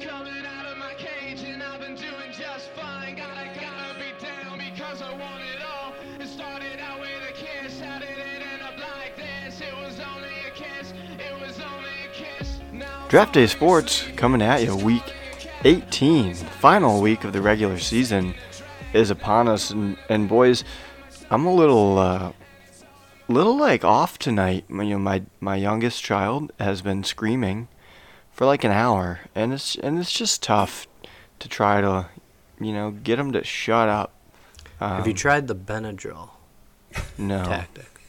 Coming 0.00 0.44
out 0.46 0.66
of 0.66 0.78
my 0.78 0.94
cage 0.96 1.42
and 1.42 1.62
I've 1.62 1.80
been 1.80 1.94
doing 1.94 2.32
just 2.32 2.68
fine. 2.70 3.16
Gotta, 3.16 3.50
gotta 3.60 3.98
be 3.98 4.24
down 4.24 4.58
because 4.58 5.02
I 5.02 5.10
want 5.10 5.42
it 5.42 5.62
all. 5.62 5.94
It 6.18 6.26
started 6.26 6.80
out 6.80 7.00
with 7.00 7.10
a 7.28 7.32
kiss. 7.32 7.80
How 7.80 7.98
did 7.98 8.08
it 8.08 8.42
end 8.52 8.62
up 8.62 8.78
like 8.78 9.16
this? 9.16 9.60
It 9.60 9.74
was 9.76 10.00
only 10.00 10.30
a 10.46 10.50
kiss. 10.50 10.92
It 11.18 11.40
was 11.40 11.60
only 11.60 11.90
a 12.04 12.12
kiss. 12.14 12.58
Now 12.72 13.06
Draft 13.08 13.34
Day 13.34 13.46
Sports 13.46 14.06
coming 14.16 14.42
at 14.42 14.62
you, 14.62 14.76
week 14.76 15.12
18, 15.64 16.34
final 16.34 17.00
week 17.00 17.24
of 17.24 17.32
the 17.32 17.42
regular 17.42 17.78
season 17.78 18.34
is 18.92 19.10
upon 19.10 19.46
us, 19.46 19.70
and, 19.70 19.96
and 20.08 20.28
boys, 20.28 20.64
I'm 21.30 21.46
a 21.46 21.54
little, 21.54 21.98
uh, 21.98 22.32
little 23.28 23.56
like 23.56 23.84
off 23.84 24.18
tonight. 24.18 24.64
You 24.68 24.84
know, 24.84 24.98
my 24.98 25.22
my 25.40 25.56
youngest 25.56 26.02
child 26.02 26.52
has 26.58 26.82
been 26.82 27.04
screaming 27.04 27.68
for 28.32 28.46
like 28.46 28.64
an 28.64 28.72
hour, 28.72 29.20
and 29.34 29.52
it's 29.52 29.76
and 29.76 29.98
it's 29.98 30.12
just 30.12 30.42
tough 30.42 30.86
to 31.38 31.48
try 31.48 31.80
to, 31.80 32.06
you 32.60 32.72
know, 32.72 32.90
get 32.90 33.16
them 33.16 33.32
to 33.32 33.44
shut 33.44 33.88
up. 33.88 34.12
Um, 34.80 34.96
Have 34.96 35.06
you 35.06 35.14
tried 35.14 35.46
the 35.48 35.54
Benadryl 35.56 36.30
No, 37.18 37.44
tactic? 37.44 38.00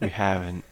we 0.00 0.08
haven't. 0.08 0.64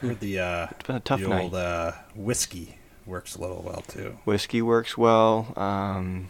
Heard 0.00 0.20
the 0.20 0.38
uh, 0.40 0.66
It's 0.72 0.86
been 0.86 0.96
a 0.96 1.00
tough 1.00 1.20
the 1.20 1.28
night. 1.28 1.44
old 1.44 1.54
uh, 1.54 1.92
whiskey 2.14 2.78
works 3.06 3.34
a 3.36 3.40
little 3.40 3.62
well 3.62 3.82
too. 3.88 4.18
Whiskey 4.24 4.60
works 4.62 4.98
well. 4.98 5.52
Um, 5.56 6.28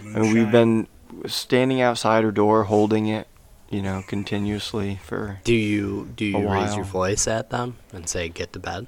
and 0.00 0.32
we've 0.32 0.50
been 0.50 0.86
standing 1.26 1.80
outside 1.80 2.22
her 2.24 2.30
door 2.32 2.64
holding 2.64 3.06
it, 3.06 3.26
you 3.70 3.82
know, 3.82 4.02
continuously 4.06 5.00
for. 5.02 5.40
Do 5.44 5.54
you 5.54 6.10
do 6.14 6.24
you 6.24 6.36
A 6.36 6.52
raise 6.52 6.76
your 6.76 6.84
voice 6.84 7.26
at 7.26 7.50
them 7.50 7.76
and 7.92 8.08
say 8.08 8.28
get 8.28 8.52
to 8.52 8.58
bed? 8.60 8.86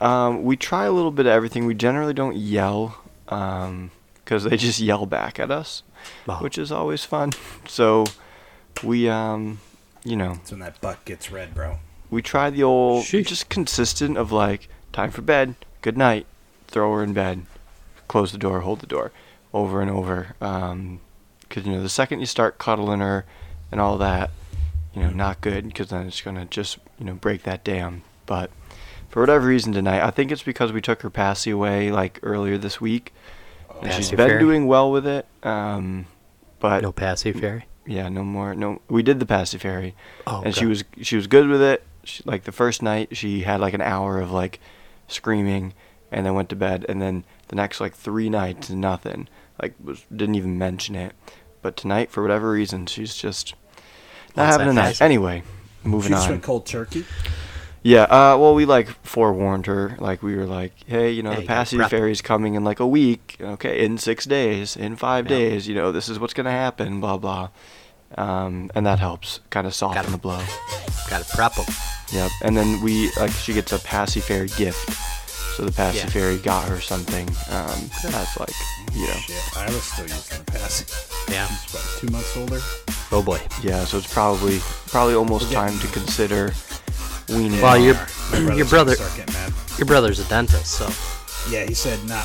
Um, 0.00 0.44
we 0.44 0.56
try 0.56 0.84
a 0.86 0.92
little 0.92 1.10
bit 1.10 1.26
of 1.26 1.32
everything. 1.32 1.66
We 1.66 1.74
generally 1.74 2.14
don't 2.14 2.36
yell, 2.36 2.98
because 3.26 4.44
they 4.44 4.56
just 4.56 4.80
yell 4.80 5.06
back 5.06 5.38
at 5.38 5.50
us, 5.50 5.82
Oh. 6.28 6.36
which 6.36 6.56
is 6.58 6.72
always 6.72 7.04
fun. 7.04 7.32
So, 7.68 8.06
we, 8.82 9.08
um, 9.08 9.60
you 10.04 10.16
know, 10.16 10.34
That's 10.34 10.50
when 10.52 10.60
that 10.60 10.80
butt 10.80 11.04
gets 11.04 11.30
red, 11.30 11.54
bro. 11.54 11.78
we 12.10 12.22
try 12.22 12.50
the 12.50 12.62
old, 12.62 13.04
Sheesh. 13.04 13.26
just 13.26 13.48
consistent 13.48 14.16
of 14.16 14.32
like, 14.32 14.68
time 14.92 15.10
for 15.10 15.22
bed, 15.22 15.54
good 15.82 15.96
night, 15.98 16.26
throw 16.66 16.92
her 16.94 17.02
in 17.04 17.12
bed, 17.12 17.44
close 18.08 18.32
the 18.32 18.38
door, 18.38 18.60
hold 18.60 18.80
the 18.80 18.86
door, 18.86 19.12
over 19.52 19.80
and 19.82 19.90
over. 19.90 20.34
Um 20.40 21.00
'cause 21.48 21.66
you 21.66 21.72
know, 21.72 21.82
the 21.82 21.88
second 21.88 22.20
you 22.20 22.26
start 22.26 22.58
cuddling 22.58 23.00
her 23.00 23.24
and 23.72 23.80
all 23.80 23.98
that, 23.98 24.30
you 24.94 25.02
know, 25.02 25.10
not 25.10 25.40
good, 25.40 25.66
because 25.66 25.88
then 25.88 26.06
it's 26.06 26.20
gonna 26.22 26.44
just, 26.46 26.78
you 26.98 27.04
know, 27.04 27.14
break 27.14 27.42
that 27.42 27.62
dam. 27.64 28.02
But 28.26 28.50
for 29.10 29.20
whatever 29.20 29.46
reason 29.46 29.72
tonight, 29.72 30.02
I 30.02 30.10
think 30.10 30.32
it's 30.32 30.42
because 30.42 30.72
we 30.72 30.80
took 30.80 31.02
her 31.02 31.10
passy 31.10 31.50
away 31.50 31.90
like 31.92 32.18
earlier 32.22 32.56
this 32.56 32.80
week, 32.80 33.12
and 33.82 33.92
she's 33.92 34.08
been 34.10 34.16
fairy? 34.18 34.38
doing 34.40 34.66
well 34.66 34.90
with 34.90 35.06
it. 35.06 35.26
Um, 35.42 36.06
but 36.60 36.82
No 36.82 36.92
passy 36.92 37.32
fairy. 37.32 37.66
yeah, 37.86 38.08
no 38.08 38.24
more. 38.24 38.54
No, 38.54 38.80
we 38.88 39.02
did 39.02 39.20
the 39.20 39.26
passy 39.26 39.58
fairy, 39.58 39.94
Oh, 40.26 40.42
and 40.44 40.54
she 40.54 40.66
was 40.66 40.84
she 41.02 41.16
was 41.16 41.26
good 41.26 41.48
with 41.48 41.60
it. 41.62 41.84
She, 42.04 42.22
like 42.24 42.44
the 42.44 42.52
first 42.52 42.82
night, 42.82 43.16
she 43.16 43.42
had 43.42 43.60
like 43.60 43.74
an 43.74 43.82
hour 43.82 44.20
of 44.20 44.30
like 44.30 44.58
screaming, 45.08 45.74
and 46.10 46.24
then 46.24 46.34
went 46.34 46.48
to 46.50 46.56
bed. 46.56 46.86
And 46.88 47.00
then 47.02 47.24
the 47.48 47.56
next 47.56 47.80
like 47.80 47.94
three 47.94 48.30
nights, 48.30 48.70
nothing. 48.70 49.28
Like 49.60 49.74
was 49.82 50.04
didn't 50.14 50.36
even 50.36 50.56
mention 50.58 50.94
it. 50.94 51.12
But 51.62 51.76
tonight, 51.76 52.10
for 52.10 52.22
whatever 52.22 52.50
reason, 52.52 52.86
she's 52.86 53.14
just 53.14 53.54
not 54.36 54.44
Wants 54.44 54.52
having 54.56 54.68
a 54.68 54.74
that 54.74 54.82
night. 54.82 55.00
Anyway, 55.02 55.42
moving 55.84 56.12
just 56.12 56.24
on. 56.24 56.30
went 56.30 56.42
cold 56.42 56.64
turkey. 56.66 57.04
Yeah, 57.82 58.02
uh, 58.02 58.36
well, 58.38 58.54
we 58.54 58.66
like 58.66 58.88
forewarned 59.04 59.66
her. 59.66 59.96
Like 59.98 60.22
we 60.22 60.36
were 60.36 60.44
like, 60.44 60.72
hey, 60.86 61.10
you 61.12 61.22
know, 61.22 61.30
Hey, 61.30 61.36
the 61.36 61.42
you 61.42 61.48
gotta 61.48 61.60
passy 61.60 61.78
fairy's 61.88 62.20
coming 62.20 62.54
in 62.54 62.62
like 62.62 62.78
a 62.80 62.86
week. 62.86 63.36
Okay, 63.40 63.84
in 63.84 63.96
six 63.96 64.26
days, 64.26 64.76
in 64.76 64.96
five 64.96 65.30
Yeah. 65.30 65.38
days. 65.38 65.66
You 65.68 65.74
know, 65.74 65.90
this 65.90 66.08
is 66.08 66.18
what's 66.18 66.34
gonna 66.34 66.50
happen. 66.50 67.00
Blah 67.00 67.16
blah. 67.16 67.48
Um, 68.18 68.70
and 68.74 68.84
that 68.86 68.98
helps 68.98 69.40
kind 69.50 69.66
of 69.66 69.74
soften 69.74 70.02
Gotta- 70.02 70.10
the 70.12 70.18
blow. 70.18 70.42
Got 71.08 71.22
to 71.24 71.36
prep 71.36 71.54
them. 71.54 71.66
Yep. 72.12 72.30
And 72.42 72.56
then 72.56 72.80
we 72.82 73.10
like 73.18 73.30
she 73.32 73.52
gets 73.52 73.72
a 73.72 73.78
passy 73.78 74.20
fairy 74.20 74.48
gift. 74.56 74.90
So 75.56 75.64
the 75.64 75.72
passy 75.72 75.98
Yeah. 75.98 76.06
fairy 76.06 76.36
got 76.38 76.68
her 76.68 76.80
something. 76.80 77.28
Um, 77.50 77.90
that's 78.02 78.38
like, 78.38 78.52
you 78.94 79.06
know, 79.06 79.12
Shit, 79.14 79.56
I 79.56 79.66
was 79.66 79.82
still 79.82 80.06
using 80.06 80.38
the 80.44 80.52
passy. 80.52 80.84
Yeah. 81.32 81.46
She's 81.46 81.72
what, 81.74 81.84
two 82.00 82.08
months 82.08 82.36
older. 82.36 82.60
Oh 83.12 83.22
boy. 83.22 83.40
yeah. 83.62 83.84
So 83.84 83.98
it's 83.98 84.12
probably 84.12 84.60
probably 84.88 85.14
almost 85.14 85.48
We're 85.48 85.54
time 85.54 85.78
to 85.78 85.86
consider 85.88 86.52
weaning. 87.30 87.60
Well, 87.60 87.80
her. 87.82 88.54
Your 88.54 88.66
brother- 88.66 88.94
Start 88.94 89.16
getting 89.16 89.34
mad. 89.34 89.52
Your 89.78 89.86
brother's 89.86 90.18
a 90.20 90.24
dentist, 90.28 90.66
so 90.66 90.86
Yeah, 91.50 91.64
he 91.64 91.74
said 91.74 91.98
not. 92.06 92.24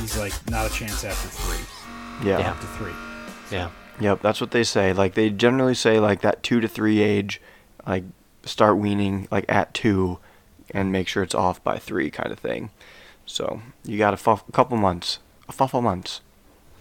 He's 0.00 0.16
like 0.18 0.32
not 0.50 0.70
a 0.70 0.74
chance 0.74 1.02
after 1.04 1.28
three. 1.28 2.28
yeah. 2.28 2.38
yeah. 2.38 2.50
Up 2.50 2.60
three. 2.78 2.92
yeah. 3.50 3.70
Yep, 4.00 4.22
that's 4.22 4.40
what 4.40 4.50
they 4.50 4.64
say. 4.64 4.92
Like 4.92 5.14
they 5.14 5.28
generally 5.30 5.74
say 5.74 5.98
like 6.00 6.20
that 6.22 6.42
two 6.42 6.60
to 6.60 6.68
three 6.68 7.00
age, 7.00 7.40
like 7.86 8.04
start 8.44 8.78
weaning 8.78 9.28
like 9.30 9.44
at 9.48 9.74
two, 9.74 10.18
and 10.70 10.90
make 10.90 11.06
sure 11.08 11.22
it's 11.22 11.34
off 11.34 11.62
by 11.62 11.78
three 11.78 12.10
kind 12.10 12.32
of 12.32 12.38
thing. 12.38 12.70
So 13.26 13.60
you 13.84 13.98
got 13.98 14.14
a 14.14 14.16
fuff, 14.16 14.42
couple 14.52 14.76
months, 14.78 15.18
a 15.48 15.52
couple 15.52 15.82
months. 15.82 16.20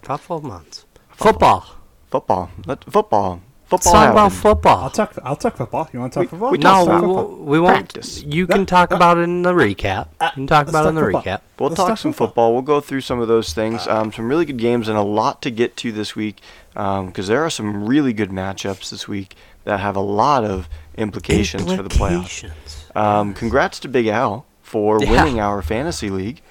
Twelve 0.02 0.44
months. 0.44 0.86
Football. 1.12 1.76
Football, 2.10 2.50
let 2.66 2.84
football, 2.86 3.34
Let's 3.36 3.49
football. 3.70 3.94
talk 3.94 4.12
about 4.12 4.32
football. 4.32 4.78
I'll 4.84 4.90
talk. 4.90 5.14
I'll 5.24 5.36
talk 5.36 5.56
football. 5.58 5.90
You 5.94 6.00
want 6.00 6.14
to 6.14 6.20
talk 6.20 6.24
We- 6.24 6.28
football? 6.30 6.52
we 6.52 6.58
no, 6.58 6.64
talk 6.64 6.86
we 6.88 6.94
football. 6.94 7.14
won't. 7.28 7.42
We 7.42 7.60
won't. 7.60 7.74
Practice. 7.76 8.24
You 8.24 8.48
can 8.48 8.66
talk 8.66 8.92
about 8.92 9.18
it 9.18 9.22
in 9.22 9.42
the 9.44 9.54
recap. 9.54 10.08
You 10.22 10.30
can 10.34 10.48
talk 10.48 10.66
let's 10.68 10.70
about 10.72 10.86
it 10.86 10.90
in 10.90 10.96
the 10.96 11.02
football. 11.02 11.22
recap. 11.22 11.42
We'll 11.60 11.70
Let's 11.70 11.78
talk 11.80 11.88
talk 11.90 11.98
some 11.98 12.12
football. 12.14 12.28
football. 12.28 12.54
We'll 12.54 12.62
go 12.64 12.82
through 12.82 13.02
some 13.02 13.20
of 13.20 13.28
those 13.28 13.54
things. 13.54 13.88
Um, 13.88 14.12
some 14.12 14.28
really 14.30 14.46
good 14.46 14.58
games 14.58 14.88
and 14.88 14.98
a 14.98 15.02
lot 15.02 15.42
to 15.44 15.52
get 15.52 15.76
to 15.78 15.92
this 15.92 16.16
week 16.16 16.42
because 16.74 17.28
there 17.28 17.44
are 17.44 17.50
some 17.50 17.86
really 17.86 18.14
good 18.14 18.30
matchups 18.30 18.90
this 18.90 19.08
week 19.08 19.36
that 19.66 19.80
have 19.80 19.96
a 19.96 20.02
lot 20.02 20.44
of 20.46 20.68
implications, 20.98 21.74
for 21.74 21.84
the 21.84 21.90
playoffs. 21.90 22.50
Um, 22.96 23.34
congrats 23.34 23.80
to 23.82 23.88
Big 23.88 24.08
Al 24.08 24.46
for 24.62 25.02
Yeah. 25.02 25.12
winning 25.12 25.40
our 25.40 25.62
fantasy 25.62 26.10
league. 26.10 26.42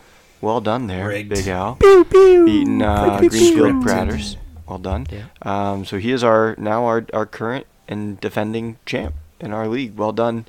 Well 0.41 0.61
done 0.61 0.87
there, 0.87 1.09
Rigged. 1.09 1.31
Big 1.31 1.49
Al. 1.49 1.75
Pew 1.77 2.05
pew. 2.05 2.45
Beating 2.45 2.81
uh, 2.83 3.19
Pew, 3.19 3.29
pew, 3.31 3.39
pew. 3.39 3.61
Greenfield 3.61 3.75
Scripted. 3.75 3.83
Pratters. 3.83 4.37
Well 4.69 4.79
done. 4.79 5.07
Yeah. 5.11 5.25
Um, 5.43 5.85
so 5.85 5.99
he 5.99 6.13
is 6.13 6.23
our 6.23 6.55
now 6.59 6.85
our, 6.85 7.07
our 7.13 7.27
current 7.27 7.67
and 7.89 8.21
defending 8.21 8.77
champ 8.87 9.15
in 9.41 9.53
our 9.53 9.67
league. 9.69 9.97
Well 9.97 10.13
done, 10.13 10.47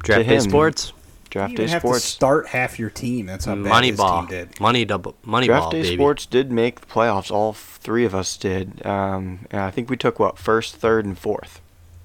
Draft 0.00 0.28
day 0.28 0.34
him. 0.36 0.40
sports. 0.42 0.88
You 0.88 1.00
Draft 1.40 1.52
even 1.54 1.66
Day 1.66 1.72
have 1.72 1.80
Sports. 1.82 2.02
to 2.02 2.06
start 2.06 2.46
half 2.48 2.78
your 2.78 2.90
team. 2.90 3.26
That's 3.26 3.44
how 3.46 3.54
bad 3.56 3.64
Money 3.64 3.88
his 3.88 3.96
ball. 3.96 4.20
team 4.20 4.28
did. 4.30 4.60
Money 4.60 4.84
double. 4.84 5.16
Money 5.24 5.46
Draft 5.48 5.62
ball, 5.64 5.70
Day 5.72 5.82
baby. 5.82 5.96
Sports 5.96 6.26
did 6.26 6.52
make 6.52 6.80
the 6.82 6.86
playoffs. 6.86 7.30
All 7.32 7.52
three 7.52 8.04
of 8.04 8.14
us 8.14 8.36
did. 8.36 8.86
Um, 8.86 9.46
and 9.50 9.60
I 9.62 9.72
think 9.72 9.90
we 9.90 9.96
took 9.96 10.20
what 10.20 10.38
first, 10.38 10.76
third, 10.76 11.04
and 11.06 11.18
fourth, 11.18 11.60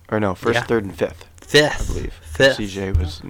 or 0.09 0.19
no, 0.19 0.33
first, 0.33 0.55
Yeah. 0.55 0.63
third, 0.63 0.83
and 0.85 0.95
fifth. 0.97 1.25
Fifth, 1.41 1.91
I 1.91 1.93
believe. 1.93 2.13
Fifth. 2.23 2.57
CJ 2.57 2.97
was 2.97 3.21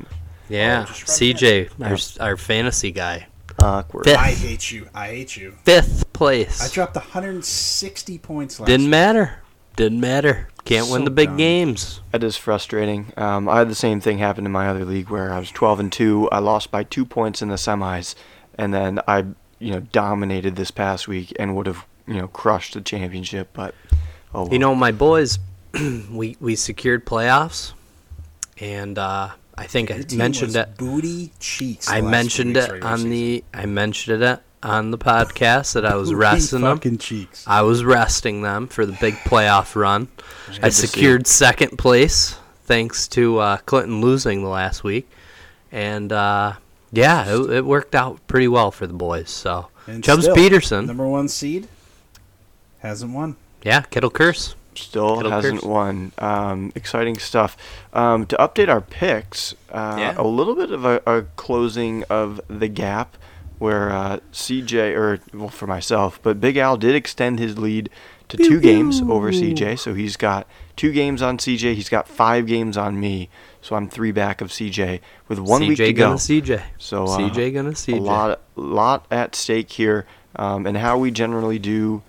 Yeah. 0.47 0.85
Oh, 0.87 0.91
CJ, 0.93 1.69
Yeah. 1.77 1.89
our, 2.21 2.29
our 2.29 2.37
fantasy 2.37 2.91
guy. 2.91 3.27
Awkward. 3.63 4.05
Fifth. 4.05 4.17
I 4.17 4.31
hate 4.31 4.71
you. 4.71 4.87
I 4.93 5.07
hate 5.07 5.37
you. 5.37 5.51
Fifth 5.63 6.11
place. 6.13 6.61
I 6.61 6.73
dropped 6.73 6.95
160 6.95 8.17
points 8.19 8.59
last. 8.59 8.67
Didn't 8.67 8.85
week. 8.85 8.91
matter. 8.91 9.41
Didn't 9.75 10.01
matter. 10.01 10.49
Can't 10.65 10.89
win 10.89 11.05
the 11.05 11.09
big 11.09 11.29
dumb. 11.29 11.37
games. 11.37 12.01
That 12.11 12.23
is 12.23 12.35
frustrating. 12.35 13.13
Um, 13.15 13.47
I 13.47 13.59
had 13.59 13.69
the 13.69 13.75
same 13.75 14.01
thing 14.01 14.17
happen 14.17 14.45
in 14.45 14.51
my 14.51 14.67
other 14.67 14.83
league 14.83 15.09
where 15.09 15.31
I 15.31 15.39
was 15.39 15.49
12 15.51 15.79
and 15.79 15.91
two. 15.91 16.29
I 16.31 16.39
lost 16.39 16.69
by 16.69 16.83
two 16.83 17.05
points 17.05 17.41
in 17.41 17.47
the 17.47 17.55
semis, 17.55 18.13
and 18.57 18.73
then 18.73 18.99
I, 19.07 19.25
you 19.59 19.71
know, 19.71 19.79
dominated 19.79 20.57
this 20.57 20.69
past 20.69 21.07
week 21.07 21.33
and 21.39 21.55
would 21.55 21.65
have, 21.65 21.85
you 22.05 22.15
know, 22.15 22.27
crushed 22.27 22.73
the 22.73 22.81
championship. 22.81 23.49
But 23.53 23.73
oh, 24.33 24.43
well. 24.43 24.53
You 24.53 24.59
know, 24.59 24.75
my 24.75 24.91
boys, 24.91 25.39
we 26.11 26.35
we 26.39 26.55
secured 26.55 27.05
playoffs, 27.05 27.71
and 28.59 28.97
uh, 28.97 29.29
I 29.59 29.67
think 29.67 29.89
Your 29.89 29.99
I 29.99 30.15
mentioned 30.15 30.55
it. 30.55 30.77
Booty 30.77 31.31
cheeks. 31.39 31.89
I 31.89 31.99
mentioned 31.99 32.55
it 32.55 32.81
on 32.81 32.99
season. 32.99 33.09
the. 33.09 33.43
I 33.53 33.65
mentioned 33.65 34.23
it 34.23 34.39
on 34.63 34.91
the 34.91 34.97
podcast 34.97 35.73
that 35.73 35.85
I 35.85 35.95
was 35.95 36.13
resting 36.27 36.61
them. 36.61 36.97
cheeks. 36.97 37.43
I 37.45 37.61
was 37.63 37.83
resting 37.83 38.41
them 38.41 38.67
for 38.67 38.85
the 38.85 38.97
big 39.01 39.15
playoff 39.15 39.75
run. 39.75 40.07
I 40.47 40.53
good 40.69 40.73
secured 40.73 41.27
second 41.27 41.77
place 41.77 42.37
thanks 42.63 43.07
to 43.09 43.39
uh, 43.39 43.57
Clinton 43.57 43.99
losing 43.99 44.43
the 44.43 44.49
last 44.49 44.83
week, 44.85 45.09
and 45.73 46.11
uh, 46.13 46.53
yeah, 46.93 47.25
it, 47.27 47.49
it 47.49 47.65
worked 47.65 47.95
out 47.95 48.25
pretty 48.27 48.47
well 48.47 48.71
for 48.71 48.87
the 48.87 48.93
boys. 48.93 49.29
So 49.29 49.67
And 49.87 50.01
Chubbs 50.01 50.23
still, 50.23 50.35
Peterson, 50.35 50.85
number 50.85 51.05
one 51.05 51.27
seed, 51.27 51.67
hasn't 52.79 53.11
won. 53.11 53.35
yeah, 53.61 53.81
Kittle 53.81 54.09
Curse. 54.09 54.55
Still 54.79 55.17
Kittle 55.17 55.31
hasn't 55.31 55.61
Pierce. 55.61 55.63
won. 55.63 56.11
Um, 56.17 56.71
exciting 56.75 57.17
stuff. 57.17 57.57
Um, 57.93 58.25
to 58.27 58.35
update 58.37 58.69
our 58.69 58.81
picks, 58.81 59.53
uh, 59.71 59.95
Yeah. 59.99 60.15
a 60.17 60.23
little 60.25 60.55
bit 60.55 60.71
of 60.71 60.85
a, 60.85 61.01
a 61.05 61.23
closing 61.35 62.03
of 62.09 62.39
the 62.47 62.67
gap 62.67 63.15
where 63.57 63.89
uh, 63.91 64.19
CJ, 64.31 64.95
or 64.95 65.19
well, 65.33 65.49
for 65.49 65.67
myself, 65.67 66.19
but 66.23 66.39
Big 66.39 66.55
Al 66.57 66.77
did 66.77 66.95
extend 66.95 67.39
his 67.39 67.57
lead 67.57 67.89
to 68.29 68.37
two 68.37 68.59
games 68.61 69.01
over 69.01 69.31
CJ. 69.31 69.77
So 69.79 69.93
he's 69.93 70.15
got 70.15 70.47
two 70.77 70.91
games 70.93 71.21
on 71.21 71.37
CJ. 71.37 71.73
He's 71.73 71.89
got 71.89 72.07
five 72.07 72.45
games 72.45 72.77
on 72.77 72.99
me. 72.99 73.27
So 73.61 73.75
I'm 73.75 73.89
three 73.89 74.11
back 74.13 74.39
of 74.39 74.49
CJ 74.49 75.01
with 75.27 75.39
one 75.39 75.61
CJ 75.63 75.67
week 75.67 75.77
to 75.79 75.93
gonna 75.93 76.11
go. 76.13 76.17
CJ. 76.17 76.61
So 76.77 77.03
uh, 77.05 77.17
CJ 77.17 77.53
gonna 77.53 77.71
CJ. 77.71 77.97
a 77.97 77.99
CJ. 77.99 78.05
lot, 78.05 78.41
lot 78.55 79.05
at 79.11 79.35
stake 79.35 79.71
here. 79.71 80.05
Um, 80.35 80.65
and 80.67 80.77
how 80.77 80.97
we 80.97 81.11
generally 81.11 81.59
do 81.59 82.01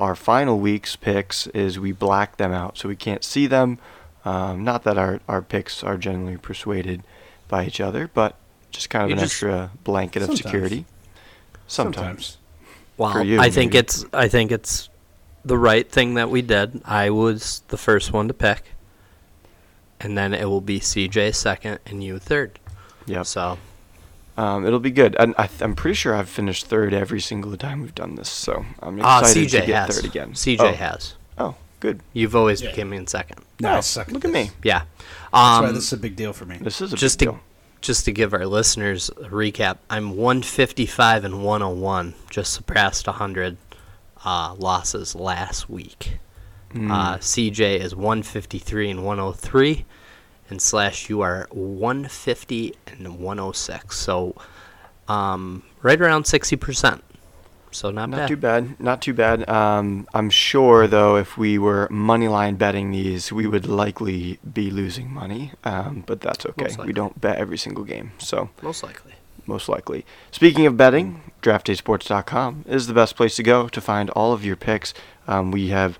our 0.00 0.16
final 0.16 0.58
week's 0.58 0.96
picks 0.96 1.46
is 1.48 1.78
we 1.78 1.92
black 1.92 2.38
them 2.38 2.52
out 2.52 2.76
so 2.78 2.88
we 2.88 2.96
can't 2.96 3.22
see 3.22 3.46
them. 3.46 3.78
Um, 4.24 4.64
not 4.64 4.82
that 4.84 4.98
our, 4.98 5.20
our 5.28 5.42
picks 5.42 5.84
are 5.84 5.96
generally 5.96 6.36
persuaded 6.36 7.02
by 7.48 7.66
each 7.66 7.80
other, 7.80 8.10
but 8.12 8.34
just 8.70 8.90
kind 8.90 9.04
of 9.04 9.10
You 9.10 9.14
an 9.14 9.20
just- 9.20 9.34
extra 9.34 9.70
blanket 9.84 10.22
of 10.22 10.36
security. 10.36 10.86
Sometimes. 11.66 12.38
Well, 12.96 13.24
you, 13.24 13.40
I 13.40 13.48
think 13.50 13.74
it's 13.74 14.04
I 14.12 14.28
think 14.28 14.50
it's 14.52 14.88
the 15.44 15.56
right 15.56 15.88
thing 15.90 16.14
that 16.14 16.28
we 16.28 16.42
did. 16.42 16.82
I 16.84 17.10
was 17.10 17.62
the 17.68 17.78
first 17.78 18.12
one 18.12 18.28
to 18.28 18.34
pick, 18.34 18.64
and 20.00 20.18
then 20.18 20.34
it 20.34 20.44
will 20.46 20.60
be 20.60 20.80
CJ 20.80 21.34
second 21.34 21.78
and 21.86 22.02
you 22.04 22.18
third. 22.18 22.58
Yep. 23.06 23.24
So 23.26 23.58
Um, 24.40 24.64
it'll 24.64 24.80
be 24.80 24.90
good. 24.90 25.14
And 25.18 25.34
I, 25.36 25.50
I'm 25.60 25.74
pretty 25.76 25.94
sure 25.94 26.14
I've 26.14 26.28
finished 26.28 26.66
third 26.66 26.94
every 26.94 27.20
single 27.20 27.54
time 27.56 27.82
we've 27.82 27.94
done 27.94 28.14
this, 28.14 28.30
so 28.30 28.64
I'm 28.80 28.98
ah, 29.02 29.20
excited 29.20 29.48
CJ 29.48 29.60
to 29.60 29.66
get 29.66 29.86
has 29.86 29.96
third 29.96 30.04
again. 30.06 30.32
CJ 30.32 30.60
oh. 30.60 30.72
has. 30.72 31.14
Oh, 31.36 31.54
good. 31.80 32.00
You've 32.14 32.34
always 32.34 32.62
Yeah. 32.62 32.72
came 32.72 32.92
in 32.94 33.06
second. 33.06 33.42
No, 33.60 33.68
I 33.70 33.76
Oh, 33.76 33.82
look 34.08 34.24
at 34.24 34.32
this. 34.32 34.32
me. 34.32 34.50
Yeah. 34.62 34.82
That's 35.32 35.58
Um, 35.58 35.64
why 35.64 35.72
this 35.72 35.84
is 35.84 35.92
a 35.92 35.98
big 35.98 36.16
deal 36.16 36.32
for 36.32 36.46
me. 36.46 36.56
This 36.60 36.80
is 36.80 36.92
a 36.92 36.96
just 36.96 37.18
big 37.18 37.28
to 37.28 37.32
deal. 37.32 37.40
just 37.82 38.04
to 38.06 38.12
give 38.12 38.32
our 38.32 38.46
listeners 38.46 39.10
a 39.10 39.28
recap, 39.28 39.76
I'm 39.90 40.16
155 40.16 41.24
and 41.24 41.44
101, 41.44 42.14
just 42.30 42.52
surpassed 42.54 43.06
100 43.06 43.58
uh, 44.24 44.54
losses 44.58 45.14
last 45.14 45.68
week. 45.68 46.18
Hmm. 46.72 46.90
Uh, 46.90 47.16
CJ 47.18 47.78
is 47.80 47.94
153 47.94 48.90
and 48.90 49.04
103, 49.04 49.84
and 50.50 50.60
slash 50.60 51.08
you 51.08 51.20
are 51.20 51.46
150 51.50 52.74
and 52.88 53.18
106. 53.18 53.98
So, 53.98 54.34
um, 55.08 55.62
right 55.82 56.00
around 56.00 56.24
60 56.26 56.56
percent. 56.56 57.04
So 57.72 57.90
not, 57.90 58.10
bad. 58.10 58.16
Not 58.16 58.16
bad. 58.16 58.28
too 58.28 58.36
bad. 58.36 58.80
Not 58.80 59.02
too 59.02 59.14
bad. 59.14 59.48
Um, 59.48 60.08
I'm 60.12 60.28
sure, 60.28 60.86
though, 60.88 61.16
if 61.16 61.38
we 61.38 61.56
were 61.56 61.86
money 61.88 62.26
line 62.26 62.56
betting 62.56 62.90
these, 62.90 63.30
we 63.32 63.46
would 63.46 63.66
likely 63.66 64.40
be 64.52 64.70
losing 64.70 65.12
money. 65.12 65.52
Um, 65.62 66.02
but 66.06 66.20
that's 66.20 66.44
okay. 66.46 66.74
We 66.84 66.92
don't 66.92 67.20
bet 67.20 67.38
every 67.38 67.58
single 67.58 67.84
game, 67.84 68.10
so 68.18 68.50
Most 68.60 68.82
likely. 68.82 69.12
most 69.46 69.68
likely. 69.68 70.04
Speaking 70.32 70.66
of 70.66 70.76
betting, 70.76 71.32
DraftDaySports.com 71.42 72.64
is 72.68 72.88
the 72.88 72.94
best 72.94 73.14
place 73.14 73.36
to 73.36 73.42
go 73.44 73.68
to 73.68 73.80
find 73.80 74.10
all 74.10 74.32
of 74.32 74.44
your 74.44 74.56
picks. 74.56 74.92
Um, 75.28 75.52
we 75.52 75.68
have 75.68 75.98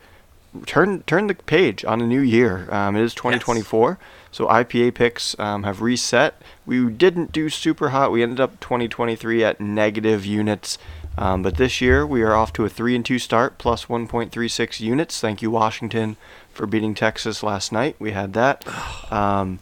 turned 0.67 1.07
turned 1.07 1.31
the 1.31 1.35
page 1.35 1.85
on 1.85 2.01
a 2.01 2.07
new 2.07 2.21
year. 2.21 2.67
Um, 2.75 2.97
it 2.97 3.03
is 3.03 3.15
2024, 3.15 3.99
so 4.31 4.47
IPA 4.47 4.95
picks 4.95 5.39
um, 5.39 5.65
have 5.65 5.81
reset. 5.81 6.41
We 6.67 6.89
didn't 6.89 7.33
do 7.33 7.49
super 7.49 7.91
hot. 7.91 8.13
We 8.13 8.23
ended 8.23 8.41
up 8.41 8.61
2023 8.61 9.45
at 9.45 9.61
negative 9.61 10.25
units. 10.25 10.79
Um, 11.19 11.43
but 11.43 11.57
this 11.57 11.81
year 11.81 12.07
we 12.07 12.23
are 12.23 12.35
off 12.35 12.53
to 12.55 12.65
a 12.65 12.69
three 12.69 12.95
and 12.95 13.05
two 13.05 13.19
start, 13.19 13.59
plus 13.59 13.87
1.36 13.87 14.81
units. 14.81 15.21
Thank 15.21 15.43
you, 15.43 15.51
Washington, 15.51 16.17
for 16.53 16.67
beating 16.67 16.95
Texas 16.95 17.43
last 17.43 17.73
night. 17.73 17.97
We 17.99 18.13
had 18.13 18.33
that. 18.35 18.65
Um, 19.11 19.59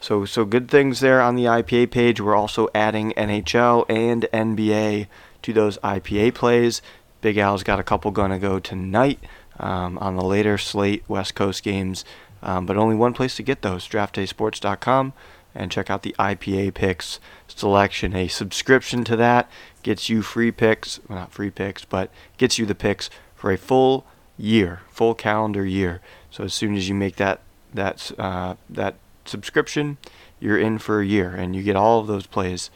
so 0.00 0.24
so 0.24 0.44
good 0.44 0.68
things 0.68 0.98
there 0.98 1.20
on 1.20 1.36
the 1.36 1.44
IPA 1.44 1.90
page. 1.92 2.20
We're 2.20 2.36
also 2.36 2.68
adding 2.74 3.12
NHL 3.16 3.84
and 3.88 4.26
NBA 4.32 5.06
to 5.42 5.52
those 5.52 5.78
IPA 5.78 6.34
plays. 6.34 6.82
Big 7.20 7.36
Al's 7.36 7.62
got 7.62 7.78
a 7.78 7.84
couple 7.84 8.10
gonna 8.10 8.40
go 8.40 8.58
tonight 8.58 9.20
um, 9.60 9.98
on 9.98 10.16
the 10.16 10.24
later 10.24 10.58
slate 10.58 11.04
West 11.08 11.34
Coast 11.34 11.62
games, 11.62 12.04
um, 12.42 12.66
but 12.66 12.76
only 12.76 12.96
one 12.96 13.14
place 13.14 13.36
to 13.36 13.42
get 13.42 13.62
those: 13.62 13.86
DraftDaySports.com, 13.88 15.12
and 15.54 15.70
check 15.70 15.90
out 15.90 16.02
the 16.02 16.14
IPA 16.18 16.74
picks 16.74 17.20
selection. 17.46 18.14
A 18.14 18.28
subscription 18.28 19.04
to 19.04 19.16
that 19.16 19.50
gets 19.82 20.08
you 20.08 20.22
free 20.22 20.50
picks, 20.50 21.00
well, 21.08 21.18
not 21.18 21.32
free 21.32 21.50
picks, 21.50 21.84
but 21.84 22.10
gets 22.38 22.58
you 22.58 22.66
the 22.66 22.74
picks 22.74 23.10
for 23.34 23.50
a 23.50 23.58
full 23.58 24.06
year, 24.38 24.80
full 24.90 25.14
calendar 25.14 25.64
year. 25.64 26.00
So 26.30 26.44
as 26.44 26.54
soon 26.54 26.76
as 26.76 26.88
you 26.88 26.94
make 26.94 27.16
that 27.16 27.40
that 27.74 28.12
uh, 28.18 28.54
that 28.70 28.96
subscription, 29.24 29.98
you're 30.40 30.58
in 30.58 30.78
for 30.78 31.00
a 31.00 31.06
year, 31.06 31.30
and 31.34 31.54
you 31.54 31.62
get 31.62 31.76
all 31.76 32.00
of 32.00 32.06
those 32.06 32.26
plays 32.26 32.70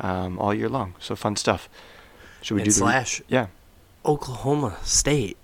um, 0.00 0.38
all 0.38 0.54
year 0.54 0.68
long. 0.68 0.94
So 0.98 1.16
fun 1.16 1.36
stuff. 1.36 1.68
Should 2.42 2.54
we 2.54 2.60
And 2.60 2.66
do 2.66 2.72
the 2.72 2.78
slash 2.78 3.22
yeah? 3.28 3.46
Oklahoma 4.04 4.76
State. 4.82 5.36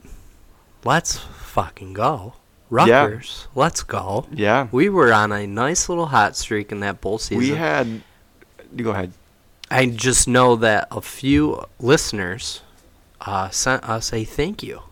Let's 0.84 1.18
fucking 1.18 1.92
go. 1.92 2.34
Rutgers. 2.70 3.48
Let's 3.54 3.82
go. 3.82 4.26
Yeah. 4.32 4.68
We 4.70 4.88
were 4.88 5.12
on 5.12 5.32
a 5.32 5.46
nice 5.46 5.88
little 5.88 6.06
hot 6.06 6.36
streak 6.36 6.70
in 6.72 6.80
that 6.80 7.00
bowl 7.00 7.18
season. 7.18 7.38
We 7.38 7.50
had. 7.50 8.02
Go 8.76 8.90
ahead. 8.90 9.12
I 9.70 9.86
just 9.86 10.26
know 10.28 10.56
that 10.56 10.88
a 10.90 11.00
few 11.00 11.64
listeners 11.78 12.62
uh, 13.20 13.50
sent 13.50 13.88
us 13.88 14.12
a 14.12 14.24
thank 14.24 14.62
you 14.62 14.82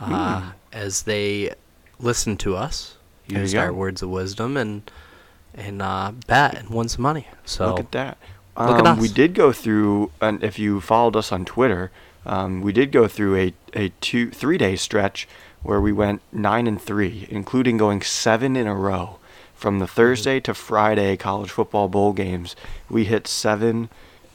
uh, 0.00 0.52
as 0.72 1.02
they 1.02 1.54
listened 1.98 2.40
to 2.40 2.56
us, 2.56 2.96
you 3.26 3.38
used 3.38 3.54
our 3.54 3.72
words 3.72 4.02
of 4.02 4.10
wisdom, 4.10 4.56
and 4.56 4.90
and 5.54 5.80
uh, 5.80 6.12
bet 6.26 6.56
and 6.56 6.70
won 6.70 6.88
some 6.88 7.02
money. 7.02 7.28
So 7.44 7.68
Look 7.68 7.80
at 7.80 7.92
that. 7.92 8.18
Look 8.58 8.78
at 8.78 8.86
Um, 8.86 8.98
We 8.98 9.08
did 9.08 9.34
go 9.34 9.52
through, 9.52 10.10
and 10.20 10.42
if 10.42 10.58
you 10.58 10.80
followed 10.80 11.16
us 11.16 11.30
on 11.30 11.44
Twitter, 11.44 11.90
um, 12.26 12.60
we 12.62 12.72
did 12.72 12.90
go 12.92 13.06
through 13.08 13.36
a, 13.36 13.54
a 13.74 13.90
two 14.00 14.30
three 14.30 14.58
day 14.58 14.76
stretch 14.76 15.28
where 15.62 15.80
we 15.80 15.92
went 15.92 16.20
nine 16.32 16.66
and 16.66 16.80
three, 16.80 17.26
including 17.30 17.76
going 17.76 18.02
seven 18.02 18.56
in 18.56 18.66
a 18.66 18.74
row. 18.74 19.18
From 19.54 19.78
the 19.78 19.86
Thursday 19.86 20.40
to 20.40 20.54
Friday 20.54 21.16
college 21.16 21.50
football 21.50 21.86
bowl 21.88 22.12
games, 22.12 22.56
we 22.90 23.04
hit 23.04 23.28
seven 23.28 23.90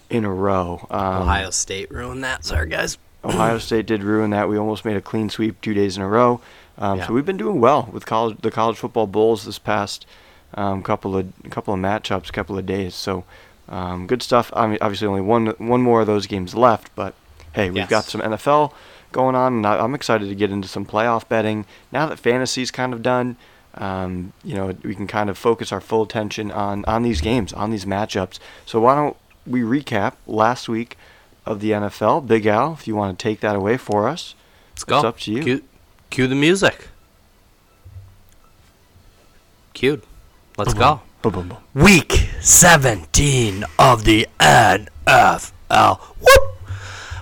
in 0.09 0.24
a 0.24 0.31
row. 0.31 0.88
Um, 0.89 1.24
Ohio 1.24 1.50
State 1.50 1.91
ruined 1.91 2.24
that. 2.24 2.45
Sorry, 2.45 2.69
guys. 2.69 2.97
Ohio 3.25 3.57
State 3.57 3.85
did 3.88 4.03
ruin 4.03 4.29
that. 4.29 4.47
We 4.47 4.57
almost 4.57 4.85
made 4.85 4.95
a 4.95 5.01
clean 5.01 5.29
sweep 5.29 5.59
two 5.59 5.74
days 5.74 5.97
in 5.97 6.03
a 6.03 6.07
row. 6.07 6.39
Um, 6.77 7.00
Yeah. 7.00 7.07
So 7.07 7.13
we've 7.13 7.25
been 7.25 7.35
doing 7.38 7.59
well 7.59 7.89
with 7.91 8.06
college, 8.06 8.38
the 8.41 8.51
college 8.51 8.77
football 8.77 9.06
bowls 9.06 9.44
this 9.44 9.59
past 9.59 10.06
um, 10.53 10.81
couple 10.81 11.18
of 11.18 11.31
couple 11.50 11.74
of 11.74 11.79
matchups, 11.81 12.31
couple 12.31 12.57
of 12.57 12.65
days. 12.65 12.95
So 12.95 13.25
um, 13.68 14.07
good 14.07 14.24
stuff. 14.24 14.50
I 14.56 14.65
mean, 14.68 14.77
obviously 14.79 15.07
only 15.07 15.21
one 15.21 15.47
one 15.57 15.81
more 15.81 16.01
of 16.01 16.07
those 16.07 16.25
games 16.25 16.56
left, 16.56 16.95
but 16.95 17.15
hey, 17.53 17.69
we've 17.69 17.89
got 17.89 18.06
some 18.06 18.21
NFL 18.21 18.71
going 19.18 19.36
on, 19.36 19.54
and 19.54 19.66
I, 19.66 19.80
I'm 19.84 19.96
excited 19.96 20.30
to 20.30 20.36
get 20.36 20.52
into 20.52 20.68
some 20.68 20.86
playoff 20.86 21.28
betting 21.28 21.66
now 21.92 22.06
that 22.06 22.19
fantasy's 22.19 22.69
kind 22.69 22.94
of 22.94 23.02
done. 23.02 23.36
Um, 23.74 24.31
you 24.44 24.54
know, 24.54 24.75
we 24.84 24.94
can 24.94 25.08
kind 25.08 25.28
of 25.28 25.40
focus 25.40 25.72
our 25.72 25.81
full 25.81 26.04
attention 26.04 26.52
on 26.52 26.86
on 26.86 27.02
these 27.02 27.19
games, 27.19 27.52
on 27.52 27.72
these 27.72 27.84
matchups. 27.84 28.38
So 28.68 28.80
why 28.80 28.94
don't 28.94 29.18
we 29.48 29.62
recap 29.62 30.13
last 30.27 30.70
week 30.70 30.98
of 31.48 31.62
the 31.62 31.72
NFL? 31.72 32.27
Big 32.27 32.46
Al, 32.46 32.74
if 32.74 32.88
you 32.88 32.96
want 32.96 33.18
to 33.18 33.24
take 33.24 33.39
that 33.39 33.56
away 33.56 33.77
for 33.77 34.08
us. 34.08 34.36
Let's 34.74 34.84
go. 34.84 34.98
It's 34.98 35.06
up 35.06 35.20
to 35.22 35.32
you. 35.32 35.44
Cue, 35.44 35.63
cue 36.12 36.27
the 36.27 36.36
music. 36.36 36.89
Cued. 39.74 40.03
Let's 40.58 40.75
go. 40.75 41.01
Boom, 41.24 41.34
boom, 41.34 41.48
boom. 41.50 41.58
Week 41.74 42.30
17 42.41 43.63
of 43.80 44.03
the 44.06 44.27
NFL. 44.39 46.00
Whoop! 46.22 46.57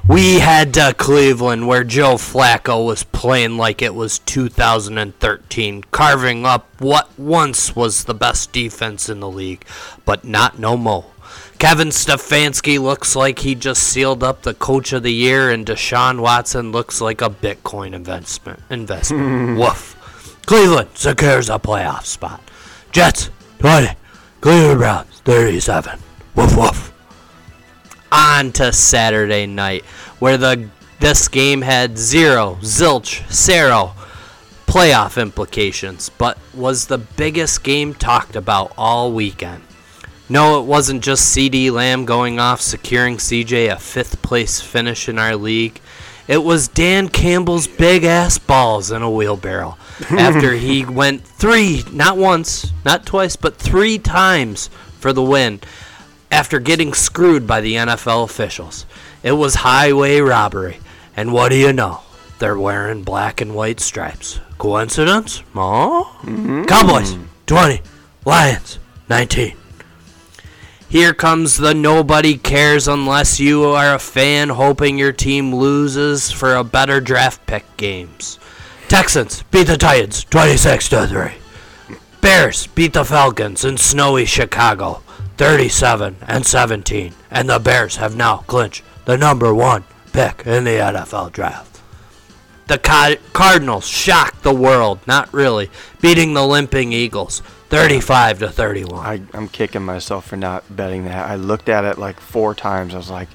We 0.08 0.38
head 0.38 0.76
to 0.76 0.82
uh, 0.84 0.94
Cleveland 0.94 1.68
where 1.68 1.84
Joe 1.84 2.14
Flacco 2.16 2.86
was 2.86 3.04
playing 3.04 3.58
like 3.58 3.82
it 3.82 3.96
was 3.96 4.20
2013, 4.20 5.84
carving 5.86 6.46
up 6.46 6.70
what 6.80 7.18
once 7.18 7.76
was 7.76 8.04
the 8.04 8.14
best 8.14 8.52
defense 8.52 9.10
in 9.10 9.20
the 9.20 9.30
league, 9.30 9.66
but 10.06 10.24
not 10.24 10.60
no 10.60 10.78
mo. 10.78 11.06
Kevin 11.58 11.88
Stefanski 11.88 12.80
looks 12.80 13.16
like 13.16 13.40
he 13.40 13.56
just 13.56 13.82
sealed 13.82 14.24
up 14.24 14.44
the 14.44 14.54
coach 14.54 14.94
of 14.94 15.02
the 15.02 15.14
year, 15.14 15.50
and 15.50 15.66
Deshaun 15.66 16.20
Watson 16.20 16.72
looks 16.72 17.02
like 17.02 17.22
a 17.22 17.30
Bitcoin 17.30 17.96
investment. 17.96 18.60
Investment. 18.70 19.58
Woof. 19.60 20.40
Cleveland 20.46 20.90
secures 20.94 21.50
a 21.50 21.58
playoff 21.58 22.04
spot. 22.04 22.42
Jets 22.92 23.32
20. 23.58 23.96
Cleveland 24.40 24.78
Browns 24.78 25.22
37. 25.26 26.00
Woof 26.36 26.56
woof. 26.56 26.95
On 28.12 28.52
to 28.54 28.72
Saturday 28.72 29.46
night, 29.46 29.84
where 30.20 30.38
the 30.38 30.70
this 31.00 31.28
game 31.28 31.62
had 31.62 31.98
zero, 31.98 32.58
zilch, 32.62 33.30
zero 33.32 33.94
playoff 34.66 35.22
implications, 35.22 36.10
but 36.10 36.38
was 36.54 36.88
the 36.88 36.98
biggest 36.98 37.64
game 37.64 37.94
talked 37.94 38.36
about 38.36 38.74
all 38.78 39.12
weekend. 39.12 39.62
No, 40.28 40.60
it 40.60 40.66
wasn't 40.66 41.04
just 41.04 41.36
CeeDee 41.36 41.72
Lamb 41.72 42.06
going 42.06 42.40
off, 42.40 42.60
securing 42.60 43.18
CJ 43.18 43.72
a 43.72 43.78
fifth 43.78 44.22
place 44.22 44.60
finish 44.60 45.08
in 45.08 45.20
our 45.20 45.36
league. 45.36 45.80
It 46.28 46.44
was 46.44 46.68
Dan 46.68 47.10
Campbell's 47.10 47.68
big 47.68 48.04
ass 48.04 48.40
balls 48.40 48.90
in 48.90 49.04
a 49.04 49.12
wheelbarrow 49.12 49.78
after 50.10 50.54
he 50.54 50.84
went 50.84 51.24
three, 51.24 51.84
not 51.92 52.18
once, 52.18 52.72
not 52.84 53.06
twice, 53.06 53.36
but 53.36 53.58
three 53.58 54.00
times 54.00 54.70
for 55.00 55.14
the 55.14 55.22
win 55.24 55.60
after 56.32 56.60
getting 56.60 56.94
screwed 56.94 57.48
by 57.48 57.62
the 57.62 57.76
NFL 57.76 58.24
officials. 58.24 58.86
It 59.24 59.34
was 59.34 59.56
highway 59.56 60.20
robbery. 60.20 60.80
And 61.16 61.32
what 61.32 61.50
do 61.50 61.56
you 61.56 61.74
know? 61.74 62.02
They're 62.40 62.58
wearing 62.58 63.04
black 63.04 63.40
and 63.42 63.56
white 63.56 63.80
stripes. 63.80 64.40
Coincidence? 64.58 65.44
Oh? 65.56 66.20
Cowboys 66.68 67.18
20, 67.48 67.82
Lions 68.26 68.80
19. 69.10 69.56
Here 70.90 71.14
comes 71.14 71.58
the 71.58 71.74
nobody 71.74 72.38
cares 72.38 72.88
unless 72.88 73.40
you 73.40 73.64
are 73.66 73.96
a 73.96 74.00
fan 74.00 74.50
hoping 74.50 74.98
your 74.98 75.12
team 75.12 75.54
loses 75.54 76.32
for 76.32 76.56
a 76.56 76.64
better 76.64 77.02
draft 77.02 77.46
pick 77.48 77.66
games. 77.78 78.40
Texans 78.88 79.44
beat 79.52 79.68
the 79.68 79.78
Titans 79.78 80.24
26 80.26 80.90
to 80.90 81.08
3. 81.08 81.98
Bears 82.22 82.68
beat 82.68 82.94
the 82.94 83.04
Falcons 83.04 83.66
in 83.66 83.78
snowy 83.78 84.26
Chicago 84.26 85.02
37 85.38 86.18
and 86.28 86.46
17, 86.46 87.14
and 87.30 87.50
the 87.50 87.60
Bears 87.60 87.98
have 87.98 88.16
now 88.16 88.38
clinched 88.38 88.84
the 89.06 89.18
number 89.18 89.54
1 89.54 89.84
pick 90.14 90.46
in 90.46 90.64
the 90.64 90.72
NFL 90.72 91.32
draft. 91.32 91.82
The 92.68 92.78
Ca- 92.78 93.18
Cardinals 93.34 93.86
shocked 93.86 94.44
the 94.44 94.56
world, 94.56 95.00
not 95.06 95.32
really, 95.34 95.70
beating 96.02 96.34
the 96.34 96.48
limping 96.48 96.94
Eagles 96.94 97.42
35 97.70 98.40
to 98.40 98.50
31. 98.50 99.06
I, 99.06 99.22
I'm 99.38 99.50
kicking 99.50 99.84
myself 99.84 100.28
for 100.28 100.38
not 100.38 100.64
betting 100.74 101.06
that. 101.06 101.30
I 101.30 101.36
looked 101.36 101.70
at 101.70 101.84
it 101.84 101.98
like 101.98 102.20
four 102.20 102.56
times. 102.56 102.94
I 102.94 102.98
was 102.98 103.10
like, 103.10 103.28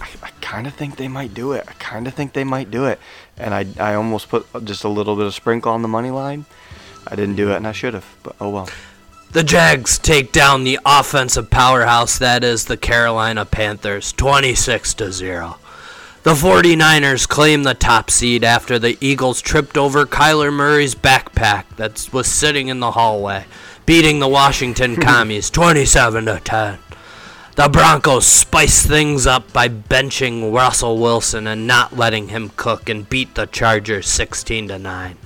I, 0.00 0.08
I 0.22 0.30
kind 0.40 0.66
of 0.66 0.74
think 0.74 0.96
they 0.96 1.08
might 1.08 1.34
do 1.34 1.52
it. 1.52 1.64
I 1.68 1.72
kind 1.74 2.06
of 2.06 2.14
think 2.14 2.32
they 2.32 2.44
might 2.44 2.70
do 2.70 2.86
it. 2.86 2.98
And 3.36 3.54
I, 3.54 3.66
I 3.78 3.94
almost 3.94 4.28
put 4.28 4.46
just 4.64 4.84
a 4.84 4.88
little 4.88 5.16
bit 5.16 5.26
of 5.26 5.34
sprinkle 5.34 5.72
on 5.72 5.82
the 5.82 5.88
money 5.88 6.10
line. 6.10 6.46
I 7.06 7.14
didn't 7.14 7.36
do 7.36 7.52
it, 7.52 7.56
and 7.56 7.68
I 7.68 7.72
should 7.72 7.94
have. 7.94 8.06
But 8.22 8.36
oh 8.40 8.50
well. 8.50 8.68
The 9.32 9.42
Jags 9.42 9.98
take 9.98 10.32
down 10.32 10.64
the 10.64 10.78
offensive 10.86 11.50
powerhouse 11.50 12.18
that 12.18 12.42
is 12.42 12.64
the 12.64 12.76
Carolina 12.76 13.44
Panthers 13.44 14.12
26 14.12 14.94
to 14.94 15.12
0. 15.12 15.56
The 16.22 16.32
49ers 16.32 17.28
claim 17.28 17.62
the 17.62 17.74
top 17.74 18.10
seed 18.10 18.42
after 18.42 18.78
the 18.78 18.96
Eagles 19.00 19.42
tripped 19.42 19.76
over 19.76 20.06
Kyler 20.06 20.52
Murray's 20.52 20.94
backpack 20.94 21.64
that 21.76 22.08
was 22.12 22.26
sitting 22.26 22.68
in 22.68 22.80
the 22.80 22.92
hallway, 22.92 23.44
beating 23.84 24.18
the 24.18 24.28
Washington 24.28 24.96
Commies 25.00 25.50
27 25.50 26.24
to 26.26 26.40
10. 26.40 26.78
The 27.56 27.68
Broncos 27.68 28.26
spice 28.26 28.84
things 28.84 29.26
up 29.26 29.52
by 29.52 29.68
benching 29.68 30.52
Russell 30.52 30.98
Wilson 30.98 31.46
and 31.46 31.66
not 31.66 31.96
letting 31.96 32.28
him 32.28 32.50
cook 32.56 32.88
and 32.88 33.08
beat 33.08 33.34
the 33.34 33.46
Chargers 33.46 34.08
16 34.08 34.68
to 34.68 34.78
9. 34.78 35.16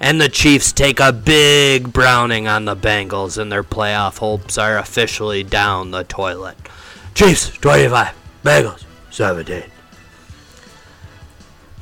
And 0.00 0.18
the 0.18 0.30
Chiefs 0.30 0.72
take 0.72 0.98
a 0.98 1.12
big 1.12 1.92
browning 1.92 2.48
on 2.48 2.64
the 2.64 2.74
Bengals, 2.74 3.36
and 3.36 3.52
their 3.52 3.62
playoff 3.62 4.18
hopes 4.18 4.56
are 4.56 4.78
officially 4.78 5.42
down 5.42 5.90
the 5.90 6.04
toilet. 6.04 6.56
Chiefs 7.14 7.50
25, 7.58 8.14
Bengals 8.42 8.84
17. 9.10 9.64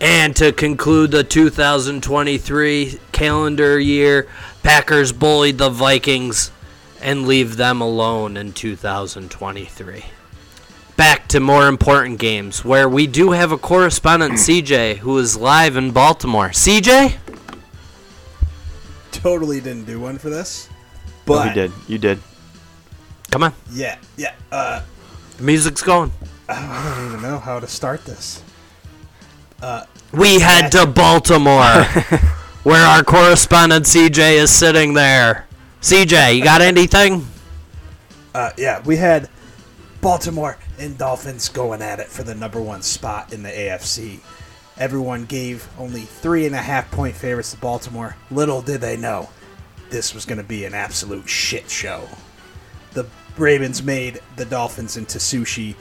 And 0.00 0.34
to 0.36 0.52
conclude 0.52 1.12
the 1.12 1.22
2023 1.22 2.98
calendar 3.12 3.78
year, 3.78 4.26
Packers 4.62 5.12
bullied 5.12 5.58
the 5.58 5.70
Vikings 5.70 6.50
and 7.00 7.26
leave 7.26 7.56
them 7.56 7.80
alone 7.80 8.36
in 8.36 8.52
2023. 8.52 10.04
Back 10.96 11.28
to 11.28 11.38
more 11.38 11.68
important 11.68 12.18
games, 12.18 12.64
where 12.64 12.88
we 12.88 13.06
do 13.06 13.30
have 13.30 13.52
a 13.52 13.58
correspondent, 13.58 14.34
CJ, 14.34 14.98
who 14.98 15.16
is 15.18 15.36
live 15.36 15.76
in 15.76 15.92
Baltimore. 15.92 16.48
CJ? 16.48 17.16
Totally 19.12 19.60
didn't 19.60 19.84
do 19.84 20.00
one 20.00 20.18
for 20.18 20.30
this. 20.30 20.68
No, 21.26 21.34
But 21.34 21.48
you 21.48 21.54
did. 21.54 21.72
You 21.88 21.98
did. 21.98 22.18
Come 23.30 23.42
on, 23.42 23.52
yeah, 23.72 23.98
yeah. 24.16 24.34
Uh, 24.50 24.80
the 25.36 25.42
music's 25.42 25.82
going. 25.82 26.10
I 26.48 26.94
don't 26.96 27.08
even 27.08 27.22
know 27.22 27.38
how 27.38 27.60
to 27.60 27.66
start 27.66 28.04
this. 28.06 28.42
Uh, 29.60 29.84
we 30.12 30.40
head 30.40 30.72
to 30.72 30.86
Baltimore, 30.86 31.84
where 32.62 32.86
our 32.86 33.04
correspondent 33.04 33.84
CJ 33.84 34.36
is 34.36 34.50
sitting 34.50 34.94
there. 34.94 35.46
CJ, 35.82 36.36
you 36.36 36.42
got 36.44 36.62
anything? 36.62 37.26
Uh, 38.34 38.50
yeah, 38.56 38.80
we 38.84 38.96
had 38.96 39.28
Baltimore 40.00 40.56
and 40.78 40.96
Dolphins 40.96 41.48
going 41.48 41.82
at 41.82 42.00
it 42.00 42.06
for 42.06 42.22
the 42.22 42.34
number 42.34 42.60
one 42.62 42.82
spot 42.82 43.32
in 43.32 43.42
the 43.42 43.50
AFC. 43.50 44.20
Everyone 44.78 45.24
gave 45.24 45.68
only 45.78 46.02
three 46.02 46.46
and 46.46 46.54
a 46.54 46.58
half 46.58 46.90
point 46.90 47.16
favorites 47.16 47.52
to 47.52 47.58
Baltimore. 47.58 48.16
Little 48.30 48.62
did 48.62 48.80
they 48.80 48.96
know 48.96 49.28
this 49.90 50.14
was 50.14 50.24
going 50.24 50.38
to 50.38 50.44
be 50.44 50.64
an 50.64 50.74
absolute 50.74 51.28
shit 51.28 51.68
show. 51.68 52.08
The 52.92 53.06
Ravens 53.36 53.82
made 53.82 54.20
the 54.36 54.44
Dolphins 54.44 54.96
into 54.96 55.18
sushi 55.18 55.74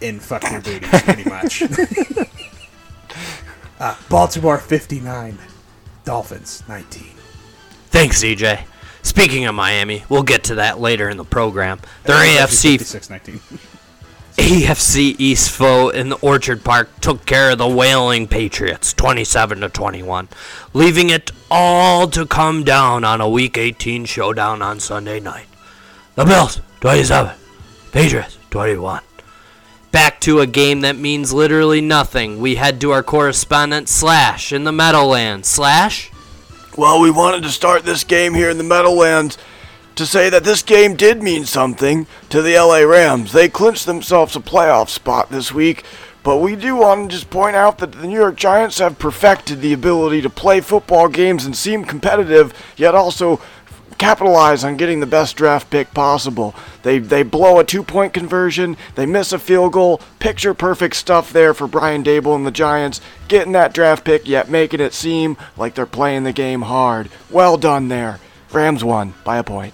in 0.00 0.20
fuck 0.20 0.42
their 0.42 0.60
booties, 0.60 1.02
pretty 1.02 1.28
much. 1.28 1.62
uh, 3.80 3.96
Baltimore 4.08 4.58
59, 4.58 5.38
Dolphins 6.04 6.62
19. 6.68 7.04
Thanks, 7.88 8.22
CJ. 8.22 8.64
Speaking 9.02 9.46
of 9.46 9.54
Miami, 9.54 10.04
we'll 10.08 10.22
get 10.22 10.44
to 10.44 10.56
that 10.56 10.80
later 10.80 11.08
in 11.08 11.16
the 11.16 11.24
program. 11.24 11.80
Their 12.04 12.16
AFC 12.16 12.72
56 12.72 13.10
19. 13.10 13.40
AFC 14.36 15.16
East 15.18 15.50
foe 15.50 15.88
in 15.88 16.10
the 16.10 16.16
Orchard 16.16 16.62
Park 16.62 17.00
took 17.00 17.24
care 17.24 17.50
of 17.50 17.58
the 17.58 17.66
wailing 17.66 18.28
Patriots 18.28 18.92
27 18.92 19.60
to 19.60 19.68
21, 19.70 20.28
leaving 20.74 21.08
it 21.08 21.30
all 21.50 22.06
to 22.08 22.26
come 22.26 22.62
down 22.62 23.02
on 23.02 23.22
a 23.22 23.28
week 23.28 23.56
18 23.56 24.04
showdown 24.04 24.60
on 24.60 24.78
Sunday 24.78 25.20
night. 25.20 25.46
The 26.16 26.26
Bills 26.26 26.60
27, 26.80 27.34
Patriots 27.92 28.36
21. 28.50 29.02
Back 29.90 30.20
to 30.20 30.40
a 30.40 30.46
game 30.46 30.82
that 30.82 30.96
means 30.96 31.32
literally 31.32 31.80
nothing. 31.80 32.38
We 32.38 32.56
head 32.56 32.78
to 32.82 32.90
our 32.90 33.02
correspondent 33.02 33.88
Slash 33.88 34.52
in 34.52 34.64
the 34.64 34.72
Meadowlands. 34.72 35.48
Slash? 35.48 36.10
Well, 36.76 37.00
we 37.00 37.10
wanted 37.10 37.42
to 37.44 37.48
start 37.48 37.84
this 37.84 38.04
game 38.04 38.34
here 38.34 38.50
in 38.50 38.58
the 38.58 38.64
Meadowlands 38.64 39.38
to 39.96 40.06
say 40.06 40.28
that 40.28 40.44
this 40.44 40.62
game 40.62 40.94
did 40.94 41.22
mean 41.22 41.46
something 41.46 42.06
to 42.28 42.42
the 42.42 42.54
LA 42.54 42.80
Rams. 42.80 43.32
They 43.32 43.48
clinched 43.48 43.86
themselves 43.86 44.36
a 44.36 44.40
playoff 44.40 44.90
spot 44.90 45.30
this 45.30 45.52
week, 45.52 45.84
but 46.22 46.36
we 46.36 46.54
do 46.54 46.76
want 46.76 47.10
to 47.10 47.16
just 47.16 47.30
point 47.30 47.56
out 47.56 47.78
that 47.78 47.92
the 47.92 48.06
New 48.06 48.18
York 48.18 48.36
Giants 48.36 48.78
have 48.78 48.98
perfected 48.98 49.60
the 49.60 49.72
ability 49.72 50.20
to 50.20 50.28
play 50.28 50.60
football 50.60 51.08
games 51.08 51.46
and 51.46 51.56
seem 51.56 51.84
competitive, 51.84 52.52
yet 52.76 52.94
also 52.94 53.40
capitalize 53.96 54.64
on 54.64 54.76
getting 54.76 55.00
the 55.00 55.06
best 55.06 55.34
draft 55.34 55.70
pick 55.70 55.94
possible. 55.94 56.54
They 56.82 56.98
they 56.98 57.22
blow 57.22 57.58
a 57.58 57.64
two-point 57.64 58.12
conversion, 58.12 58.76
they 58.96 59.06
miss 59.06 59.32
a 59.32 59.38
field 59.38 59.72
goal, 59.72 60.02
picture 60.18 60.52
perfect 60.52 60.96
stuff 60.96 61.32
there 61.32 61.54
for 61.54 61.66
Brian 61.66 62.04
Daboll 62.04 62.36
and 62.36 62.46
the 62.46 62.50
Giants, 62.50 63.00
getting 63.28 63.52
that 63.52 63.72
draft 63.72 64.04
pick 64.04 64.28
yet 64.28 64.50
making 64.50 64.80
it 64.80 64.92
seem 64.92 65.38
like 65.56 65.74
they're 65.74 65.86
playing 65.86 66.24
the 66.24 66.32
game 66.34 66.62
hard. 66.62 67.08
Well 67.30 67.56
done 67.56 67.88
there. 67.88 68.20
Rams 68.52 68.84
won 68.84 69.14
by 69.24 69.38
a 69.38 69.42
point. 69.42 69.72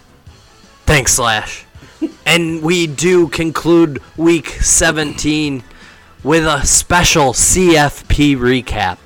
Thanks, 0.87 1.15
Slash. 1.15 1.65
and 2.27 2.63
we 2.63 2.87
do 2.87 3.29
conclude 3.29 4.01
week 4.17 4.49
17 4.49 5.63
with 6.23 6.45
a 6.45 6.65
special 6.65 7.33
CFP 7.33 8.37
recap. 8.37 8.99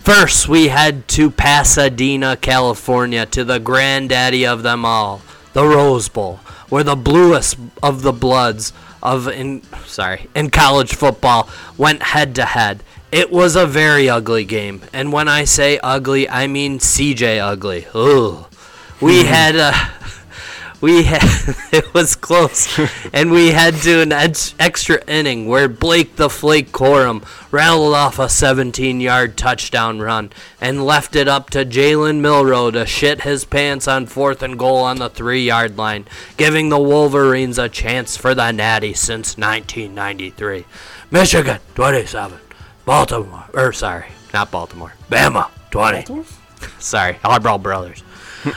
First, 0.00 0.48
we 0.48 0.68
head 0.68 1.06
to 1.08 1.30
Pasadena, 1.30 2.36
California, 2.36 3.26
to 3.26 3.44
the 3.44 3.60
granddaddy 3.60 4.46
of 4.46 4.62
them 4.62 4.84
all, 4.84 5.22
the 5.52 5.64
Rose 5.64 6.08
Bowl, 6.08 6.36
where 6.68 6.82
the 6.82 6.96
bluest 6.96 7.56
of 7.82 8.02
the 8.02 8.12
bloods 8.12 8.72
of 9.02 9.28
in 9.28 9.62
sorry 9.86 10.28
in 10.34 10.50
college 10.50 10.94
football 10.94 11.48
went 11.76 12.02
head 12.02 12.34
to 12.36 12.44
head. 12.44 12.82
It 13.12 13.30
was 13.30 13.56
a 13.56 13.66
very 13.66 14.08
ugly 14.08 14.44
game, 14.44 14.82
and 14.92 15.12
when 15.12 15.28
I 15.28 15.44
say 15.44 15.78
ugly, 15.82 16.28
I 16.28 16.46
mean 16.46 16.78
CJ 16.78 17.40
ugly. 17.40 17.86
We 19.00 19.22
hmm. 19.22 19.28
had 19.28 19.56
a 19.56 19.72
we 20.80 21.02
had 21.04 21.22
it 21.72 21.92
was 21.92 22.16
close, 22.16 22.78
and 23.12 23.30
we 23.30 23.48
had 23.48 23.74
to 23.76 24.00
an 24.00 24.12
ed- 24.12 24.38
extra 24.58 25.02
inning 25.06 25.46
where 25.46 25.68
Blake 25.68 26.16
the 26.16 26.30
Flake 26.30 26.72
Corum 26.72 27.24
rattled 27.50 27.94
off 27.94 28.18
a 28.18 28.26
17-yard 28.26 29.36
touchdown 29.36 30.00
run 30.00 30.30
and 30.60 30.84
left 30.86 31.16
it 31.16 31.28
up 31.28 31.50
to 31.50 31.64
Jalen 31.64 32.20
Milroe 32.20 32.70
to 32.70 32.86
shit 32.86 33.22
his 33.22 33.44
pants 33.44 33.86
on 33.88 34.06
fourth 34.06 34.42
and 34.42 34.58
goal 34.58 34.78
on 34.78 34.98
the 34.98 35.10
three-yard 35.10 35.76
line, 35.76 36.06
giving 36.36 36.68
the 36.68 36.78
Wolverines 36.78 37.58
a 37.58 37.68
chance 37.68 38.16
for 38.16 38.34
the 38.34 38.52
Natty 38.52 38.94
since 38.94 39.36
1993. 39.36 40.64
Michigan 41.10 41.58
27, 41.74 42.38
Baltimore, 42.84 43.44
or 43.52 43.72
sorry, 43.72 44.06
not 44.32 44.50
Baltimore, 44.50 44.94
Bama 45.10 45.50
20. 45.70 46.24
Sorry, 46.78 47.14
Harbaugh 47.14 47.62
brothers. 47.62 48.02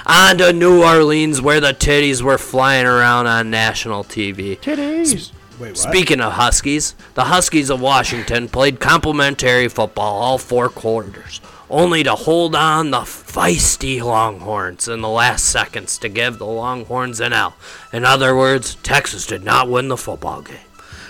On 0.05 0.37
to 0.37 0.53
New 0.53 0.83
Orleans, 0.83 1.41
where 1.41 1.59
the 1.59 1.73
titties 1.73 2.21
were 2.21 2.37
flying 2.37 2.85
around 2.85 3.27
on 3.27 3.49
national 3.49 4.03
TV. 4.03 4.57
Titties. 4.59 5.31
Wait. 5.59 5.77
Speaking 5.77 6.19
of 6.19 6.33
Huskies, 6.33 6.95
the 7.13 7.25
Huskies 7.25 7.69
of 7.69 7.79
Washington 7.79 8.49
played 8.49 8.79
complimentary 8.79 9.67
football 9.67 10.21
all 10.21 10.37
four 10.37 10.67
quarters, 10.67 11.41
only 11.69 12.03
to 12.03 12.15
hold 12.15 12.55
on 12.55 12.91
the 12.91 13.01
feisty 13.01 14.01
Longhorns 14.01 14.87
in 14.87 15.01
the 15.01 15.09
last 15.09 15.45
seconds 15.45 15.97
to 15.99 16.09
give 16.09 16.39
the 16.39 16.45
Longhorns 16.45 17.19
an 17.19 17.33
L. 17.33 17.55
In 17.91 18.03
other 18.03 18.35
words, 18.35 18.75
Texas 18.83 19.27
did 19.27 19.43
not 19.43 19.69
win 19.69 19.89
the 19.89 19.97
football 19.97 20.41
game. 20.41 20.57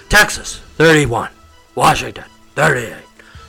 Texas 0.10 0.60
31, 0.76 1.30
Washington 1.76 2.26
38, 2.56 2.96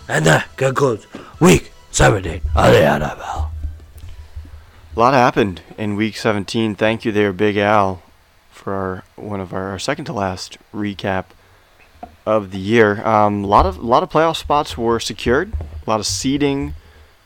and 0.09 0.25
that 0.25 0.57
concludes 0.57 1.07
week 1.40 1.73
17 1.90 2.40
of 2.54 2.73
the 2.73 2.78
NFL. 2.78 3.50
A 4.97 5.01
lot 5.01 5.13
happened 5.13 5.61
in 5.77 5.97
week 5.97 6.17
17. 6.17 6.77
Thank 6.77 7.05
you 7.05 7.11
there, 7.11 7.33
Big 7.33 7.57
Al, 7.57 8.01
for 8.53 8.73
our 8.73 9.05
one 9.17 9.41
of 9.41 9.53
our, 9.53 9.71
our 9.71 9.79
second 9.81 10.05
to 10.05 10.13
last 10.13 10.57
recap 10.73 11.25
of 12.25 12.53
the 12.53 12.61
year. 12.61 13.05
Um, 13.05 13.43
a 13.43 13.47
lot 13.49 13.67
of 13.67 13.79
a 13.79 13.83
lot 13.83 14.05
of 14.05 14.11
playoff 14.11 14.37
spots 14.37 14.79
were 14.79 15.01
secured. 15.01 15.53
A 15.85 15.91
lot 15.91 15.99
of 15.99 16.07
seeding 16.07 16.75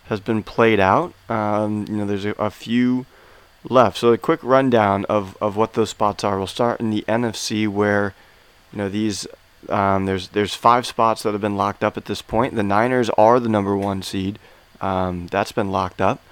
has 0.06 0.18
been 0.18 0.42
played 0.42 0.80
out. 0.80 1.12
Um, 1.28 1.84
you 1.90 1.98
know, 1.98 2.06
there's 2.06 2.24
a, 2.24 2.30
a 2.38 2.48
few 2.48 3.04
left. 3.68 3.98
So 3.98 4.14
a 4.14 4.18
quick 4.18 4.42
rundown 4.42 5.04
of, 5.04 5.36
of 5.38 5.54
what 5.54 5.74
those 5.74 5.90
spots 5.90 6.24
are. 6.24 6.38
We'll 6.38 6.46
start 6.46 6.80
in 6.80 6.88
the 6.88 7.04
NFC 7.06 7.68
where, 7.68 8.14
you 8.72 8.78
know, 8.78 8.88
these 8.88 9.26
um, 9.68 10.06
there's 10.06 10.28
there's 10.28 10.54
five 10.54 10.86
spots 10.86 11.22
that 11.22 11.32
have 11.32 11.42
been 11.42 11.58
locked 11.58 11.84
up 11.84 11.98
at 11.98 12.06
this 12.06 12.22
point. 12.22 12.54
The 12.54 12.62
Niners 12.62 13.10
are 13.18 13.38
the 13.38 13.50
number 13.50 13.76
one 13.76 14.00
seed. 14.00 14.38
Um, 14.80 15.26
that's 15.26 15.52
been 15.52 15.70
locked 15.70 16.00
up. 16.00 16.22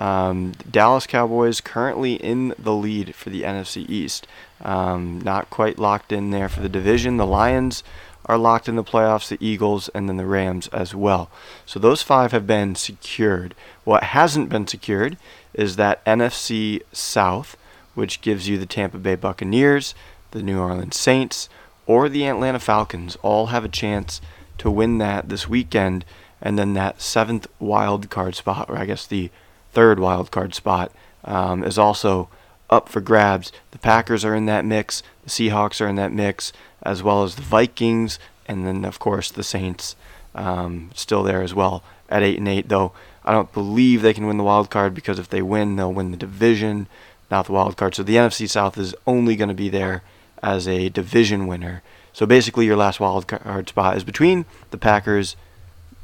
Um, 0.00 0.52
Dallas 0.70 1.06
Cowboys 1.06 1.60
currently 1.60 2.14
in 2.14 2.54
the 2.58 2.74
lead 2.74 3.14
for 3.14 3.30
the 3.30 3.42
NFC 3.42 3.88
East. 3.88 4.26
Um, 4.60 5.20
not 5.20 5.50
quite 5.50 5.78
locked 5.78 6.12
in 6.12 6.30
there 6.30 6.48
for 6.48 6.60
the 6.60 6.68
division. 6.68 7.16
The 7.16 7.26
Lions 7.26 7.82
are 8.26 8.38
locked 8.38 8.68
in 8.68 8.76
the 8.76 8.84
playoffs, 8.84 9.28
the 9.28 9.44
Eagles, 9.44 9.88
and 9.90 10.08
then 10.08 10.16
the 10.16 10.26
Rams 10.26 10.68
as 10.68 10.94
well. 10.94 11.30
So 11.66 11.78
those 11.78 12.02
five 12.02 12.32
have 12.32 12.46
been 12.46 12.74
secured. 12.74 13.54
What 13.84 14.04
hasn't 14.04 14.48
been 14.48 14.66
secured 14.66 15.16
is 15.54 15.76
that 15.76 16.04
NFC 16.04 16.82
South, 16.92 17.56
which 17.94 18.20
gives 18.20 18.48
you 18.48 18.58
the 18.58 18.66
Tampa 18.66 18.98
Bay 18.98 19.16
Buccaneers, 19.16 19.94
the 20.30 20.42
New 20.42 20.58
Orleans 20.58 20.96
Saints, 20.96 21.48
or 21.86 22.08
the 22.08 22.26
Atlanta 22.26 22.60
Falcons 22.60 23.16
all 23.22 23.46
have 23.46 23.64
a 23.64 23.68
chance 23.68 24.20
to 24.58 24.70
win 24.70 24.98
that 24.98 25.28
this 25.28 25.48
weekend. 25.48 26.04
And 26.40 26.58
then 26.58 26.74
that 26.74 27.00
seventh 27.00 27.46
wild 27.58 28.08
card 28.10 28.34
spot, 28.34 28.68
or 28.68 28.76
I 28.76 28.84
guess 28.84 29.06
the 29.06 29.30
third 29.72 29.98
wild 29.98 30.30
card 30.30 30.54
spot, 30.54 30.92
um, 31.24 31.64
is 31.64 31.78
also 31.78 32.28
up 32.70 32.88
for 32.88 33.00
grabs. 33.00 33.52
The 33.70 33.78
Packers 33.78 34.24
are 34.24 34.34
in 34.34 34.46
that 34.46 34.64
mix, 34.64 35.02
the 35.24 35.30
Seahawks 35.30 35.80
are 35.80 35.88
in 35.88 35.96
that 35.96 36.12
mix, 36.12 36.52
as 36.82 37.02
well 37.02 37.22
as 37.22 37.36
the 37.36 37.42
Vikings, 37.42 38.18
and 38.46 38.66
then 38.66 38.84
of 38.84 38.98
course 38.98 39.30
the 39.30 39.42
Saints 39.42 39.94
um, 40.34 40.90
still 40.94 41.22
there 41.22 41.42
as 41.42 41.54
well 41.54 41.84
at 42.08 42.22
eight 42.22 42.38
and 42.38 42.48
eight. 42.48 42.68
Though 42.68 42.92
I 43.24 43.32
don't 43.32 43.52
believe 43.52 44.02
they 44.02 44.14
can 44.14 44.26
win 44.26 44.38
the 44.38 44.44
wild 44.44 44.70
card 44.70 44.94
because 44.94 45.18
if 45.18 45.28
they 45.28 45.42
win, 45.42 45.76
they'll 45.76 45.92
win 45.92 46.10
the 46.10 46.16
division, 46.16 46.88
not 47.30 47.46
the 47.46 47.52
wild 47.52 47.76
card. 47.76 47.94
So 47.94 48.02
the 48.02 48.16
NFC 48.16 48.48
South 48.48 48.76
is 48.78 48.94
only 49.06 49.36
going 49.36 49.48
to 49.48 49.54
be 49.54 49.68
there 49.68 50.02
as 50.42 50.66
a 50.66 50.88
division 50.88 51.46
winner. 51.46 51.82
So 52.12 52.26
basically, 52.26 52.66
your 52.66 52.76
last 52.76 53.00
wild 53.00 53.26
card 53.26 53.68
spot 53.68 53.96
is 53.96 54.04
between 54.04 54.44
the 54.70 54.78
Packers 54.78 55.36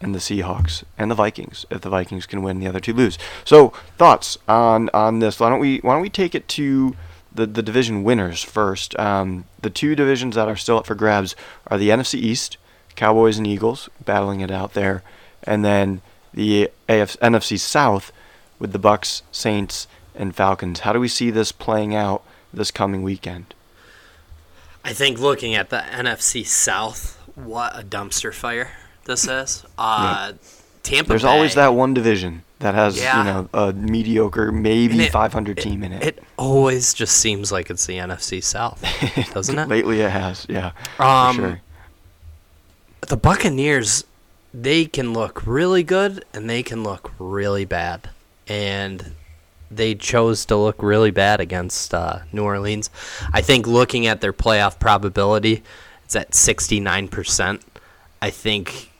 and 0.00 0.14
the 0.14 0.18
Seahawks 0.18 0.84
and 0.96 1.10
the 1.10 1.14
Vikings. 1.14 1.66
If 1.70 1.80
the 1.80 1.90
Vikings 1.90 2.26
can 2.26 2.42
win, 2.42 2.60
the 2.60 2.68
other 2.68 2.80
two 2.80 2.92
lose. 2.92 3.18
So 3.44 3.72
thoughts 3.96 4.38
on 4.46 4.90
on 4.94 5.18
this? 5.18 5.40
Why 5.40 5.48
don't 5.48 5.60
we 5.60 5.78
why 5.78 5.94
don't 5.94 6.02
we 6.02 6.10
take 6.10 6.34
it 6.34 6.48
to 6.48 6.96
the 7.34 7.46
the 7.46 7.62
division 7.62 8.04
winners 8.04 8.42
first? 8.42 8.98
Um, 8.98 9.44
the 9.60 9.70
two 9.70 9.94
divisions 9.94 10.34
that 10.36 10.48
are 10.48 10.56
still 10.56 10.78
up 10.78 10.86
for 10.86 10.94
grabs 10.94 11.34
are 11.66 11.78
the 11.78 11.90
NFC 11.90 12.14
East, 12.14 12.56
Cowboys 12.94 13.38
and 13.38 13.46
Eagles 13.46 13.88
battling 14.04 14.40
it 14.40 14.50
out 14.50 14.74
there, 14.74 15.02
and 15.42 15.64
then 15.64 16.00
the 16.32 16.70
AF, 16.88 17.18
NFC 17.20 17.58
South 17.58 18.12
with 18.58 18.72
the 18.72 18.78
Bucks, 18.78 19.22
Saints, 19.32 19.86
and 20.14 20.34
Falcons. 20.34 20.80
How 20.80 20.92
do 20.92 21.00
we 21.00 21.08
see 21.08 21.30
this 21.30 21.52
playing 21.52 21.94
out 21.94 22.22
this 22.52 22.70
coming 22.70 23.02
weekend? 23.02 23.54
I 24.84 24.92
think 24.92 25.18
looking 25.18 25.54
at 25.54 25.70
the 25.70 25.78
NFC 25.78 26.46
South, 26.46 27.20
what 27.34 27.78
a 27.78 27.82
dumpster 27.82 28.32
fire 28.32 28.70
this 29.08 29.26
is. 29.26 29.64
Uh, 29.76 30.32
Tampa. 30.84 31.08
There's 31.08 31.22
Bay, 31.22 31.28
always 31.28 31.54
that 31.54 31.74
one 31.74 31.92
division 31.92 32.42
that 32.60 32.74
has 32.74 32.96
Yeah. 32.98 33.18
you 33.18 33.24
know 33.24 33.48
a 33.52 33.72
mediocre, 33.72 34.52
maybe 34.52 35.02
it- 35.02 35.12
500 35.12 35.56
team 35.58 35.82
in 35.82 35.92
it. 35.92 36.02
It 36.04 36.22
always 36.36 36.94
just 36.94 37.16
seems 37.16 37.50
like 37.50 37.68
it's 37.70 37.86
the 37.86 37.98
NFC 37.98 38.40
South, 38.42 38.82
doesn't 39.34 39.58
it? 39.58 39.68
Lately, 39.68 40.00
it 40.00 40.10
has. 40.10 40.46
Yeah, 40.48 40.70
Um, 40.98 41.36
for 41.36 41.42
sure. 41.42 41.60
the 43.08 43.16
Buccaneers, 43.16 44.04
they 44.54 44.86
can 44.86 45.12
look 45.12 45.46
really 45.46 45.82
good 45.82 46.24
and 46.32 46.48
they 46.48 46.62
can 46.62 46.82
look 46.84 47.12
really 47.18 47.64
bad. 47.64 48.10
And 48.48 49.12
they 49.70 49.94
chose 49.94 50.46
to 50.46 50.56
look 50.56 50.82
really 50.82 51.10
bad 51.10 51.40
against 51.40 51.92
uh, 51.92 52.20
New 52.32 52.42
Orleans. 52.44 52.88
I 53.32 53.42
think 53.42 53.66
looking 53.66 54.06
at 54.06 54.20
their 54.22 54.32
playoff 54.32 54.78
probability, 54.80 55.62
it's 56.04 56.16
at 56.16 56.30
69%. 56.30 57.60
I 58.22 58.30
think 58.30 58.90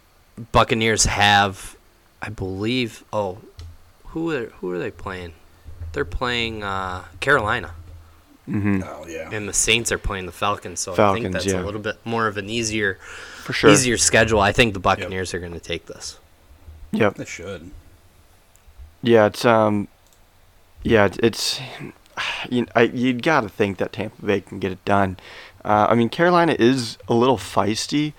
Buccaneers 0.53 1.05
have, 1.05 1.77
I 2.23 2.29
believe, 2.29 3.05
oh, 3.13 3.39
who 4.09 4.33
are, 4.33 4.47
who 4.47 4.71
are 4.71 4.79
they 4.79 4.91
playing? 4.91 5.35
They're 5.93 6.05
playing 6.05 6.63
uh, 6.63 7.05
Carolina. 7.21 7.75
hmm 8.47 8.83
Oh 8.85 9.07
yeah. 9.07 9.31
And 9.33 9.49
the 9.49 9.53
Saints 9.53 9.91
are 9.93 9.99
playing 9.99 10.27
the 10.27 10.33
Falcons, 10.33 10.81
so 10.81 10.93
I 10.93 11.15
think 11.15 11.33
that's 11.33 11.47
yeah. 11.47 11.61
a 11.61 11.65
little 11.65 11.81
bit 11.81 11.97
more 12.05 12.27
of 12.27 12.37
an 12.37 12.49
easier 12.49 12.99
For 13.43 13.53
sure. 13.53 13.71
easier 13.71 13.97
schedule. 13.97 14.41
I 14.41 14.53
think 14.53 14.75
the 14.75 14.81
Buccaneers 14.81 15.35
are 15.35 15.39
going 15.39 15.53
to 15.53 15.61
take 15.61 15.87
this. 15.87 16.19
Yep. 16.93 17.15
They 17.15 17.25
should. 17.25 17.71
Yeah, 19.03 19.27
it's 19.27 19.45
um, 19.45 19.89
yeah, 20.83 21.07
it's, 21.07 21.19
it's 21.19 21.61
you 22.51 22.67
I 22.75 22.83
you'd 22.83 23.23
got 23.23 23.43
to 23.43 23.49
think 23.49 23.79
that 23.79 23.93
Tampa 23.93 24.25
Bay 24.25 24.41
can 24.41 24.59
get 24.59 24.73
it 24.73 24.85
done. 24.85 25.19
Uh, 25.65 25.89
I 25.91 25.95
mean, 25.95 26.09
Carolina 26.09 26.57
is 26.59 26.99
a 27.09 27.15
little 27.15 27.37
feisty, 27.37 28.13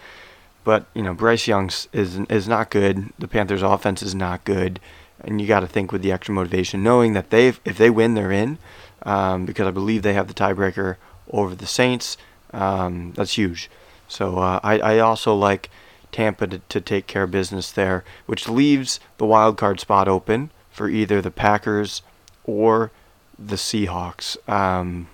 but 0.70 0.86
you 0.94 1.02
know 1.02 1.16
Bryce 1.16 1.48
Young's 1.48 1.88
is 1.94 2.20
is 2.30 2.48
not 2.48 2.70
good. 2.70 3.12
The 3.18 3.28
Panthers' 3.28 3.64
offense 3.64 4.04
is 4.04 4.14
not 4.14 4.46
good, 4.46 4.80
and 5.20 5.42
you 5.42 5.48
got 5.48 5.62
to 5.62 5.68
think 5.68 5.92
with 5.92 6.04
the 6.04 6.12
extra 6.12 6.32
motivation, 6.32 6.84
knowing 6.84 7.14
that 7.14 7.32
they 7.32 7.48
if 7.48 7.80
they 7.80 7.90
win, 7.90 8.14
they're 8.14 8.32
in, 8.32 8.60
um, 9.02 9.48
because 9.48 9.66
I 9.66 9.72
believe 9.72 10.04
they 10.04 10.14
have 10.14 10.28
the 10.28 10.34
tiebreaker 10.36 10.98
over 11.32 11.56
the 11.56 11.66
Saints. 11.66 12.18
Um, 12.54 13.14
that's 13.16 13.36
huge. 13.36 13.68
So 14.08 14.38
uh, 14.38 14.60
I 14.62 14.78
I 14.80 15.00
also 15.00 15.34
like 15.34 15.72
Tampa 16.12 16.46
to, 16.46 16.60
to 16.60 16.80
take 16.80 17.08
care 17.08 17.24
of 17.24 17.32
business 17.32 17.72
there, 17.72 18.04
which 18.28 18.48
leaves 18.48 19.00
the 19.18 19.26
wild 19.26 19.58
card 19.58 19.80
spot 19.80 20.08
open 20.08 20.52
for 20.70 20.88
either 20.88 21.20
the 21.20 21.32
Packers 21.32 22.04
or 22.44 22.92
the 23.40 23.56
Seahawks. 23.56 24.38
Um, 24.48 25.08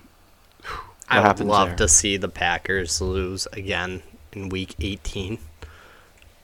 I 1.08 1.26
would 1.26 1.40
love 1.40 1.70
there? 1.70 1.78
to 1.78 1.88
see 1.88 2.18
the 2.18 2.28
Packers 2.28 3.00
lose 3.00 3.48
again 3.54 4.04
in 4.36 4.50
Week 4.50 4.76
18, 4.80 5.38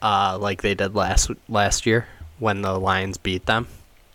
uh, 0.00 0.38
like 0.40 0.62
they 0.62 0.74
did 0.74 0.94
last 0.94 1.30
last 1.48 1.86
year 1.86 2.06
when 2.38 2.62
the 2.62 2.78
Lions 2.78 3.18
beat 3.18 3.46
them. 3.46 3.68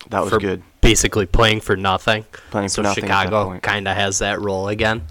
That 0.10 0.24
was 0.24 0.38
good. 0.38 0.64
Basically 0.82 1.26
playing 1.26 1.62
for 1.62 1.76
nothing. 1.76 2.26
Playing 2.52 2.70
for 2.70 2.74
so 2.76 2.82
nothing 2.84 3.06
at 3.06 3.24
Chicago 3.24 3.60
kind 3.60 3.88
of 3.88 3.96
has 3.96 4.20
that 4.20 4.40
role 4.40 4.68
again. 4.68 5.04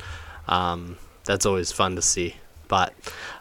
Um, 0.49 0.97
that's 1.25 1.45
always 1.45 1.73
fun 1.73 1.97
to 1.97 2.03
see. 2.03 2.37
But 2.69 2.95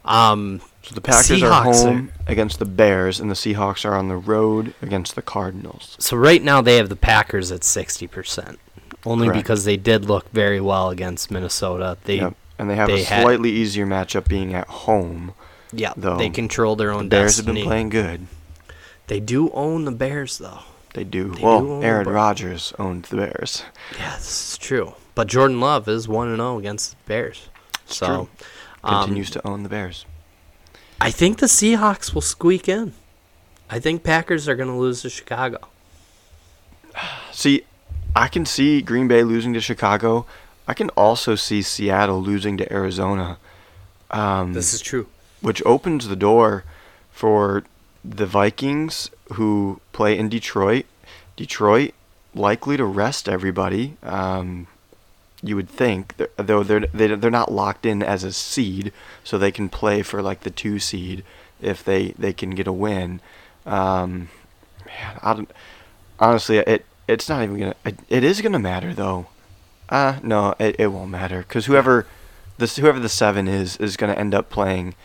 um, 0.04 0.62
So 0.84 0.96
the 0.96 1.02
Packers 1.02 1.32
are 1.44 1.50
Seahawks 1.50 1.84
home 1.84 2.12
against 2.28 2.60
the 2.60 2.66
Bears, 2.66 3.20
and 3.20 3.30
the 3.30 3.36
Seahawks 3.36 3.86
are 3.86 3.96
on 3.96 4.08
the 4.08 4.18
road 4.18 4.74
against 4.82 5.16
the 5.16 5.22
Cardinals. 5.22 5.96
So 6.00 6.18
right 6.18 6.44
now 6.44 6.62
they 6.62 6.78
have 6.78 6.90
the 6.90 6.96
Packers 6.96 7.52
at 7.52 7.64
sixty 7.64 8.08
percent, 8.08 8.60
only 9.06 9.28
Correct. 9.28 9.44
because 9.44 9.66
they 9.66 9.78
did 9.78 10.06
look 10.06 10.30
very 10.32 10.60
well 10.62 10.90
against 10.90 11.32
Minnesota. 11.32 11.98
They, 12.04 12.18
Yep. 12.18 12.36
And 12.58 12.70
they 12.70 12.76
have 12.76 12.88
they 12.88 13.02
a 13.02 13.06
had- 13.06 13.24
slightly 13.24 13.52
easier 13.52 13.86
matchup 13.86 14.28
being 14.28 14.54
at 14.54 14.68
home. 14.68 15.34
yeah, 15.72 15.94
though. 15.98 16.18
they 16.18 16.30
control 16.30 16.76
their 16.76 16.92
own. 16.92 17.04
The 17.04 17.10
Bears 17.10 17.38
have 17.38 17.46
been 17.46 17.64
playing 17.64 17.90
good. 17.90 18.28
They 19.08 19.20
do 19.20 19.52
own 19.52 19.86
the 19.86 19.92
Bears, 19.92 20.38
though. 20.38 20.60
They 20.94 21.04
do. 21.04 21.36
They 21.36 21.44
well, 21.44 21.60
do 21.60 21.84
Aaron. 21.84 22.08
Rodgers 22.08 22.74
owned 22.80 23.04
the 23.06 23.18
Bears. 23.18 23.64
Yeah, 24.00 24.16
this 24.16 24.54
is 24.54 24.58
true. 24.58 24.94
But 25.14 25.28
Jordan 25.28 25.60
Love 25.60 25.88
is 25.90 26.08
one 26.08 26.30
and 26.30 26.38
zero 26.38 26.58
against 26.58 26.92
the 26.92 26.98
Bears. 27.06 27.50
So 27.86 28.06
true. 28.06 28.30
um, 28.84 29.04
Continues 29.04 29.30
to 29.32 29.46
own 29.48 29.64
the 29.64 29.70
Bears. 29.70 30.06
I 31.02 31.12
think 31.12 31.40
the 31.40 31.48
Seahawks 31.48 32.14
will 32.14 32.22
squeak 32.22 32.70
in. 32.70 32.94
I 33.70 33.80
think 33.80 34.04
Packers 34.04 34.48
are 34.48 34.56
going 34.56 34.70
to 34.70 34.76
lose 34.76 35.02
to 35.02 35.10
Chicago. 35.10 35.60
See, 37.32 37.64
I 38.16 38.28
can 38.30 38.46
see 38.46 38.82
Green 38.82 39.08
Bay 39.10 39.24
losing 39.24 39.54
to 39.54 39.62
Chicago. 39.62 40.26
I 40.68 40.74
can 40.74 40.90
also 40.92 41.36
see 41.36 41.62
Seattle 41.62 42.22
losing 42.22 42.58
to 42.58 42.72
Arizona. 42.74 43.38
Um, 44.12 44.54
This 44.54 44.74
is 44.74 44.82
true. 44.82 45.08
which 45.42 45.62
opens 45.66 46.08
the 46.08 46.16
door 46.16 46.64
for 47.12 47.64
the 48.04 48.26
Vikings 48.26 49.10
who 49.34 49.80
play 49.94 50.18
in 50.18 50.30
Detroit. 50.30 50.86
Detroit 51.36 51.94
likely 52.34 52.78
to 52.78 52.86
rest 52.86 53.28
everybody. 53.30 53.98
Um, 54.04 54.68
you 55.44 55.56
would 55.56 55.70
think, 55.70 56.16
though 56.38 56.64
they're 56.64 56.80
they, 56.94 57.08
they're 57.16 57.30
not 57.32 57.52
locked 57.52 57.86
in 57.86 58.02
as 58.02 58.24
a 58.24 58.32
seed, 58.32 58.92
so 59.24 59.38
they 59.38 59.52
can 59.52 59.70
play 59.70 60.02
for 60.02 60.22
like 60.22 60.42
the 60.42 60.50
two 60.50 60.80
seed 60.80 61.24
if 61.62 61.84
they 61.84 62.10
they 62.18 62.34
can 62.34 62.52
get 62.52 62.68
a 62.68 62.72
win. 62.74 63.22
Um, 63.66 64.30
man, 64.86 65.20
I 65.22 65.34
don't, 65.34 65.52
honestly, 66.20 66.58
it 66.58 66.86
it's 67.08 67.30
not 67.30 67.44
even 67.44 67.60
gonna. 67.60 67.76
It, 67.86 68.00
it 68.10 68.24
is 68.24 68.42
gonna 68.42 68.60
matter 68.60 68.94
though. 68.94 69.28
Uh 69.90 70.20
no, 70.24 70.56
it, 70.60 70.76
it 70.80 70.88
won't 70.88 71.12
matter 71.12 71.40
because 71.40 71.66
whoever 71.68 72.06
this 72.58 72.76
whoever 72.78 73.00
the 73.00 73.10
seven 73.10 73.48
is 73.48 73.78
is 73.78 73.98
gonna 73.98 74.14
end 74.14 74.34
up 74.34 74.50
playing, 74.50 74.96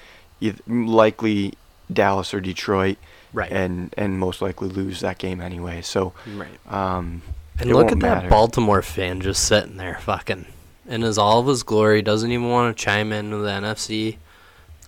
eith- 0.41 0.61
likely 0.67 1.55
Dallas 1.93 2.33
or 2.33 2.41
Detroit, 2.41 2.97
Right. 3.33 3.51
and 3.51 3.93
and 3.97 4.19
most 4.19 4.41
likely 4.41 4.69
lose 4.69 5.01
that 5.01 5.19
game 5.19 5.41
anyway. 5.41 5.83
So, 5.83 6.13
Right. 6.37 6.49
um, 6.73 7.23
And 7.59 7.69
it 7.71 7.75
look 7.75 7.87
won't 7.89 7.93
at 7.93 8.01
that 8.09 8.15
matter. 8.17 8.29
Baltimore 8.29 8.83
fan 8.83 9.21
just 9.21 9.45
sitting 9.45 9.77
there 9.77 9.99
fucking 10.01 10.47
in 10.89 11.03
his 11.03 11.19
all 11.19 11.41
of 11.41 11.47
his 11.47 11.63
glory. 11.63 12.01
Doesn't 12.03 12.31
even 12.33 12.49
want 12.49 12.77
to 12.77 12.83
chime 12.85 13.13
in 13.13 13.31
with 13.33 13.43
the 13.43 13.51
NFC. 13.51 14.17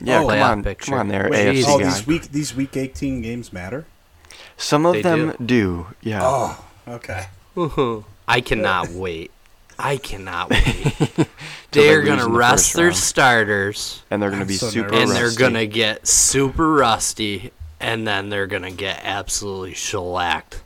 Yeah, 0.00 0.20
Oh, 0.22 0.28
come 0.28 0.40
on, 0.42 0.62
picture. 0.64 0.90
come 0.92 1.00
on 1.00 1.08
there, 1.08 1.28
Wait, 1.30 1.46
AFC 1.46 1.64
oh, 1.68 1.78
guy. 1.78 1.84
these 1.84 2.06
week 2.06 2.22
these 2.32 2.54
week 2.54 2.76
18 2.76 3.20
games 3.20 3.52
matter. 3.52 3.84
Some 4.56 4.86
of 4.86 4.94
They 4.94 5.02
them 5.02 5.34
do. 5.44 5.88
Yeah. 6.00 6.20
Oh, 6.24 6.64
okay. 6.88 7.26
I 8.28 8.40
cannot 8.40 8.88
wait. 8.90 9.30
I 9.82 9.96
cannot 9.96 10.50
wait. 10.50 11.28
They're 11.72 12.02
gonna 12.02 12.24
in 12.26 12.32
the 12.32 12.38
rest 12.38 12.74
their 12.74 12.86
round. 12.86 12.96
starters, 12.96 14.02
and 14.10 14.22
they're 14.22 14.30
going 14.30 14.40
to 14.40 14.44
I'm 14.44 14.48
be 14.48 14.54
so 14.54 14.68
super 14.68 14.90
nervous. 14.90 15.08
and 15.10 15.16
they're 15.16 15.34
gonna 15.48 15.66
get 15.66 16.06
super 16.06 16.70
rusty, 16.72 17.50
and 17.80 18.06
then 18.06 18.28
they're 18.28 18.46
gonna 18.46 18.70
get 18.70 19.00
absolutely 19.02 19.72
shellacked 19.74 20.62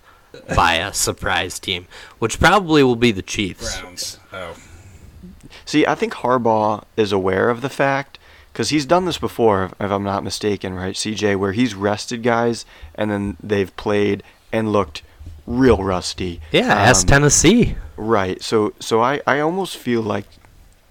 by 0.56 0.74
a 0.74 0.92
surprise 0.92 1.58
team, 1.60 1.86
which 2.18 2.40
probably 2.40 2.82
will 2.82 2.96
be 2.96 3.12
the 3.12 3.22
Chiefs. 3.22 3.80
Browns. 3.80 4.18
Oh, 4.32 4.56
See, 5.64 5.86
I 5.86 5.94
think 5.94 6.14
Harbaugh 6.14 6.84
is 6.96 7.12
aware 7.12 7.50
of 7.50 7.60
the 7.60 7.68
fact 7.68 8.18
because 8.52 8.70
he's 8.70 8.84
done 8.86 9.04
this 9.04 9.18
before, 9.18 9.64
if 9.64 9.72
if 9.80 9.90
I'm 9.90 10.02
not 10.04 10.24
mistaken, 10.24 10.74
right, 10.74 10.94
CJ, 10.94 11.36
where 11.36 11.52
he's 11.52 11.74
rested 11.74 12.22
guys 12.22 12.64
and 12.94 13.10
then 13.10 13.36
they've 13.42 13.74
played 13.76 14.22
and 14.52 14.72
looked 14.72 15.02
real 15.46 15.78
rusty. 15.82 16.40
Yeah, 16.52 16.66
ask 16.72 17.04
Um, 17.06 17.08
Tennessee. 17.08 17.76
Right. 17.96 18.42
So, 18.42 18.74
so 18.80 19.00
I, 19.02 19.20
I 19.26 19.40
almost 19.40 19.76
feel 19.76 20.02
like 20.02 20.26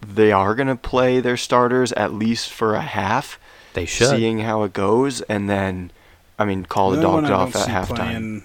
they 0.05 0.31
are 0.31 0.55
going 0.55 0.67
to 0.67 0.75
play 0.75 1.19
their 1.19 1.37
starters 1.37 1.91
at 1.93 2.13
least 2.13 2.49
for 2.51 2.75
a 2.75 2.81
half, 2.81 3.39
They 3.73 3.85
should. 3.85 4.09
seeing 4.09 4.39
how 4.39 4.63
it 4.63 4.73
goes, 4.73 5.21
and 5.21 5.49
then, 5.49 5.91
I 6.39 6.45
mean, 6.45 6.65
call 6.65 6.91
the 6.91 7.03
only 7.05 7.27
dogs 7.29 7.29
off 7.31 7.53
don't 7.53 7.61
at 7.71 7.87
see 7.87 7.93
halftime. 7.93 8.43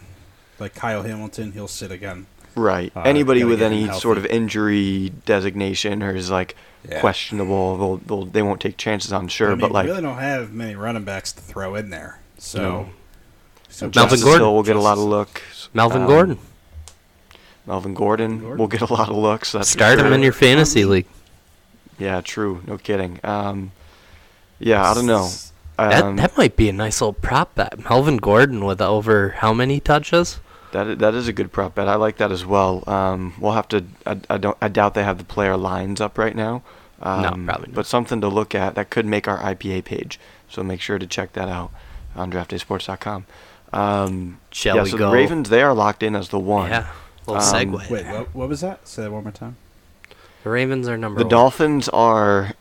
like 0.59 0.75
Kyle 0.75 1.03
Hamilton, 1.03 1.53
he'll 1.53 1.68
sit 1.68 1.90
again. 1.90 2.27
Right. 2.57 2.92
Uh, 2.96 3.03
Anybody 3.03 3.44
with 3.44 3.62
any 3.62 3.85
healthy. 3.85 4.01
sort 4.01 4.18
of 4.18 4.27
injury 4.27 5.12
designation 5.25 6.03
or 6.03 6.14
is 6.16 6.31
like 6.31 6.57
Yeah. 6.88 7.01
questionable, 7.01 7.77
they'll, 7.79 7.96
they'll 7.99 8.25
they 8.27 8.42
won't 8.42 8.61
take 8.61 8.77
chances 8.77 9.12
on 9.12 9.29
sure. 9.29 9.49
I 9.49 9.51
mean, 9.53 9.61
but 9.61 9.70
like 9.73 9.85
we 9.85 9.90
really 9.90 10.03
don't 10.03 10.18
have 10.18 10.53
many 10.53 10.75
running 10.75 11.05
backs 11.05 11.31
to 11.33 11.40
throw 11.40 11.77
in 11.77 11.90
there. 11.90 12.18
So, 12.38 12.59
No. 12.61 12.88
So 13.71 13.87
Melvin 13.87 13.93
Justice 13.93 14.23
Gordon. 14.25 14.41
Hill 14.43 14.55
will 14.55 14.63
get 14.63 14.77
a 14.77 14.81
lot 14.81 14.93
of 14.93 14.99
Justice- 14.99 15.11
looks. 15.11 15.69
Melvin 15.73 16.03
Um, 16.03 16.09
Gordon. 16.09 16.39
Melvin 17.67 17.95
Gordon, 17.95 18.39
Gordon. 18.41 18.59
will 18.59 18.67
get 18.67 18.81
a 18.81 18.93
lot 18.93 19.09
of 19.09 19.17
looks. 19.17 19.53
That's 19.53 19.69
for 19.73 19.79
Start 19.79 19.99
him 20.01 20.13
in 20.13 20.23
your 20.23 20.33
fantasy 20.33 20.85
league. 20.85 21.07
Yeah, 21.99 22.21
true. 22.21 22.63
No 22.67 22.79
kidding. 22.79 23.21
Um, 23.23 23.73
yeah, 24.59 24.91
I 24.91 24.95
don't 24.95 25.07
know. 25.07 25.29
That, 25.79 26.03
Um, 26.03 26.17
that 26.17 26.37
might 26.37 26.57
be 26.57 26.69
a 26.69 26.73
nice 26.73 27.01
little 27.01 27.13
prop 27.13 27.55
bet. 27.55 27.79
Melvin 27.89 28.17
Gordon 28.19 28.65
with 28.65 28.81
over 28.83 29.31
how 29.39 29.53
many 29.55 29.81
touches? 29.81 30.41
That 30.73 30.99
that 30.99 31.15
is 31.15 31.27
a 31.29 31.33
good 31.33 31.53
prop 31.53 31.75
bet. 31.75 31.89
I 31.89 31.95
like 31.97 32.17
that 32.19 32.31
as 32.31 32.45
well. 32.47 32.85
Um, 32.87 33.35
we'll 33.39 33.53
have 33.53 33.69
to. 33.69 33.85
I, 34.07 34.19
I 34.29 34.39
don't. 34.39 34.57
I 34.63 34.69
doubt 34.69 34.95
they 34.95 35.03
have 35.05 35.19
the 35.19 35.25
player 35.25 35.57
lines 35.57 36.01
up 36.01 36.17
right 36.19 36.35
now. 36.37 36.63
Um, 37.03 37.47
probably 37.47 37.69
not. 37.69 37.75
But 37.75 37.87
something 37.87 38.21
to 38.21 38.29
look 38.29 38.55
at 38.55 38.75
that 38.75 38.91
could 38.91 39.07
make 39.07 39.27
our 39.27 39.39
IPA 39.39 39.85
page. 39.85 40.21
So 40.49 40.63
make 40.63 40.81
sure 40.81 40.99
to 40.99 41.07
check 41.07 41.33
that 41.33 41.49
out 41.49 41.71
on 42.15 42.31
DraftDaySports.com. 42.31 43.25
Um, 43.73 44.41
Shall 44.51 44.77
yeah, 44.77 44.83
we 44.83 44.91
so 44.91 44.99
go? 44.99 45.07
the 45.09 45.15
Ravens 45.15 45.49
they 45.49 45.63
are 45.63 45.75
locked 45.75 46.03
in 46.03 46.17
as 46.17 46.29
the 46.31 46.39
one. 46.39 46.71
Yeah, 46.71 46.89
little 47.27 47.43
Um, 47.43 47.55
segue. 47.75 47.91
Wait, 47.91 48.07
what, 48.07 48.35
what 48.35 48.49
was 48.49 48.61
that? 48.63 48.87
Say 48.89 49.03
that 49.03 49.13
one 49.13 49.23
more 49.23 49.33
time. 49.33 49.57
The 50.43 50.51
Ravens 50.51 50.89
are 50.89 50.97
number 50.97 51.19
The 51.19 51.25
one. 51.25 51.31
Dolphins 51.31 51.89
are 51.91 52.53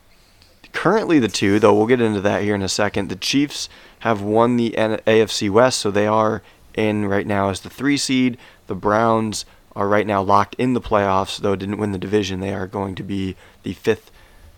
currently 0.73 1.17
the 1.19 1.27
two, 1.27 1.59
though 1.59 1.73
we'll 1.73 1.87
get 1.87 2.01
into 2.01 2.21
that 2.21 2.43
here 2.43 2.53
in 2.55 2.61
a 2.61 2.69
second. 2.69 3.09
The 3.09 3.15
Chiefs 3.15 3.69
have 3.99 4.21
won 4.21 4.57
the 4.57 4.71
AFC 4.77 5.49
West, 5.49 5.79
so 5.79 5.89
they 5.91 6.05
are 6.07 6.41
in 6.75 7.05
right 7.05 7.25
now 7.25 7.49
as 7.49 7.61
the 7.61 7.69
three 7.69 7.97
seed. 7.97 8.37
The 8.67 8.75
Browns 8.75 9.45
are 9.75 9.87
right 9.87 10.05
now 10.05 10.21
locked 10.21 10.55
in 10.55 10.73
the 10.73 10.81
playoffs, 10.81 11.39
though 11.39 11.55
didn't 11.55 11.77
win 11.77 11.91
the 11.91 11.97
division. 11.97 12.39
They 12.39 12.53
are 12.53 12.67
going 12.67 12.95
to 12.95 13.03
be 13.03 13.35
the 13.63 13.73
fifth, 13.73 14.11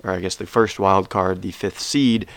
or 0.04 0.12
I 0.12 0.20
guess 0.20 0.36
the 0.36 0.46
first 0.46 0.80
wild 0.80 1.10
card, 1.10 1.42
the 1.42 1.52
fifth 1.52 1.80
seed. 1.80 2.28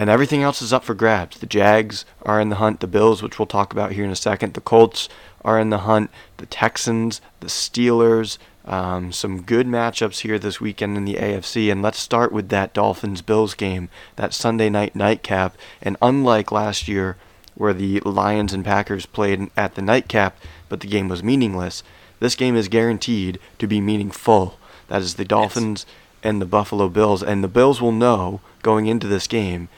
And 0.00 0.08
everything 0.08 0.42
else 0.42 0.62
is 0.62 0.72
up 0.72 0.82
for 0.82 0.94
grabs. 0.94 1.36
The 1.36 1.46
Jags 1.46 2.06
are 2.22 2.40
in 2.40 2.48
the 2.48 2.56
hunt. 2.56 2.80
The 2.80 2.86
Bills, 2.86 3.22
which 3.22 3.38
we'll 3.38 3.44
talk 3.44 3.70
about 3.70 3.92
here 3.92 4.02
in 4.02 4.10
a 4.10 4.16
second. 4.16 4.54
The 4.54 4.62
Colts 4.62 5.10
are 5.44 5.60
in 5.60 5.68
the 5.68 5.80
hunt. 5.80 6.10
The 6.38 6.46
Texans, 6.46 7.20
the 7.40 7.48
Steelers. 7.48 8.38
Um, 8.64 9.12
some 9.12 9.42
good 9.42 9.66
matchups 9.66 10.20
here 10.20 10.38
this 10.38 10.58
weekend 10.58 10.96
in 10.96 11.04
the 11.04 11.16
AFC. 11.16 11.70
And 11.70 11.82
let's 11.82 11.98
start 11.98 12.32
with 12.32 12.48
that 12.48 12.72
Dolphins 12.72 13.20
Bills 13.20 13.52
game, 13.52 13.90
that 14.16 14.32
Sunday 14.32 14.70
night 14.70 14.96
nightcap. 14.96 15.54
And 15.82 15.98
unlike 16.00 16.50
last 16.50 16.88
year, 16.88 17.18
where 17.54 17.74
the 17.74 18.00
Lions 18.00 18.54
and 18.54 18.64
Packers 18.64 19.04
played 19.04 19.50
at 19.54 19.74
the 19.74 19.82
nightcap, 19.82 20.38
but 20.70 20.80
the 20.80 20.88
game 20.88 21.10
was 21.10 21.22
meaningless, 21.22 21.82
this 22.20 22.36
game 22.36 22.56
is 22.56 22.68
guaranteed 22.68 23.38
to 23.58 23.66
be 23.66 23.82
meaningful. 23.82 24.58
That 24.88 25.02
is 25.02 25.16
the 25.16 25.26
Dolphins 25.26 25.84
and 26.22 26.40
the 26.40 26.46
Buffalo 26.46 26.88
Bills. 26.88 27.22
And 27.22 27.44
the 27.44 27.48
Bills 27.48 27.82
will 27.82 27.92
know 27.92 28.40
going 28.62 28.86
into 28.86 29.06
this 29.06 29.26
game 29.26 29.68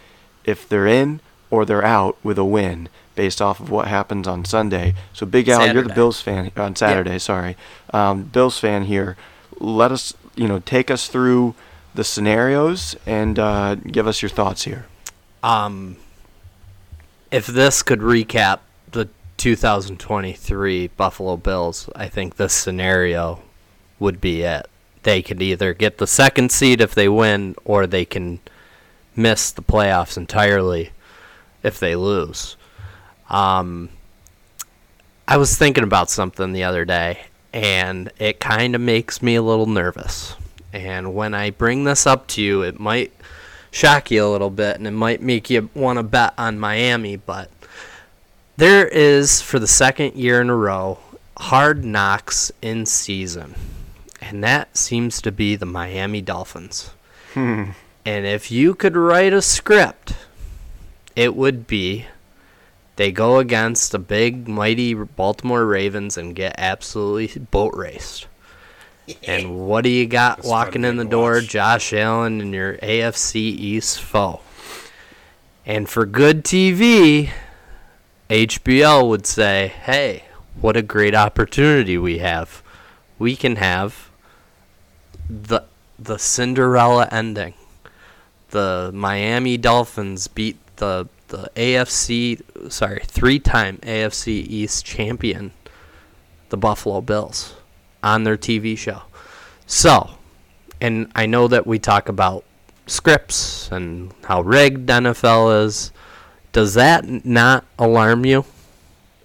if 0.45 0.69
they're 0.69 0.87
in 0.87 1.21
or 1.51 1.65
they're 1.65 1.85
out 1.85 2.17
with 2.23 2.39
a 2.39 2.45
win 2.45 2.89
based 3.15 3.43
off 3.43 3.61
of 3.61 3.71
what 3.71 3.89
happens 3.89 4.27
on 4.27 4.45
Sunday. 4.45 4.95
So 5.13 5.27
Big 5.27 5.49
Al, 5.49 5.73
you're 5.73 5.83
the 5.83 5.95
Bills 5.95 6.21
fan 6.21 6.51
on 6.57 6.77
Saturday. 6.77 7.19
Sorry, 7.19 7.57
um, 7.93 8.25
Bills 8.25 8.59
fan 8.59 8.85
here. 8.85 9.17
Let 9.59 9.93
us, 9.93 10.15
you 10.35 10.49
know, 10.49 10.61
take 10.61 10.91
us 10.91 11.09
through 11.09 11.55
the 11.95 12.05
scenarios 12.05 12.97
and 13.07 13.39
uh, 13.39 13.75
give 13.77 14.07
us 14.07 14.23
your 14.23 14.31
thoughts 14.31 14.65
here. 14.65 14.87
Um, 15.43 15.97
if 17.31 17.47
this 17.47 17.83
could 17.83 18.01
recap 18.01 18.61
the 18.91 19.09
2023 19.37 20.89
Buffalo 20.89 21.37
Bills, 21.37 21.89
I 21.95 22.09
think 22.09 22.37
this 22.37 22.53
scenario 22.53 23.43
would 23.99 24.21
be 24.21 24.43
it. 24.43 24.67
They 25.03 25.21
could 25.21 25.43
either 25.43 25.75
get 25.75 25.99
the 25.99 26.07
second 26.07 26.53
seed 26.53 26.81
if 26.81 26.95
they 26.95 27.09
win, 27.09 27.57
or 27.65 27.87
they 27.87 28.05
can 28.05 28.41
miss 29.15 29.51
the 29.51 29.63
playoffs 29.63 30.17
entirely 30.17 30.91
if 31.63 31.79
they 31.79 31.97
lose. 31.97 32.57
Um, 33.29 33.91
I 35.27 35.37
was 35.37 35.57
thinking 35.57 35.85
about 35.85 36.11
something 36.11 36.53
the 36.53 36.65
other 36.65 36.85
day, 36.85 37.21
and 37.53 38.11
it 38.19 38.41
kind 38.41 38.75
of 38.75 38.81
makes 38.81 39.23
me 39.23 39.35
a 39.35 39.43
little 39.43 39.67
nervous. 39.67 40.37
And 40.73 41.15
when 41.15 41.35
I 41.35 41.51
bring 41.51 41.85
this 41.85 42.07
up 42.07 42.27
to 42.29 42.43
you, 42.43 42.63
it 42.63 42.81
might 42.81 43.13
shock 43.71 44.11
you 44.11 44.25
a 44.25 44.29
little 44.29 44.51
bit, 44.51 44.77
and 44.77 44.87
it 44.87 44.93
might 44.93 45.23
make 45.23 45.51
you 45.51 45.71
want 45.75 45.99
to 45.99 46.03
bet 46.03 46.35
on 46.37 46.59
Miami. 46.59 47.17
But 47.17 47.51
there 48.57 48.87
is, 48.89 49.41
for 49.41 49.59
the 49.59 49.67
second 49.67 50.15
year 50.15 50.41
in 50.41 50.51
a 50.51 50.57
row, 50.57 50.99
hard 51.39 51.85
knocks 51.85 52.53
in 52.61 52.87
season, 52.87 53.55
and 54.21 54.43
that 54.45 54.77
seems 54.77 55.21
to 55.23 55.33
be 55.33 55.57
the 55.57 55.67
Miami 55.67 56.21
Dolphins. 56.21 56.91
And 58.05 58.27
if 58.27 58.51
you 58.51 58.75
could 58.75 58.97
write 58.97 59.33
a 59.33 59.43
script, 59.43 60.15
it 61.15 61.37
would 61.37 61.67
be 61.67 62.07
they 62.97 63.13
go 63.13 63.39
against 63.39 63.93
the 63.93 63.99
big, 63.99 64.49
mighty 64.49 64.95
Baltimore 64.95 65.65
Ravens 65.65 66.17
and 66.17 66.35
get 66.35 66.55
absolutely 66.59 67.41
boat 67.41 67.75
raced. 67.75 68.27
And 69.27 69.57
what 69.67 69.85
do 69.85 69.91
you 69.91 70.07
got 70.07 70.39
That's 70.39 70.49
walking 70.49 70.85
in 70.85 70.97
the 70.97 71.05
door? 71.05 71.35
watch. 71.35 71.49
Josh 71.49 71.93
Allen 71.93 72.41
and 72.41 72.53
your 72.53 72.77
AFC 72.79 73.37
East 73.37 74.01
foe. 74.01 74.41
And 75.65 75.89
for 75.89 76.05
good 76.05 76.45
TV, 76.45 77.31
HBO 78.29 79.09
would 79.09 79.27
say, 79.27 79.69
hey, 79.69 80.25
what 80.61 80.77
a 80.77 80.83
great 80.83 81.15
opportunity 81.15 81.97
we 81.97 82.19
have. 82.19 82.63
We 83.19 83.37
can 83.37 83.57
have 83.57 84.11
the 85.29 85.63
the 85.99 86.19
Cinderella 86.19 87.09
ending. 87.13 87.55
The 88.53 88.91
Miami 88.95 89.59
Dolphins 89.59 90.29
beat 90.29 90.57
the 90.77 91.09
the 91.29 91.51
AFC 91.57 92.41
sorry, 92.71 93.01
three-time 93.05 93.79
AFC 93.79 94.29
East 94.29 94.85
champion, 94.85 95.53
the 96.51 96.57
Buffalo 96.57 97.01
Bills, 97.01 97.55
on 98.03 98.25
their 98.25 98.37
TV 98.37 98.77
show. 98.77 99.03
So, 99.67 100.11
and 100.81 101.11
I 101.15 101.27
know 101.27 101.49
that 101.49 101.67
we 101.67 101.79
talk 101.79 102.09
about 102.09 102.45
scripts 102.87 103.71
and 103.73 104.13
how 104.25 104.43
rigged 104.43 104.89
NFL 104.89 105.65
is. 105.65 105.93
Does 106.53 106.75
that 106.75 107.25
not 107.25 107.65
alarm 107.79 108.27
you 108.27 108.45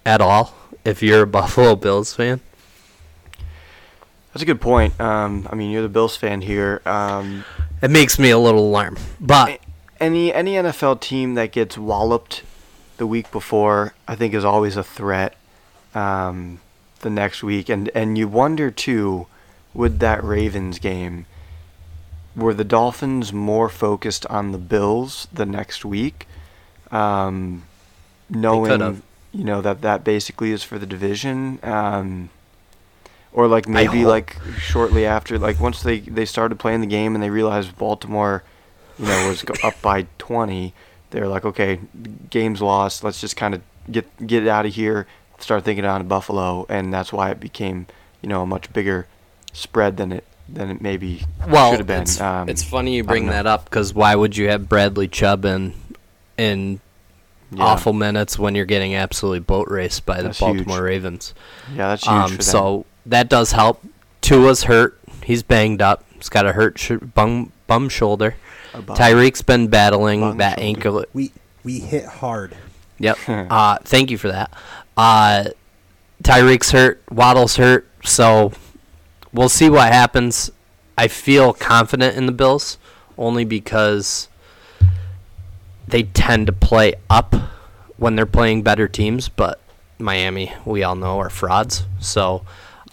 at 0.06 0.20
all 0.20 0.54
if 0.84 1.02
you're 1.02 1.22
a 1.22 1.26
Buffalo 1.38 1.76
Bills 1.76 2.14
fan? 2.14 2.40
That's 4.32 4.42
a 4.42 4.46
good 4.46 4.60
point. 4.60 4.98
Um, 5.00 5.46
I 5.50 5.54
mean, 5.54 5.70
you're 5.70 5.82
the 5.82 5.88
Bills 5.88 6.16
fan 6.16 6.40
here. 6.40 6.80
Um, 6.86 7.44
It 7.80 7.90
makes 7.90 8.18
me 8.18 8.30
a 8.30 8.38
little 8.38 8.68
alarmed. 8.68 8.98
But 9.20 9.60
any 10.00 10.32
any 10.32 10.54
NFL 10.54 11.00
team 11.00 11.34
that 11.34 11.52
gets 11.52 11.78
walloped 11.78 12.42
the 12.96 13.06
week 13.06 13.30
before, 13.30 13.94
I 14.06 14.16
think, 14.16 14.34
is 14.34 14.44
always 14.44 14.76
a 14.76 14.82
threat 14.82 15.36
um, 15.94 16.60
the 17.00 17.10
next 17.10 17.42
week. 17.42 17.68
And 17.68 17.90
and 17.94 18.18
you 18.18 18.28
wonder 18.28 18.70
too, 18.70 19.26
with 19.74 19.98
that 20.00 20.22
Ravens 20.24 20.78
game, 20.78 21.26
were 22.34 22.54
the 22.54 22.64
Dolphins 22.64 23.32
more 23.32 23.68
focused 23.68 24.26
on 24.26 24.52
the 24.52 24.58
Bills 24.58 25.28
the 25.32 25.46
next 25.46 25.84
week, 25.84 26.26
um, 26.90 27.64
knowing 28.28 29.02
you 29.32 29.44
know 29.44 29.60
that 29.60 29.82
that 29.82 30.04
basically 30.04 30.52
is 30.52 30.62
for 30.62 30.78
the 30.78 30.86
division. 30.86 31.58
Um, 31.62 32.30
Or 33.32 33.46
like 33.46 33.68
maybe 33.68 34.04
like 34.04 34.36
shortly 34.58 35.04
after, 35.06 35.38
like 35.38 35.60
once 35.60 35.82
they 35.82 36.00
they 36.00 36.24
started 36.24 36.58
playing 36.58 36.80
the 36.80 36.86
game 36.86 37.14
and 37.14 37.22
they 37.22 37.30
realized 37.30 37.76
Baltimore, 37.78 38.42
you 38.98 39.06
know, 39.06 39.28
was 39.28 39.44
up 39.62 39.80
by 39.82 40.06
20, 40.18 40.72
they're 41.10 41.28
like, 41.28 41.44
okay, 41.44 41.78
game's 42.30 42.60
lost. 42.62 43.04
Let's 43.04 43.20
just 43.20 43.36
kind 43.36 43.54
of 43.54 43.62
get 43.90 44.26
get 44.26 44.48
out 44.48 44.66
of 44.66 44.74
here. 44.74 45.06
Start 45.38 45.62
thinking 45.64 45.84
on 45.84 46.08
Buffalo, 46.08 46.66
and 46.68 46.92
that's 46.92 47.12
why 47.12 47.30
it 47.30 47.38
became, 47.38 47.86
you 48.22 48.28
know, 48.28 48.42
a 48.42 48.46
much 48.46 48.72
bigger 48.72 49.06
spread 49.52 49.98
than 49.98 50.10
it 50.10 50.24
than 50.48 50.70
it 50.70 50.80
maybe 50.80 51.22
Well, 51.46 51.70
should 51.70 51.80
have 51.80 51.86
been. 51.86 52.02
it's, 52.02 52.20
Um, 52.20 52.48
it's 52.48 52.64
funny 52.64 52.96
you 52.96 53.04
bring 53.04 53.26
that 53.26 53.46
up 53.46 53.64
because 53.66 53.92
why 53.94 54.14
would 54.16 54.36
you 54.36 54.48
have 54.48 54.68
Bradley 54.68 55.06
Chubb 55.06 55.44
in 55.44 55.74
in 56.38 56.80
Yeah. 57.52 57.64
awful 57.64 57.92
minutes 57.92 58.38
when 58.38 58.54
you're 58.54 58.64
getting 58.64 58.94
absolutely 58.94 59.40
boat 59.40 59.68
raced 59.68 60.04
by 60.06 60.16
the 60.18 60.24
That's 60.24 60.38
huge. 60.38 60.56
Baltimore 60.64 60.82
Ravens? 60.82 61.34
Yeah, 61.70 61.88
that's 61.88 62.02
huge 62.04 62.12
Um, 62.12 62.30
for 62.30 62.36
them. 62.36 62.42
so 62.42 62.86
that 63.08 63.28
does 63.28 63.52
help. 63.52 63.82
Tua's 64.20 64.64
hurt. 64.64 64.98
He's 65.24 65.42
banged 65.42 65.82
up. 65.82 66.04
He's 66.14 66.28
got 66.28 66.46
a 66.46 66.52
hurt 66.52 66.78
sh- 66.78 66.92
bum 67.14 67.52
bum 67.66 67.88
shoulder. 67.88 68.36
Tyreek's 68.72 69.42
been 69.42 69.68
battling 69.68 70.20
Bum 70.20 70.38
that 70.38 70.58
shoulder. 70.58 70.62
ankle. 70.62 71.04
We 71.12 71.32
we 71.64 71.80
hit 71.80 72.04
hard. 72.04 72.56
Yep. 72.98 73.18
uh, 73.28 73.78
thank 73.82 74.10
you 74.10 74.18
for 74.18 74.28
that. 74.28 74.52
Uh, 74.96 75.44
Tyreek's 76.22 76.70
hurt. 76.70 77.02
Waddle's 77.10 77.56
hurt. 77.56 77.88
So 78.04 78.52
we'll 79.32 79.48
see 79.48 79.70
what 79.70 79.92
happens. 79.92 80.50
I 80.96 81.08
feel 81.08 81.52
confident 81.52 82.16
in 82.16 82.26
the 82.26 82.32
Bills 82.32 82.78
only 83.16 83.44
because 83.44 84.28
they 85.86 86.02
tend 86.02 86.46
to 86.48 86.52
play 86.52 86.94
up 87.08 87.34
when 87.96 88.16
they're 88.16 88.26
playing 88.26 88.62
better 88.62 88.86
teams, 88.88 89.28
but 89.28 89.60
Miami, 89.98 90.52
we 90.64 90.82
all 90.82 90.94
know, 90.94 91.18
are 91.18 91.30
frauds. 91.30 91.84
So 92.00 92.44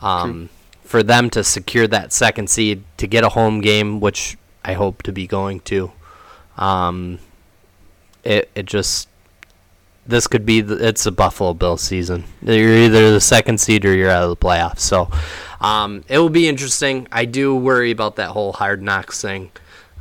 um, 0.05 0.49
for 0.83 1.01
them 1.03 1.29
to 1.31 1.43
secure 1.43 1.87
that 1.87 2.13
second 2.13 2.49
seed, 2.49 2.83
to 2.97 3.07
get 3.07 3.23
a 3.23 3.29
home 3.29 3.59
game, 3.61 3.99
which 3.99 4.37
I 4.63 4.73
hope 4.73 5.03
to 5.03 5.11
be 5.11 5.27
going 5.27 5.59
to, 5.61 5.91
um, 6.57 7.19
it 8.23 8.49
it 8.55 8.65
just 8.65 9.07
this 10.07 10.27
could 10.27 10.45
be 10.45 10.61
the, 10.61 10.87
it's 10.87 11.05
a 11.07 11.11
Buffalo 11.11 11.53
Bills 11.53 11.81
season. 11.81 12.23
You're 12.43 12.77
either 12.77 13.11
the 13.11 13.19
second 13.21 13.59
seed 13.59 13.85
or 13.85 13.95
you're 13.95 14.11
out 14.11 14.23
of 14.23 14.29
the 14.29 14.35
playoffs. 14.35 14.79
So 14.81 15.09
um, 15.59 16.03
it 16.07 16.19
will 16.19 16.29
be 16.29 16.47
interesting. 16.47 17.07
I 17.11 17.25
do 17.25 17.55
worry 17.55 17.89
about 17.89 18.15
that 18.17 18.29
whole 18.29 18.53
hard 18.53 18.83
knocks 18.83 19.19
thing, 19.21 19.49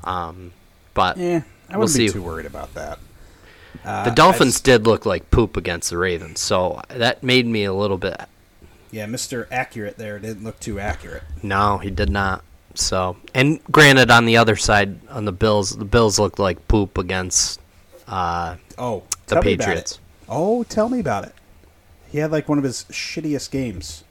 um, 0.05 0.53
but 0.93 1.17
Yeah, 1.17 1.43
I 1.71 1.79
We'll 1.79 1.87
be 1.87 1.93
see. 1.93 2.09
too 2.11 2.23
worried 2.23 2.45
about 2.47 2.75
that. 2.75 2.99
Uh, 3.83 4.05
the 4.05 4.11
Dolphins 4.11 4.57
s- 4.57 4.61
did 4.61 4.87
look 4.87 5.07
like 5.07 5.31
poop 5.31 5.57
against 5.57 5.88
the 5.90 5.97
Ravens, 5.97 6.38
so 6.40 6.83
that 6.88 7.23
made 7.23 7.47
me 7.47 7.64
a 7.64 7.73
little 7.73 7.99
bit. 7.99 8.21
Yeah, 8.94 9.07
Mister 9.07 9.48
Accurate 9.50 9.96
there 9.98 10.18
didn't 10.20 10.44
look 10.44 10.61
too 10.61 10.78
accurate. 10.78 11.24
No, 11.42 11.78
he 11.78 11.90
did 11.90 12.11
not. 12.11 12.44
So, 12.74 13.16
and 13.35 13.62
granted, 13.70 14.11
on 14.11 14.24
the 14.24 14.37
other 14.37 14.57
side, 14.57 14.98
on 15.09 15.24
the 15.24 15.33
Bills, 15.33 15.76
the 15.76 15.85
Bills 15.85 16.18
looked 16.18 16.38
like 16.38 16.66
poop 16.68 16.96
against 16.98 17.61
uh, 18.09 18.57
Oh, 18.78 19.02
the 19.26 19.35
tell 19.37 19.42
me 19.42 19.52
about 19.54 19.66
Patriots. 19.66 19.92
it. 19.92 19.98
Oh, 20.28 20.62
tell 20.64 20.88
me 20.88 21.00
about 21.00 21.24
it. 21.24 21.35
He 22.11 22.18
had 22.18 22.30
like 22.33 22.48
one 22.48 22.59
of 22.59 22.64
his 22.64 22.85
shittiest 22.90 23.50
games. 23.50 24.04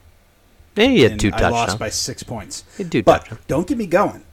Yeah, 0.76 0.86
he 0.88 1.00
had 1.02 1.12
and 1.12 1.20
two 1.20 1.30
I 1.32 1.48
lost 1.48 1.78
by 1.78 1.88
six 1.88 2.22
points. 2.22 2.64
He 2.76 2.82
had 2.82 2.92
two 2.92 3.02
but 3.02 3.20
touchdowns. 3.20 3.40
don't 3.48 3.66
get 3.66 3.78
me 3.78 3.86
going. 3.86 4.24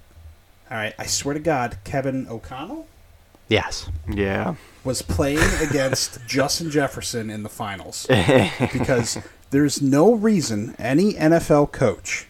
All 0.69 0.77
right, 0.77 0.93
I 0.97 1.05
swear 1.05 1.33
to 1.33 1.39
God, 1.39 1.77
Kevin 1.83 2.27
O'Connell 2.29 2.87
Yes. 3.49 3.89
yeah. 4.09 4.55
was 4.85 5.01
playing 5.01 5.39
against 5.61 6.19
Justin 6.27 6.71
Jefferson 6.71 7.29
in 7.29 7.43
the 7.43 7.49
finals 7.49 8.05
because 8.59 9.17
there's 9.51 9.81
no 9.81 10.13
reason 10.13 10.75
any 10.79 11.13
NFL 11.13 11.71
coach 11.71 12.27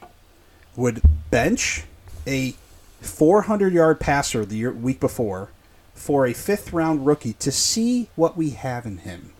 would 0.75 1.01
bench 1.29 1.85
a 2.27 2.55
400 2.99 3.73
yard 3.73 3.99
passer 3.99 4.45
the 4.45 4.57
year, 4.57 4.71
week 4.71 4.99
before 4.99 5.49
for 5.93 6.25
a 6.25 6.33
fifth 6.33 6.73
round 6.73 7.05
rookie 7.05 7.33
to 7.33 7.51
see 7.51 8.09
what 8.15 8.35
we 8.35 8.51
have 8.51 8.85
in 8.85 8.99
him 8.99 9.33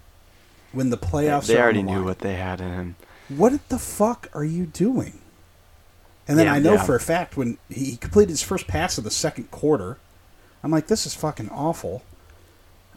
when 0.71 0.89
the 0.89 0.97
playoffs 0.97 1.47
they 1.47 1.55
are 1.55 1.57
on 1.57 1.63
already 1.63 1.81
the 1.83 1.91
knew 1.91 2.03
what 2.03 2.19
they 2.19 2.35
had 2.35 2.61
in 2.61 2.71
him. 2.71 2.95
What 3.29 3.67
the 3.69 3.79
fuck 3.79 4.29
are 4.33 4.45
you 4.45 4.65
doing? 4.65 5.19
And 6.27 6.37
then 6.37 6.45
Yeah, 6.45 6.53
I 6.53 6.59
know 6.59 6.73
yeah. 6.73 6.83
for 6.83 6.95
a 6.95 6.99
fact 6.99 7.35
when 7.35 7.57
he 7.69 7.97
completed 7.97 8.29
his 8.29 8.43
first 8.43 8.67
pass 8.67 8.97
of 8.97 9.03
the 9.03 9.11
second 9.11 9.51
quarter, 9.51 9.97
I'm 10.63 10.71
like, 10.71 10.87
this 10.87 11.05
is 11.05 11.15
fucking 11.15 11.49
awful. 11.49 12.03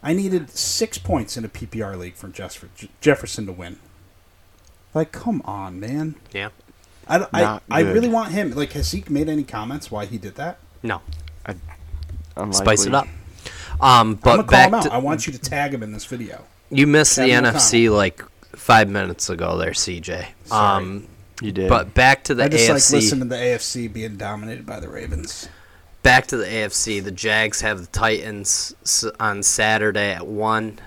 I 0.03 0.13
needed 0.13 0.51
six 0.51 0.99
points 0.99 1.35
in 1.35 1.43
a 1.43 1.49
PPR 1.49 1.97
league 1.97 2.15
from 2.15 2.31
Jefferson 2.31 3.45
to 3.47 3.51
win. 3.51 3.79
Like, 4.95 5.11
come 5.11 5.41
on, 5.45 5.79
man. 5.79 6.15
Yeah. 6.33 6.49
I, 7.07 7.27
I, 7.31 7.59
I 7.69 7.79
really 7.81 8.07
want 8.09 8.31
him. 8.31 8.51
Like, 8.51 8.71
has 8.71 8.91
he 8.91 9.03
made 9.09 9.29
any 9.29 9.43
comments 9.43 9.91
why 9.91 10.05
he 10.07 10.17
did 10.17 10.35
that? 10.35 10.57
No. 10.81 11.01
Unlikely. 12.35 12.53
Spice 12.53 12.85
it 12.85 12.95
up. 12.95 13.05
Um, 13.05 13.11
I'm 13.81 14.13
but 14.15 14.23
gonna 14.23 14.43
call 14.43 14.51
back 14.51 14.67
him 14.69 14.73
out. 14.75 14.83
to 14.83 14.93
I 14.93 14.97
want 14.97 15.27
you 15.27 15.33
to 15.33 15.39
tag 15.39 15.73
him 15.73 15.83
in 15.83 15.91
this 15.91 16.05
video. 16.05 16.45
you 16.69 16.87
missed 16.87 17.15
the 17.17 17.27
Kevin 17.27 17.53
NFC 17.53 17.93
like 17.93 18.23
five 18.55 18.89
minutes 18.89 19.29
ago 19.29 19.57
there, 19.57 19.71
CJ. 19.71 20.27
Sorry. 20.45 20.75
Um, 20.75 21.07
You 21.41 21.51
did. 21.51 21.69
but 21.69 21.93
back 21.93 22.23
to 22.25 22.35
the 22.35 22.43
AFC. 22.43 22.45
I 22.45 22.49
just 22.49 22.69
like 22.69 22.77
AFC. 22.77 22.91
listen 22.93 23.19
to 23.19 23.25
the 23.25 23.35
AFC 23.35 23.91
being 23.91 24.15
dominated 24.17 24.65
by 24.65 24.79
the 24.79 24.87
Ravens. 24.89 25.49
back 26.03 26.25
to 26.27 26.37
the 26.37 26.45
AFC. 26.45 27.03
The 27.03 27.11
Jags 27.11 27.61
have 27.61 27.81
the 27.81 27.87
Titans 27.87 28.73
on 29.19 29.43
Saturday 29.43 30.11
at 30.13 30.25
one, 30.25 30.79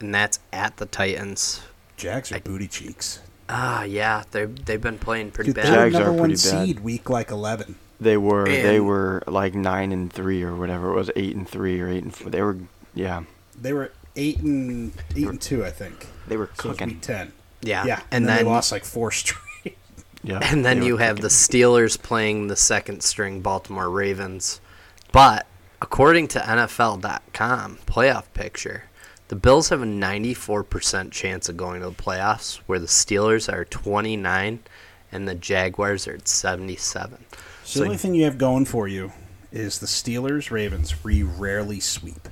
and 0.00 0.12
that's 0.14 0.40
at 0.52 0.76
the 0.78 0.86
Titans. 0.86 1.62
Jags 1.96 2.30
are 2.32 2.40
booty 2.40 2.68
cheeks. 2.68 3.20
Ah, 3.48 3.84
yeah, 3.84 4.24
they 4.32 4.44
they've 4.46 4.80
been 4.80 4.98
playing 4.98 5.30
pretty 5.30 5.48
Dude, 5.52 5.56
they 5.56 5.62
bad. 5.62 5.70
were 5.70 5.76
Jags 5.90 5.94
are 5.94 5.98
number 6.04 6.12
one 6.12 6.30
pretty 6.30 6.50
bad. 6.50 6.66
seed 6.66 6.80
week 6.80 7.08
like 7.08 7.30
11. 7.30 7.76
they 8.00 8.16
were 8.16 8.44
they 8.46 8.80
were 8.80 9.22
like 9.26 9.54
nine 9.54 9.92
and 9.92 10.12
three 10.12 10.42
or 10.42 10.54
whatever 10.56 10.90
it 10.92 10.94
was, 10.96 11.10
eight 11.16 11.36
and 11.36 11.48
three 11.48 11.80
or 11.80 11.88
eight 11.88 12.02
and 12.04 12.14
four. 12.14 12.30
They 12.30 12.42
were 12.42 12.58
yeah. 12.94 13.22
They 13.60 13.72
were 13.72 13.92
eight 14.16 14.40
and 14.40 14.92
eight 15.14 15.28
and 15.28 15.40
two, 15.40 15.64
I 15.64 15.70
think. 15.70 16.08
They 16.26 16.36
were 16.36 16.46
So 16.46 16.70
it's 16.70 16.78
cooking. 16.78 16.88
week 16.88 17.00
ten. 17.02 17.32
Yeah, 17.62 17.84
Yeah, 17.86 18.00
and, 18.10 18.26
then, 18.26 18.36
then 18.36 18.44
they 18.46 18.50
lost 18.50 18.70
like 18.72 18.84
four 18.84 19.10
straight. 19.12 19.78
Yeah. 20.22 20.40
and 20.42 20.64
then 20.64 20.82
you 20.82 20.94
were 20.94 20.98
have 21.00 21.20
the. 21.20 21.28
Steelers 21.28 22.00
playing 22.00 22.48
the 22.48 22.56
second 22.56 23.02
string 23.02 23.40
Baltimore 23.42 23.88
Ravens. 23.88 24.60
But 25.12 25.46
according 25.80 26.28
to 26.28 26.40
NFL.com 26.40 27.78
playoff 27.86 28.24
picture, 28.34 28.84
the 29.28 29.36
Bills 29.36 29.68
have 29.70 29.82
a 29.82 29.86
94% 29.86 31.10
chance 31.10 31.48
of 31.48 31.56
going 31.56 31.80
to 31.80 31.88
the 31.88 31.94
playoffs, 31.94 32.56
where 32.66 32.78
the 32.78 32.86
Steelers 32.86 33.52
are 33.52 33.64
29 33.64 34.60
and 35.12 35.28
the 35.28 35.34
Jaguars 35.34 36.06
are 36.06 36.14
at 36.14 36.28
77. 36.28 37.24
So 37.64 37.80
the 37.80 37.86
only 37.86 37.96
thing 37.96 38.14
you 38.14 38.24
have 38.24 38.38
going 38.38 38.64
for 38.64 38.86
you 38.86 39.12
is 39.50 39.78
the 39.78 39.86
Steelers 39.86 40.50
Ravens. 40.50 41.02
We 41.04 41.22
rarely 41.22 41.80
sweep. 41.80 42.28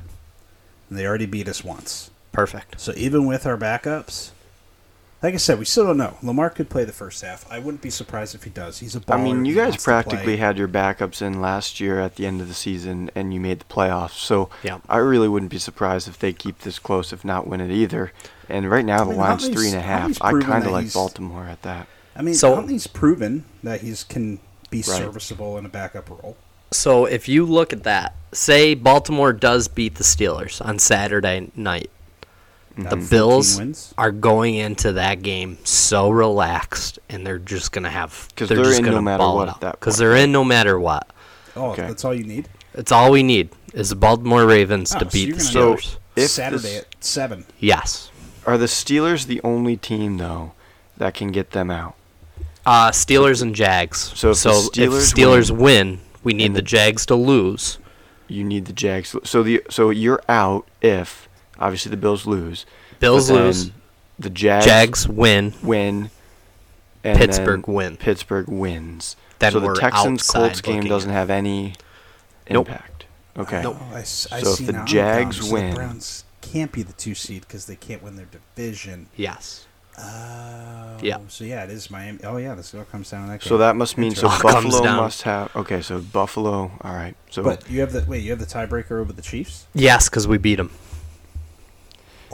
And 0.88 0.98
they 0.98 1.06
already 1.06 1.26
beat 1.26 1.48
us 1.48 1.64
once. 1.64 2.10
perfect. 2.30 2.80
So 2.80 2.92
even 2.96 3.26
with 3.26 3.46
our 3.46 3.56
backups, 3.56 4.30
like 5.24 5.32
I 5.32 5.38
said, 5.38 5.58
we 5.58 5.64
still 5.64 5.86
don't 5.86 5.96
know. 5.96 6.18
Lamar 6.22 6.50
could 6.50 6.68
play 6.68 6.84
the 6.84 6.92
first 6.92 7.22
half. 7.22 7.50
I 7.50 7.58
wouldn't 7.58 7.80
be 7.80 7.88
surprised 7.88 8.34
if 8.34 8.44
he 8.44 8.50
does. 8.50 8.80
He's 8.80 8.94
a 8.94 9.00
baller. 9.00 9.14
I 9.14 9.22
mean, 9.24 9.46
you 9.46 9.54
guys 9.54 9.68
wants 9.70 9.84
to 9.84 9.90
play. 9.90 10.02
practically 10.02 10.36
had 10.36 10.58
your 10.58 10.68
backups 10.68 11.22
in 11.22 11.40
last 11.40 11.80
year 11.80 11.98
at 11.98 12.16
the 12.16 12.26
end 12.26 12.42
of 12.42 12.48
the 12.48 12.52
season, 12.52 13.10
and 13.14 13.32
you 13.32 13.40
made 13.40 13.60
the 13.60 13.64
playoffs. 13.64 14.18
So 14.18 14.50
Yeah. 14.62 14.80
I 14.86 14.98
really 14.98 15.26
wouldn't 15.26 15.50
be 15.50 15.58
surprised 15.58 16.08
if 16.08 16.18
they 16.18 16.34
keep 16.34 16.58
this 16.58 16.78
close, 16.78 17.10
if 17.10 17.24
not 17.24 17.46
win 17.46 17.62
it 17.62 17.70
either. 17.70 18.12
And 18.50 18.70
right 18.70 18.84
now 18.84 18.96
I 19.00 19.04
the 19.04 19.10
mean, 19.12 19.18
line's 19.18 19.48
three 19.48 19.68
and 19.68 19.76
a 19.78 19.80
half. 19.80 20.18
I 20.20 20.32
kind 20.42 20.66
of 20.66 20.72
like 20.72 20.92
Baltimore 20.92 21.46
at 21.46 21.62
that. 21.62 21.88
I 22.14 22.20
mean, 22.20 22.34
So- 22.34 22.54
Huntley's 22.54 22.86
proven 22.86 23.46
that 23.62 23.80
he's 23.80 24.04
can 24.04 24.40
be 24.68 24.78
Right. 24.78 24.84
serviceable 24.98 25.56
in 25.56 25.64
a 25.64 25.70
backup 25.70 26.10
role. 26.10 26.36
So 26.70 27.06
if 27.06 27.28
you 27.30 27.46
look 27.46 27.72
at 27.72 27.84
that, 27.84 28.14
say 28.32 28.74
Baltimore 28.74 29.32
does 29.32 29.68
beat 29.68 29.94
the 29.94 30.04
Steelers 30.04 30.62
on 30.62 30.78
Saturday 30.78 31.50
night. 31.56 31.88
The 32.76 32.96
Bills 32.96 33.56
wins. 33.58 33.94
are 33.96 34.10
going 34.10 34.56
into 34.56 34.92
that 34.94 35.22
game 35.22 35.58
so 35.64 36.10
relaxed, 36.10 36.98
and 37.08 37.24
they're 37.26 37.38
just 37.38 37.70
gonna 37.72 37.90
have 37.90 38.28
'Cause 38.34 38.48
they're, 38.48 38.56
they're 38.56 38.64
just 38.66 38.78
in 38.80 38.84
gonna 38.84 39.00
matter 39.02 39.18
ball 39.18 39.36
what 39.36 39.48
it 39.48 39.54
at 39.58 39.64
out 39.64 39.80
because 39.80 39.96
they're 39.96 40.16
in 40.16 40.32
no 40.32 40.42
matter 40.44 40.78
what. 40.78 41.08
Oh, 41.56 41.70
Okay. 41.70 41.82
that's 41.86 42.04
all 42.04 42.12
you 42.14 42.24
need. 42.24 42.48
It's 42.74 42.90
all 42.90 43.12
we 43.12 43.22
need 43.22 43.50
is 43.72 43.90
the 43.90 43.94
Baltimore 43.96 44.44
Ravens 44.44 44.92
Oh, 44.94 44.98
to 44.98 45.04
so 45.04 45.10
beat 45.12 45.28
you're 45.28 45.36
the 45.36 45.44
gonna 45.54 45.76
Steelers. 45.76 45.96
If 46.16 46.30
Saturday 46.30 46.76
at 46.78 46.86
seven. 47.00 47.44
yes. 47.60 48.10
Are 48.46 48.58
the 48.58 48.66
Steelers 48.66 49.26
the 49.26 49.40
only 49.44 49.76
team 49.76 50.16
though 50.18 50.52
that 50.96 51.14
can 51.14 51.28
get 51.30 51.52
them 51.52 51.70
out? 51.70 51.94
Uh, 52.66 52.90
Steelers 52.90 53.40
and 53.42 53.54
Jags. 53.54 54.12
So 54.16 54.30
if 54.30 54.42
the 54.42 54.50
Steelers 54.50 55.12
Steelers 55.14 55.50
win, 55.50 56.00
we 56.24 56.32
need 56.32 56.52
the 56.52 56.56
the- 56.56 56.62
Jags 56.62 57.06
to 57.06 57.14
lose. 57.14 57.78
You 58.26 58.42
need 58.42 58.64
the 58.64 58.72
Jags. 58.72 59.14
So 59.24 59.42
the 59.42 59.62
so 59.70 59.90
you're 59.90 60.20
out 60.28 60.66
if 60.82 61.23
obviously 61.58 61.90
the 61.90 61.96
Bills 61.96 62.26
lose. 62.26 62.66
Bills 63.00 63.30
lose. 63.30 63.70
The 64.18 64.30
Jags, 64.30 64.64
Jags 64.64 65.08
win. 65.08 65.52
win. 65.62 66.10
And 67.02 67.18
Pittsburgh 67.18 67.64
then 67.66 67.74
win. 67.74 67.96
Pittsburgh 67.96 68.48
wins. 68.48 69.16
Then 69.40 69.52
so 69.52 69.60
the 69.60 69.74
Texans 69.74 70.28
Colts 70.30 70.60
game 70.60 70.84
doesn't 70.84 71.10
at- 71.10 71.14
have 71.14 71.30
any 71.30 71.74
Nope. 72.48 72.68
impact. 72.68 73.04
Okay. 73.36 73.62
Nope. 73.62 73.76
Oh, 73.80 73.94
I, 73.96 74.00
s- 74.00 74.28
I 74.32 74.40
So 74.42 74.52
if 74.52 74.66
the 74.66 74.72
now. 74.72 74.84
Jags 74.84 75.38
oh 75.38 75.42
So 75.42 75.46
the 75.48 75.52
win- 75.54 75.74
Browns 75.74 76.24
can't 76.40 76.70
be 76.72 76.82
the 76.82 76.92
two 76.92 77.14
seed 77.14 77.42
because 77.42 77.66
they 77.66 77.74
can't 77.76 78.02
win 78.02 78.16
their 78.16 78.26
division. 78.26 79.08
Yes. 79.16 79.66
Oh, 79.98 80.96
Yeah. 81.02 81.18
So 81.28 81.44
yeah, 81.44 81.64
it 81.64 81.70
is 81.70 81.90
Miami. 81.90 82.20
Oh 82.24 82.36
yeah, 82.36 82.54
this 82.54 82.74
all 82.74 82.84
comes 82.84 83.10
down 83.10 83.26
to 83.26 83.32
that. 83.32 83.42
So 83.42 83.58
that 83.58 83.76
must 83.76 83.98
mean 83.98 84.14
so 84.14 84.28
Buffalo 84.28 84.82
must 84.96 85.22
have. 85.22 85.54
Okay, 85.54 85.82
so 85.82 86.00
Buffalo. 86.00 86.72
All 86.80 86.94
right. 86.94 87.14
So 87.30 87.42
But 87.42 87.68
you 87.70 87.80
have 87.80 87.92
the 87.92 88.04
wait. 88.08 88.22
You 88.22 88.30
have 88.30 88.40
the 88.40 88.46
tiebreaker 88.46 88.92
over 89.00 89.12
the 89.12 89.22
Chiefs. 89.22 89.66
Yes, 89.74 90.08
because 90.08 90.26
we 90.26 90.38
beat 90.38 90.56
them. 90.56 90.70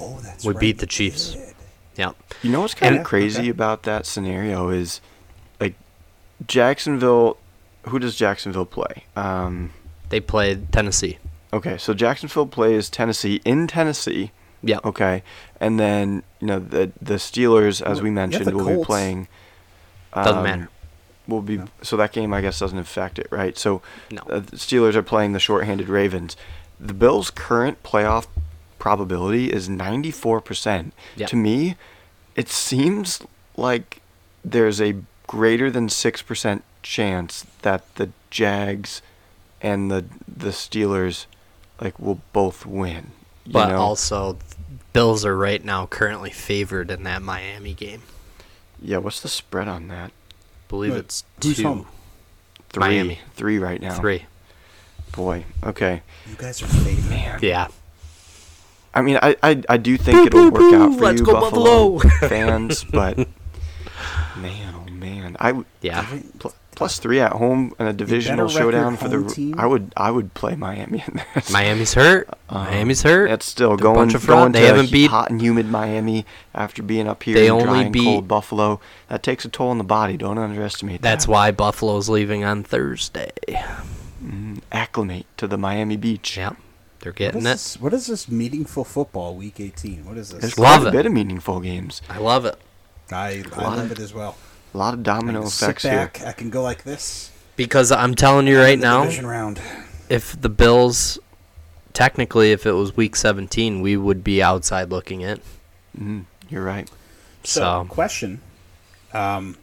Oh, 0.01 0.19
that's 0.23 0.45
We 0.45 0.53
right, 0.55 0.61
beat 0.61 0.79
the 0.79 0.87
Chiefs. 0.87 1.33
did. 1.33 1.55
Yeah. 1.97 2.13
You 2.43 2.51
know 2.51 2.63
what's 2.63 2.75
kind 2.75 2.95
And- 2.95 3.01
of 3.03 3.07
crazy 3.07 3.43
okay. 3.43 3.49
about 3.51 3.83
that 3.83 4.07
scenario 4.07 4.71
is, 4.71 5.01
like, 5.61 5.75
Jacksonville. 6.47 7.37
Who 7.89 7.99
does 7.99 8.17
Jacksonville 8.17 8.67
play? 8.67 9.05
Um, 9.17 9.73
They 10.09 10.21
played 10.21 10.73
Tennessee. 10.73 11.19
okay, 11.53 11.77
so 11.79 11.95
Jacksonville 11.95 12.47
plays 12.47 12.89
Tennessee 12.91 13.41
in 13.45 13.67
Tennessee. 13.67 14.33
Yeah. 14.63 14.79
Okay, 14.85 15.23
and 15.61 15.81
then 15.81 16.23
you 16.41 16.47
know 16.47 16.59
the 16.59 16.93
the 17.01 17.15
Steelers, 17.15 17.81
as 17.81 18.03
we 18.03 18.11
mentioned, 18.11 18.45
the 18.47 18.55
will 18.57 18.67
be 18.67 18.75
Colts. 18.75 18.87
playing. 18.87 19.29
Doesn't 20.15 20.37
um, 20.39 20.45
matter. 20.45 20.69
Will 21.27 21.41
be 21.43 21.57
No. 21.59 21.69
so 21.83 21.97
that 21.97 22.13
game 22.13 22.35
I 22.35 22.41
guess 22.43 22.59
doesn't 22.59 22.77
affect 22.79 23.19
it, 23.19 23.29
right? 23.31 23.57
So 23.57 23.81
No. 24.11 24.21
uh, 24.29 24.41
the 24.41 24.57
Steelers 24.57 24.95
are 24.97 25.03
playing 25.03 25.33
the 25.33 25.41
shorthanded 25.41 25.89
Ravens. 25.89 26.37
The 26.79 26.93
Bills' 26.95 27.31
current 27.31 27.83
playoff 27.83 28.27
probability 28.81 29.53
is 29.53 29.69
94%. 29.69 30.91
Yeah. 31.15 31.27
To 31.27 31.37
me, 31.37 31.77
it 32.35 32.49
seems 32.49 33.23
like 33.57 34.01
there's 34.45 34.81
a 34.81 34.97
greater 35.29 35.71
than 35.71 35.87
6% 35.87 36.63
chance 36.83 37.47
that 37.63 37.95
the 37.95 38.11
Jags 38.31 39.03
and 39.61 39.91
the 39.91 40.05
the 40.27 40.49
Steelers 40.51 41.27
like 41.81 41.99
will 42.01 42.21
both 42.33 42.65
win. 42.67 43.11
You 43.45 43.53
But 43.53 43.69
know? 43.69 43.79
also, 43.81 44.39
Bills 44.93 45.25
are 45.25 45.37
right 45.37 45.63
now 45.65 45.87
currently 45.87 46.31
favored 46.31 46.91
in 46.91 47.05
that 47.05 47.23
Miami 47.23 47.75
game. 47.75 48.03
yeah, 48.83 48.97
what's 48.99 49.21
the 49.21 49.29
spread 49.29 49.69
on 49.69 49.89
that? 49.89 50.11
believe 50.69 50.93
Wait, 50.93 50.99
it's 51.01 51.25
who's 51.43 51.57
two, 51.57 51.63
home? 51.65 51.87
3 52.71 52.81
Miami. 52.81 53.19
3 53.35 53.59
right 53.59 53.81
now. 53.83 53.95
three. 53.99 54.25
Boy. 55.13 55.45
Okay. 55.65 56.03
You 56.29 56.37
guys 56.37 56.63
are 56.63 56.67
favored. 56.69 57.43
Yeah. 57.43 57.69
I 58.95 59.03
mean, 59.03 59.19
I, 59.23 59.37
I, 59.43 59.63
I 59.69 59.77
do 59.77 59.97
think 59.97 60.19
Boo, 60.19 60.27
it'll 60.27 60.51
boo, 60.51 60.71
work 60.71 60.75
out 60.75 60.95
for 60.99 61.05
let's 61.05 61.21
you, 61.21 61.27
go 61.27 61.33
Buffalo, 61.41 61.99
Buffalo. 61.99 62.29
fans, 62.29 62.85
but 62.85 63.17
man, 64.37 64.75
oh 64.75 64.91
man, 64.91 65.37
I 65.39 65.53
would 65.53 65.67
Yeah. 65.81 66.05
pl- 66.39 66.55
plus 66.75 66.99
three 66.99 67.21
at 67.21 67.33
home 67.33 67.73
in 67.79 67.87
a 67.87 67.93
divisional 67.93 68.49
showdown 68.49 68.97
for 68.97 69.09
the. 69.09 69.23
team? 69.29 69.55
I 69.59 69.67
would 69.67 69.93
I 69.97 70.11
would 70.11 70.33
play 70.35 70.57
Miami 70.57 71.05
in 71.07 71.21
this. 71.35 71.51
Miami's 71.53 71.95
hurt. 71.95 72.29
Um, 72.53 72.65
Miami's 72.65 73.03
hurt. 73.03 73.29
That's 73.29 73.47
still 73.47 73.69
They're 73.69 73.75
a 73.77 73.79
going 73.79 73.95
bunch 73.95 74.15
of 74.15 74.25
fraud. 74.25 74.39
going 74.41 74.53
They 74.53 74.63
to 74.63 74.67
haven't 74.67 74.87
he- 74.87 74.93
beat- 74.93 75.11
hot 75.11 75.31
and 75.31 75.41
humid 75.41 75.67
Miami 75.71 76.27
after 76.53 76.83
being 76.83 77.07
up 77.07 77.23
here 77.23 77.35
They 77.35 77.47
in 77.47 77.53
only 77.53 77.65
dry 77.67 77.83
and 77.83 77.93
beat- 77.93 78.03
cold 78.05 78.27
Buffalo. 78.27 78.81
That 79.07 79.23
takes 79.23 79.45
a 79.45 79.49
toll 79.49 79.69
on 79.69 79.79
the 79.79 79.85
body. 79.85 80.17
Don't 80.17 80.37
underestimate 80.37 81.01
That's 81.01 81.27
that. 81.27 81.31
why 81.31 81.51
Buffalo's 81.53 82.09
leaving 82.09 82.43
on 82.43 82.65
Thursday. 82.65 83.31
Mm, 84.21 84.63
acclimate 84.73 85.27
to 85.37 85.47
the 85.47 85.57
Miami 85.57 85.97
beach. 85.97 86.37
Yep. 86.37 86.57
They're 87.01 87.13
What 87.13 87.17
getting 87.17 87.41
is, 87.41 87.47
it. 87.47 87.49
this, 87.49 87.81
what 87.81 87.95
is 87.95 88.07
this 88.07 88.29
meaningful 88.29 88.85
football 88.85 89.35
week 89.35 89.59
18? 89.61 90.05
What 90.05 90.17
is 90.19 90.31
There's 90.31 90.43
this? 90.43 90.59
Love 90.59 90.83
quite 90.83 90.87
a 90.87 90.89
it. 90.89 90.93
bit 90.99 91.07
of 91.07 91.13
meaningful 91.13 91.61
games. 91.61 92.03
I 92.09 92.19
love 92.19 92.45
it. 92.45 92.57
I, 93.11 93.43
I 93.53 93.63
love 93.63 93.79
of- 93.79 93.93
it 93.93 93.99
as 93.99 94.13
well. 94.15 94.37
A 94.75 94.79
lot 94.79 94.95
of 94.95 95.01
I 95.01 95.03
domino 95.03 95.41
can 95.41 95.49
effects 95.49 95.83
sit 95.83 95.91
here. 95.91 96.11
I 96.25 96.33
can 96.33 96.49
go 96.51 96.63
like 96.63 96.85
this. 96.85 97.31
Because 97.57 97.91
I'm 97.91 98.15
telling 98.15 98.47
you 98.47 98.59
right 98.61 98.79
now, 98.79 99.03
division 99.03 99.27
round. 99.27 99.61
if 100.09 100.41
the 100.41 100.49
Bills, 100.49 101.19
technically, 101.93 102.53
if 102.53 102.65
it 102.67 102.73
was 102.73 102.97
week 102.97 103.17
17, 103.17 103.81
we 103.81 103.97
would 103.97 104.23
be 104.23 104.41
outside 104.43 104.91
looking 104.91 105.23
in. 105.23 105.41
Mm, 105.99 106.25
you're 106.49 106.63
right. 106.65 106.89
So, 107.43 107.61
So, 107.61 107.87
question: 107.89 108.41
um, 109.13 109.57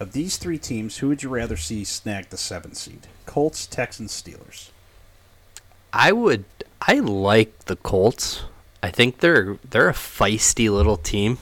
Of 0.00 0.12
these 0.12 0.36
three 0.38 0.58
teams, 0.58 0.98
who 0.98 1.08
would 1.08 1.22
you 1.22 1.28
rather 1.28 1.56
see 1.56 1.84
snag 1.84 2.30
the 2.30 2.36
seventh 2.36 2.76
seed? 2.76 3.06
Colts, 3.26 3.66
Texans, 3.66 4.10
Steelers. 4.10 4.70
I 5.92 6.12
would. 6.12 6.44
I 6.82 6.94
like 7.00 7.64
the 7.66 7.76
Colts. 7.76 8.42
I 8.82 8.90
think 8.90 9.18
they're 9.18 9.58
they're 9.68 9.88
a 9.88 9.92
feisty 9.94 10.70
little 10.72 10.96
team, 10.96 11.38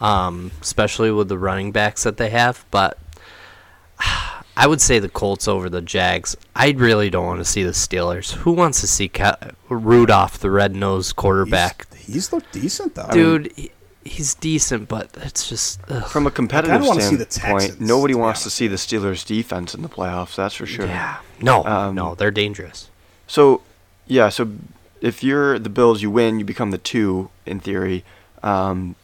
um, 0.00 0.50
especially 0.60 1.10
with 1.10 1.28
the 1.28 1.38
running 1.38 1.70
backs 1.72 2.02
that 2.04 2.16
they 2.16 2.30
have. 2.30 2.64
But 2.70 2.98
I 4.56 4.66
would 4.66 4.80
say 4.80 4.98
the 4.98 5.08
Colts 5.08 5.46
over 5.46 5.68
the 5.70 5.80
Jags. 5.80 6.36
I 6.56 6.70
really 6.70 7.10
don't 7.10 7.26
want 7.26 7.38
to 7.40 7.44
see 7.44 7.62
the 7.62 7.70
Steelers. 7.70 8.32
Who 8.32 8.52
wants 8.52 8.80
to 8.80 8.86
see 8.88 9.08
Ca- 9.08 9.36
Rudolph, 9.68 10.38
the 10.38 10.50
red 10.50 10.74
nosed 10.74 11.14
quarterback? 11.14 11.86
He's, 11.94 12.06
he's 12.14 12.32
looked 12.32 12.52
decent 12.52 12.96
though. 12.96 13.08
Dude, 13.12 13.52
he, 13.54 13.70
he's 14.04 14.34
decent, 14.34 14.88
but 14.88 15.10
it's 15.18 15.48
just 15.48 15.80
ugh. 15.88 16.04
From 16.10 16.26
a 16.26 16.30
competitive 16.32 16.84
wanna 16.84 17.02
see 17.02 17.14
the 17.16 17.26
standpoint, 17.30 17.62
Texans, 17.62 17.88
nobody 17.88 18.14
to 18.14 18.18
be 18.18 18.20
wants 18.20 18.42
to 18.42 18.50
see 18.50 18.66
the 18.66 18.76
Steelers' 18.76 19.24
defense 19.24 19.74
in 19.74 19.82
the 19.82 19.88
playoffs. 19.88 20.34
That's 20.34 20.54
for 20.56 20.66
sure. 20.66 20.86
yeah. 20.86 21.18
No, 21.40 21.64
Um, 21.64 21.94
no, 21.94 22.16
they're 22.16 22.32
dangerous. 22.32 22.90
So, 23.28 23.62
yeah. 24.08 24.28
So, 24.30 24.50
if 25.00 25.22
you're 25.22 25.58
the 25.60 25.68
Bills, 25.68 26.02
you 26.02 26.10
win. 26.10 26.40
You 26.40 26.44
become 26.44 26.72
the 26.72 26.78
two 26.78 27.30
in 27.46 27.60
theory. 27.60 28.04
Um, 28.42 28.96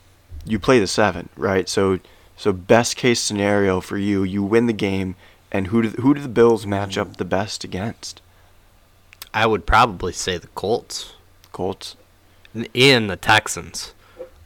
you 0.44 0.58
play 0.58 0.80
the 0.80 0.86
seven, 0.88 1.28
right? 1.36 1.68
So, 1.68 2.00
so 2.36 2.52
best 2.52 2.96
case 2.96 3.20
scenario 3.20 3.80
for 3.80 3.96
you, 3.96 4.24
you 4.24 4.42
win 4.42 4.66
the 4.66 4.72
game, 4.72 5.14
and 5.52 5.68
who 5.68 5.82
do 5.82 5.88
who 5.90 6.14
do 6.14 6.20
the 6.20 6.28
Bills 6.28 6.66
match 6.66 6.98
up 6.98 7.16
the 7.16 7.24
best 7.24 7.62
against? 7.62 8.20
I 9.32 9.46
would 9.46 9.66
probably 9.66 10.12
say 10.12 10.36
the 10.38 10.46
Colts. 10.48 11.14
Colts. 11.52 11.96
And 12.52 12.68
in 12.74 13.06
the 13.08 13.16
Texans. 13.16 13.92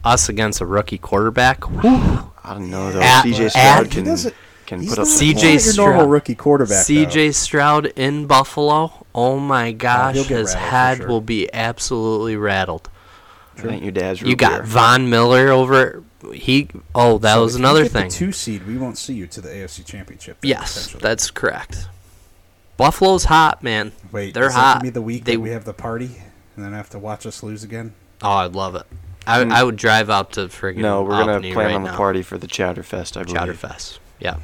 Us 0.05 0.29
against 0.29 0.61
a 0.61 0.67
rookie 0.67 0.97
quarterback. 0.97 1.65
whew. 1.65 2.31
I 2.45 2.55
don't 2.55 2.71
know 2.71 2.91
though. 2.93 3.01
At- 3.03 3.25
CJ 3.25 3.51
Stroud 3.51 3.87
He 3.87 3.93
can 3.93 4.05
doesn't- 4.05 4.35
can 4.69 4.81
He's 4.81 4.91
put 4.91 5.01
up. 5.01 5.07
CJ 5.07 5.53
he's 5.53 5.77
normal 5.77 6.01
Stroud. 6.03 6.11
rookie 6.11 6.35
quarterback. 6.37 6.87
CJ 6.87 7.35
Stroud 7.35 7.87
in 7.97 8.27
Buffalo. 8.27 9.07
Oh 9.15 9.39
my 9.41 9.73
gosh, 9.73 10.15
he'll 10.15 10.25
his 10.25 10.55
head 10.55 10.99
sure. 10.99 11.09
will 11.09 11.21
be 11.21 11.53
absolutely 11.53 12.37
rattled. 12.37 12.89
I 13.57 13.63
think 13.63 13.83
your 13.83 13.91
dad's 13.91 14.23
You 14.23 14.37
got 14.37 14.59
beer. 14.59 14.63
Von 14.67 15.11
Miller 15.11 15.49
over. 15.49 16.05
He. 16.33 16.69
Oh, 16.95 17.19
that 17.19 17.35
So 17.35 17.43
was 17.43 17.55
if 17.57 17.59
you 17.61 17.65
another 17.65 17.83
get 17.85 17.93
the 17.93 17.99
thing. 18.03 18.11
two 18.11 18.31
seed, 18.33 18.67
we 18.67 18.77
won't 18.79 18.97
see 18.99 19.15
you 19.15 19.27
to 19.27 19.41
the 19.41 19.49
AFC 19.49 19.85
Championship. 19.85 20.39
then, 20.41 20.49
Yes, 20.51 20.95
that's 21.01 21.31
correct. 21.33 21.89
Buffalo's 22.77 23.25
hot, 23.25 23.63
man. 23.65 23.93
Wait, 24.13 24.35
they're 24.35 24.47
is 24.47 24.55
hot. 24.55 24.75
gonna 24.75 24.85
be 24.85 24.91
the 24.91 25.03
week 25.03 25.25
They- 25.25 25.35
that 25.35 25.41
we 25.41 25.51
have 25.51 25.65
the 25.65 25.73
party, 25.73 26.23
and 26.57 26.65
then 26.65 26.75
I 26.75 26.77
have 26.77 26.91
to 26.91 26.99
watch 26.99 27.27
us 27.27 27.43
lose 27.43 27.65
again? 27.65 27.95
Oh, 28.23 28.31
I'd 28.31 28.55
love 28.55 28.75
it. 28.77 28.85
I, 29.27 29.43
Hmm. 29.45 29.53
I 29.53 29.63
would 29.65 29.77
drive 29.77 30.09
out 30.11 30.33
to 30.33 30.43
friggin' 30.49 30.77
No, 30.79 31.03
we're 31.03 31.11
gonna 31.11 31.33
Albany 31.33 31.53
plan 31.53 31.67
right 31.67 31.75
on 31.75 31.83
the 31.83 31.91
now. 31.91 31.97
party 31.97 32.23
for 32.23 32.39
the 32.39 32.47
Chowderfest. 32.47 33.17
I 33.17 33.25
believe. 33.25 33.37
Chowderfest. 33.59 33.99
Yeah. 34.19 34.39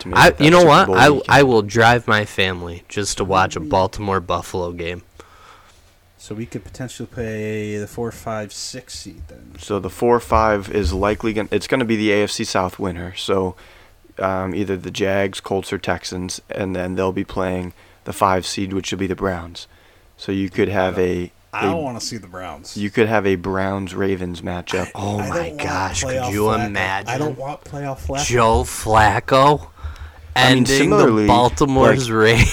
to 0.00 0.08
make 0.08 0.18
I, 0.18 0.32
you 0.38 0.50
know 0.50 0.64
what? 0.64 0.88
I, 0.88 1.10
weekend. 1.10 1.26
I 1.28 1.42
will 1.42 1.62
drive 1.62 2.06
my 2.06 2.24
family 2.24 2.84
just 2.88 3.18
to 3.18 3.24
watch 3.24 3.56
a 3.56 3.60
Baltimore 3.60 4.20
Buffalo 4.20 4.72
game. 4.72 5.02
So 6.18 6.34
we 6.34 6.44
could 6.44 6.64
potentially 6.64 7.06
play 7.06 7.78
the 7.78 7.86
four, 7.86 8.12
five, 8.12 8.52
six 8.52 8.94
seed 8.98 9.22
then. 9.28 9.54
So 9.58 9.80
the 9.80 9.88
four 9.88 10.20
five 10.20 10.70
is 10.70 10.92
likely 10.92 11.32
going. 11.32 11.48
to 11.48 11.54
It's 11.54 11.66
going 11.66 11.80
to 11.80 11.86
be 11.86 11.96
the 11.96 12.10
AFC 12.10 12.46
South 12.46 12.78
winner. 12.78 13.14
So 13.14 13.56
um, 14.18 14.54
either 14.54 14.76
the 14.76 14.90
Jags, 14.90 15.40
Colts, 15.40 15.72
or 15.72 15.78
Texans, 15.78 16.40
and 16.50 16.76
then 16.76 16.94
they'll 16.94 17.12
be 17.12 17.24
playing 17.24 17.72
the 18.04 18.12
five 18.12 18.46
seed, 18.46 18.72
which 18.72 18.92
will 18.92 18.98
be 18.98 19.06
the 19.06 19.14
Browns. 19.14 19.66
So 20.16 20.30
you 20.30 20.50
could 20.50 20.68
have 20.68 20.98
a, 20.98 21.32
I 21.52 21.62
don't 21.64 21.82
want 21.82 21.98
to 22.00 22.06
see 22.06 22.16
the 22.16 22.28
Browns. 22.28 22.76
you 22.76 22.90
could 22.90 23.08
have 23.08 23.26
a 23.26 23.34
Browns 23.36 23.94
Ravens 23.94 24.40
matchup. 24.40 24.90
Oh 24.94 25.18
I 25.18 25.28
my 25.28 25.50
gosh, 25.50 26.04
could 26.04 26.32
you 26.32 26.42
Flacco. 26.42 26.66
imagine? 26.66 27.08
I 27.08 27.18
don't 27.18 27.36
want 27.38 27.64
playoff 27.64 28.06
Flacco. 28.06 28.24
Joe 28.26 28.62
Flacco 28.62 29.68
I 30.36 30.54
mean, 30.54 30.58
ending 30.70 30.90
the 30.90 31.24
Baltimore's 31.26 32.08
like- 32.08 32.16
reign. 32.16 32.46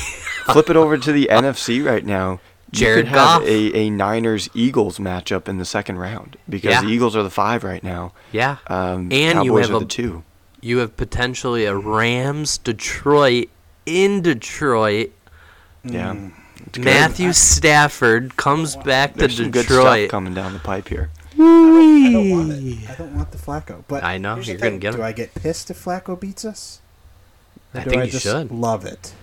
Flip 0.52 0.70
it 0.70 0.76
over 0.76 0.98
to 0.98 1.12
the 1.12 1.28
NFC 1.32 1.86
right 1.86 2.04
now. 2.06 2.40
You 2.72 2.80
Jared 2.80 3.06
could 3.06 3.14
have 3.14 3.44
a, 3.44 3.78
a 3.78 3.90
Niners 3.90 4.50
Eagles 4.54 4.98
matchup 4.98 5.48
in 5.48 5.58
the 5.58 5.64
second 5.66 6.00
round 6.00 6.36
because 6.50 6.72
Yeah. 6.72 6.82
the 6.82 6.88
Eagles 6.88 7.16
are 7.16 7.24
the 7.24 7.30
five 7.30 7.64
right 7.64 7.84
now. 7.84 8.14
yeah. 8.32 8.58
Um, 8.68 9.10
And 9.12 9.34
Cowboys 9.36 9.46
you 9.46 9.56
have 9.58 9.70
are 9.72 9.76
a- 9.76 9.80
the 9.80 9.86
two. 9.86 10.24
You 10.60 10.80
have 10.80 10.98
potentially 10.98 11.65
a 11.65 11.76
Rams 11.76 12.58
Detroit 12.58 13.50
in 13.86 14.21
Detroit. 14.21 15.12
Yeah. 15.84 16.13
Mm. 16.15 16.34
It's 16.68 16.78
good. 16.78 16.86
Matthew 16.86 17.34
Stafford 17.34 18.36
comes 18.38 18.76
back 18.76 19.14
to 19.14 19.20
There's 19.20 19.38
some 19.38 19.52
good 19.52 19.66
stuff 19.66 19.78
Detroit. 19.78 20.10
coming 20.10 20.34
down 20.34 20.54
the 20.54 20.60
pipe 20.60 20.88
here. 20.90 21.10
I 21.34 22.10
don't 22.12 22.30
want 22.32 22.52
it. 22.52 22.90
I 22.90 22.96
don't 22.96 23.16
want 23.16 23.32
the 23.32 23.38
Flacco. 23.38 23.84
But 23.88 24.04
I 24.04 24.18
know, 24.18 24.36
here's 24.36 24.48
the 24.48 24.54
you're 24.54 24.60
gonna 24.60 24.72
thing. 24.72 24.80
get 24.80 24.94
him. 24.96 25.00
Do 25.02 25.04
I 25.06 25.12
get 25.12 25.34
pissed 25.36 25.70
if 25.70 25.84
Flacco 25.84 26.20
beats 26.20 26.44
us? 26.46 26.82
Or 27.74 27.82
I 27.82 27.84
do 27.84 27.90
think 27.92 28.02
I 28.02 28.06
you 28.06 28.12
just 28.12 28.24
should. 28.24 28.52
love 28.52 28.86
it? 28.86 29.14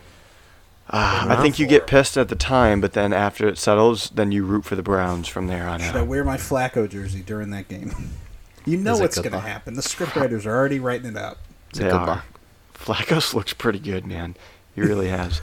Ah, 0.90 1.38
I 1.38 1.42
think 1.42 1.58
you 1.58 1.66
get 1.66 1.86
pissed 1.86 2.16
at 2.18 2.28
the 2.28 2.36
time, 2.36 2.80
but 2.82 2.92
then 2.92 3.12
after 3.14 3.48
it 3.48 3.56
settles, 3.56 4.10
then 4.10 4.32
you 4.32 4.44
root 4.44 4.64
for 4.66 4.76
the 4.76 4.82
Browns 4.82 5.26
from 5.28 5.46
there 5.46 5.66
on 5.66 5.80
Should 5.80 5.96
I 5.96 6.00
out. 6.00 6.06
wear 6.08 6.22
my 6.24 6.36
Flacco 6.36 6.88
jersey 6.88 7.20
during 7.20 7.50
that 7.50 7.68
game? 7.68 7.92
You 8.66 8.78
know 8.78 8.92
Is 8.94 8.98
it 8.98 9.02
what's 9.02 9.16
good 9.16 9.24
going 9.24 9.32
to 9.32 9.36
luck? 9.40 9.46
happen. 9.46 9.74
The 9.74 9.82
scriptwriters 9.82 10.46
are 10.46 10.56
already 10.56 10.80
writing 10.80 11.06
it 11.10 11.16
up. 11.18 11.36
It's 11.68 11.80
a 11.80 11.82
They 11.82 11.88
good 11.90 11.96
are. 12.00 12.06
luck. 12.06 12.24
Flacco's 12.72 13.34
looks 13.34 13.52
pretty 13.52 13.78
good, 13.78 14.06
man. 14.06 14.36
He 14.74 14.80
really 14.80 15.08
has. 15.08 15.42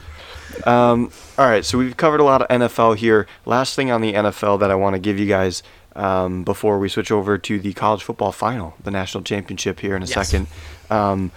Um, 0.65 1.11
all 1.37 1.45
right, 1.47 1.63
so 1.65 1.77
we've 1.77 1.97
covered 1.97 2.19
a 2.19 2.23
lot 2.23 2.41
of 2.41 2.47
NFL 2.49 2.97
here. 2.97 3.27
Last 3.45 3.75
thing 3.75 3.91
on 3.91 4.01
the 4.01 4.13
NFL 4.13 4.59
that 4.59 4.71
I 4.71 4.75
want 4.75 4.93
to 4.95 4.99
give 4.99 5.19
you 5.19 5.25
guys 5.27 5.63
um, 5.95 6.43
before 6.43 6.79
we 6.79 6.89
switch 6.89 7.11
over 7.11 7.37
to 7.37 7.59
the 7.59 7.73
college 7.73 8.03
football 8.03 8.31
final, 8.31 8.75
the 8.83 8.91
national 8.91 9.23
championship 9.23 9.79
here 9.79 9.95
in 9.95 10.03
a 10.03 10.05
Yes. 10.05 10.29
second. 10.29 10.47
Um, 10.89 11.31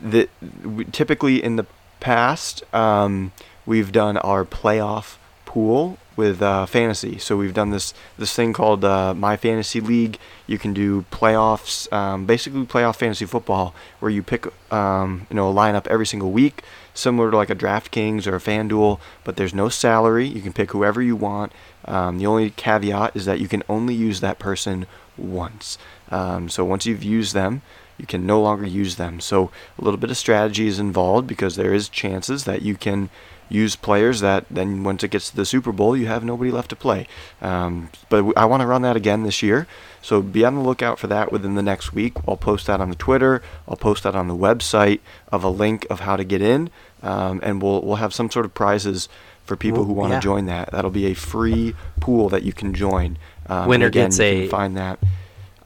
the, 0.00 0.28
we, 0.64 0.84
typically 0.86 1.42
in 1.42 1.56
the 1.56 1.66
past, 2.00 2.62
um, 2.74 3.32
we've 3.66 3.92
done 3.92 4.16
our 4.18 4.44
playoff 4.44 5.16
pool 5.44 5.98
with 6.14 6.42
uh, 6.42 6.66
fantasy. 6.66 7.16
So 7.18 7.36
we've 7.36 7.54
done 7.54 7.70
this 7.70 7.94
this 8.18 8.34
thing 8.34 8.52
called 8.52 8.84
uh, 8.84 9.14
My 9.14 9.36
Fantasy 9.36 9.80
League. 9.80 10.18
You 10.46 10.58
can 10.58 10.72
do 10.74 11.04
playoffs, 11.12 11.90
um, 11.92 12.26
basically 12.26 12.64
playoff 12.64 12.96
fantasy 12.96 13.24
football, 13.24 13.74
where 14.00 14.10
you 14.10 14.22
pick 14.22 14.46
um, 14.72 15.26
you 15.30 15.36
know 15.36 15.50
a 15.50 15.54
lineup 15.54 15.86
every 15.86 16.06
single 16.06 16.30
week, 16.32 16.62
similar 16.98 17.30
to 17.30 17.36
like 17.36 17.50
a 17.50 17.54
DraftKings 17.56 18.26
or 18.26 18.36
a 18.36 18.40
FanDuel. 18.40 19.00
But 19.24 19.36
there's 19.36 19.54
no 19.54 19.68
salary. 19.68 20.26
You 20.26 20.40
can 20.40 20.52
pick 20.52 20.72
whoever 20.72 21.00
you 21.00 21.16
want. 21.16 21.52
Um, 21.84 22.18
the 22.18 22.26
only 22.26 22.50
caveat 22.50 23.16
is 23.16 23.24
that 23.24 23.40
you 23.40 23.48
can 23.48 23.62
only 23.68 23.94
use 23.94 24.20
that 24.20 24.38
person 24.38 24.86
once. 25.16 25.78
Um, 26.10 26.48
so 26.48 26.64
once 26.64 26.86
you've 26.86 27.02
used 27.04 27.34
them, 27.34 27.62
you 27.98 28.06
can 28.06 28.26
no 28.26 28.40
longer 28.40 28.66
use 28.66 28.96
them. 28.96 29.20
So 29.20 29.50
a 29.78 29.84
little 29.84 29.98
bit 29.98 30.10
of 30.10 30.16
strategy 30.16 30.68
is 30.68 30.78
involved 30.78 31.26
because 31.26 31.56
there 31.56 31.74
is 31.74 31.88
chances 31.88 32.44
that 32.44 32.62
you 32.62 32.76
can 32.76 33.10
use 33.48 33.76
players 33.76 34.20
that 34.20 34.44
then 34.50 34.84
once 34.84 35.02
it 35.02 35.10
gets 35.10 35.30
to 35.30 35.36
the 35.36 35.44
Super 35.44 35.72
Bowl, 35.72 35.96
you 35.96 36.06
have 36.06 36.24
nobody 36.24 36.50
left 36.50 36.70
to 36.70 36.76
play. 36.76 37.06
Um, 37.40 37.90
but 38.08 38.32
I 38.36 38.44
want 38.44 38.60
to 38.60 38.66
run 38.66 38.82
that 38.82 38.96
again 38.96 39.22
this 39.22 39.42
year. 39.42 39.66
So 40.02 40.22
be 40.22 40.44
on 40.44 40.54
the 40.54 40.60
lookout 40.60 40.98
for 40.98 41.06
that 41.08 41.32
within 41.32 41.54
the 41.54 41.62
next 41.62 41.92
week. 41.92 42.14
I'll 42.26 42.36
post 42.36 42.66
that 42.66 42.80
on 42.80 42.90
the 42.90 42.96
Twitter. 42.96 43.42
I'll 43.66 43.76
post 43.76 44.04
that 44.04 44.14
on 44.14 44.28
the 44.28 44.36
website 44.36 45.00
of 45.32 45.42
a 45.44 45.48
link 45.48 45.86
of 45.90 46.00
how 46.00 46.16
to 46.16 46.24
get 46.24 46.40
in, 46.40 46.70
um, 47.02 47.40
and 47.42 47.60
we'll 47.60 47.82
we'll 47.82 47.96
have 47.96 48.14
some 48.14 48.30
sort 48.30 48.46
of 48.46 48.54
prizes 48.54 49.08
for 49.44 49.56
people 49.56 49.84
who 49.84 49.92
want 49.92 50.10
to 50.10 50.16
yeah. 50.16 50.20
join 50.20 50.46
that. 50.46 50.70
That'll 50.70 50.90
be 50.90 51.06
a 51.06 51.14
free 51.14 51.74
pool 52.00 52.28
that 52.28 52.42
you 52.42 52.52
can 52.52 52.74
join. 52.74 53.18
Um, 53.46 53.68
Winner 53.68 53.86
again, 53.86 54.06
gets 54.06 54.18
you 54.18 54.24
a- 54.24 54.40
can 54.42 54.50
find 54.50 54.76
that 54.76 54.98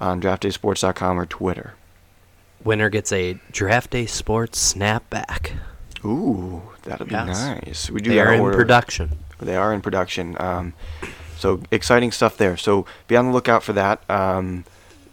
on 0.00 0.20
draftdaysports.com 0.20 1.18
or 1.18 1.26
Twitter. 1.26 1.74
Winner 2.64 2.88
gets 2.88 3.12
a 3.12 3.40
Draft 3.50 3.90
Day 3.90 4.06
Sports 4.06 4.72
snapback. 4.72 5.56
Ooh, 6.04 6.62
that'll 6.84 7.06
be 7.06 7.12
Yes. 7.12 7.26
nice. 7.64 7.90
We 7.90 8.00
do 8.00 8.10
They 8.10 8.20
are 8.20 8.32
in 8.34 8.40
order- 8.40 8.56
production. 8.56 9.18
They 9.40 9.56
are 9.56 9.72
in 9.72 9.80
production. 9.80 10.36
Um, 10.38 10.72
so 11.36 11.60
exciting 11.70 12.12
stuff 12.12 12.36
there. 12.36 12.56
So 12.56 12.86
be 13.08 13.16
on 13.16 13.26
the 13.26 13.32
lookout 13.32 13.62
for 13.64 13.72
that. 13.72 14.00
Um, 14.08 14.64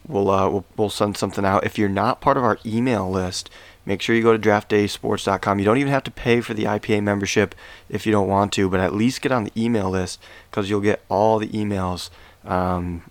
we'll, 0.08 0.30
uh, 0.30 0.48
we'll 0.50 0.66
we'll 0.78 0.90
send 0.92 1.18
something 1.18 1.44
out. 1.46 1.64
If 1.66 1.78
you're 1.80 1.90
not 1.90 2.22
part 2.22 2.38
of 2.38 2.44
our 2.44 2.60
email 2.66 3.10
list, 3.10 3.50
make 3.86 4.02
sure 4.04 4.16
you 4.16 4.22
go 4.22 4.38
to 4.38 4.40
draftdaysports.com. 4.50 5.58
You 5.58 5.66
don't 5.66 5.78
even 5.78 5.92
have 5.92 6.04
to 6.04 6.12
pay 6.12 6.42
for 6.42 6.54
the 6.54 6.66
IPA 6.66 7.02
membership 7.02 7.56
if 7.90 8.06
you 8.06 8.12
don't 8.12 8.28
want 8.28 8.52
to, 8.54 8.70
but 8.70 8.80
at 8.80 8.94
least 8.94 9.22
get 9.22 9.32
on 9.32 9.46
the 9.46 9.52
email 9.58 9.90
list 9.90 10.22
because 10.52 10.70
you'll 10.70 10.82
get 10.82 11.02
all 11.10 11.40
the 11.40 11.48
emails, 11.48 12.10
um, 12.46 13.02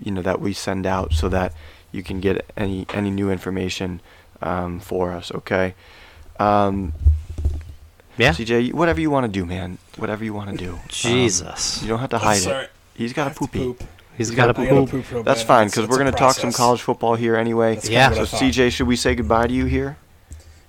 you 0.00 0.12
know, 0.12 0.22
that 0.22 0.40
we 0.40 0.52
send 0.52 0.86
out 0.86 1.12
so 1.12 1.28
that 1.28 1.52
you 1.90 2.04
can 2.04 2.20
get 2.20 2.48
any 2.56 2.86
any 2.94 3.10
new 3.10 3.30
information 3.32 4.00
um, 4.42 4.78
for 4.78 5.10
us. 5.10 5.32
Okay. 5.32 5.74
Um, 6.38 6.92
Yeah. 8.18 8.32
CJ, 8.32 8.72
whatever 8.74 9.00
you 9.00 9.10
want 9.10 9.24
to 9.26 9.32
do, 9.32 9.46
man. 9.46 9.78
Whatever 9.96 10.24
you 10.24 10.34
want 10.34 10.50
to 10.50 10.56
do. 10.56 10.72
Um, 10.78 10.80
Jesus. 10.88 11.80
you 11.82 11.88
don't 11.88 12.00
have 12.00 12.10
to 12.10 12.18
hide 12.18 12.38
sorry. 12.38 12.64
it. 12.64 12.70
He's 12.94 13.12
I 13.12 13.14
got 13.14 13.30
a 13.30 13.34
to 13.34 13.38
poopy. 13.38 13.58
poop. 13.60 13.84
He's 14.16 14.28
He's 14.28 14.36
got 14.36 14.50
a 14.50 14.52
got 14.52 14.62
I 14.62 14.64
gotta 14.66 14.80
poop. 14.80 14.90
poop 14.90 15.10
real 15.12 15.22
That's 15.22 15.40
bad. 15.42 15.46
fine 15.46 15.66
because 15.68 15.88
we're 15.88 15.98
going 15.98 16.10
to 16.10 16.18
talk 16.18 16.34
some 16.34 16.50
college 16.52 16.82
football 16.82 17.14
here 17.14 17.36
anyway. 17.36 17.76
That's 17.76 17.88
Yeah. 17.88 18.10
So 18.10 18.18
what 18.20 18.22
I 18.22 18.24
thought. 18.26 18.40
CJ, 18.42 18.72
should 18.72 18.88
we 18.88 18.96
say 18.96 19.14
goodbye 19.14 19.46
to 19.46 19.52
you 19.54 19.66
here? 19.66 19.96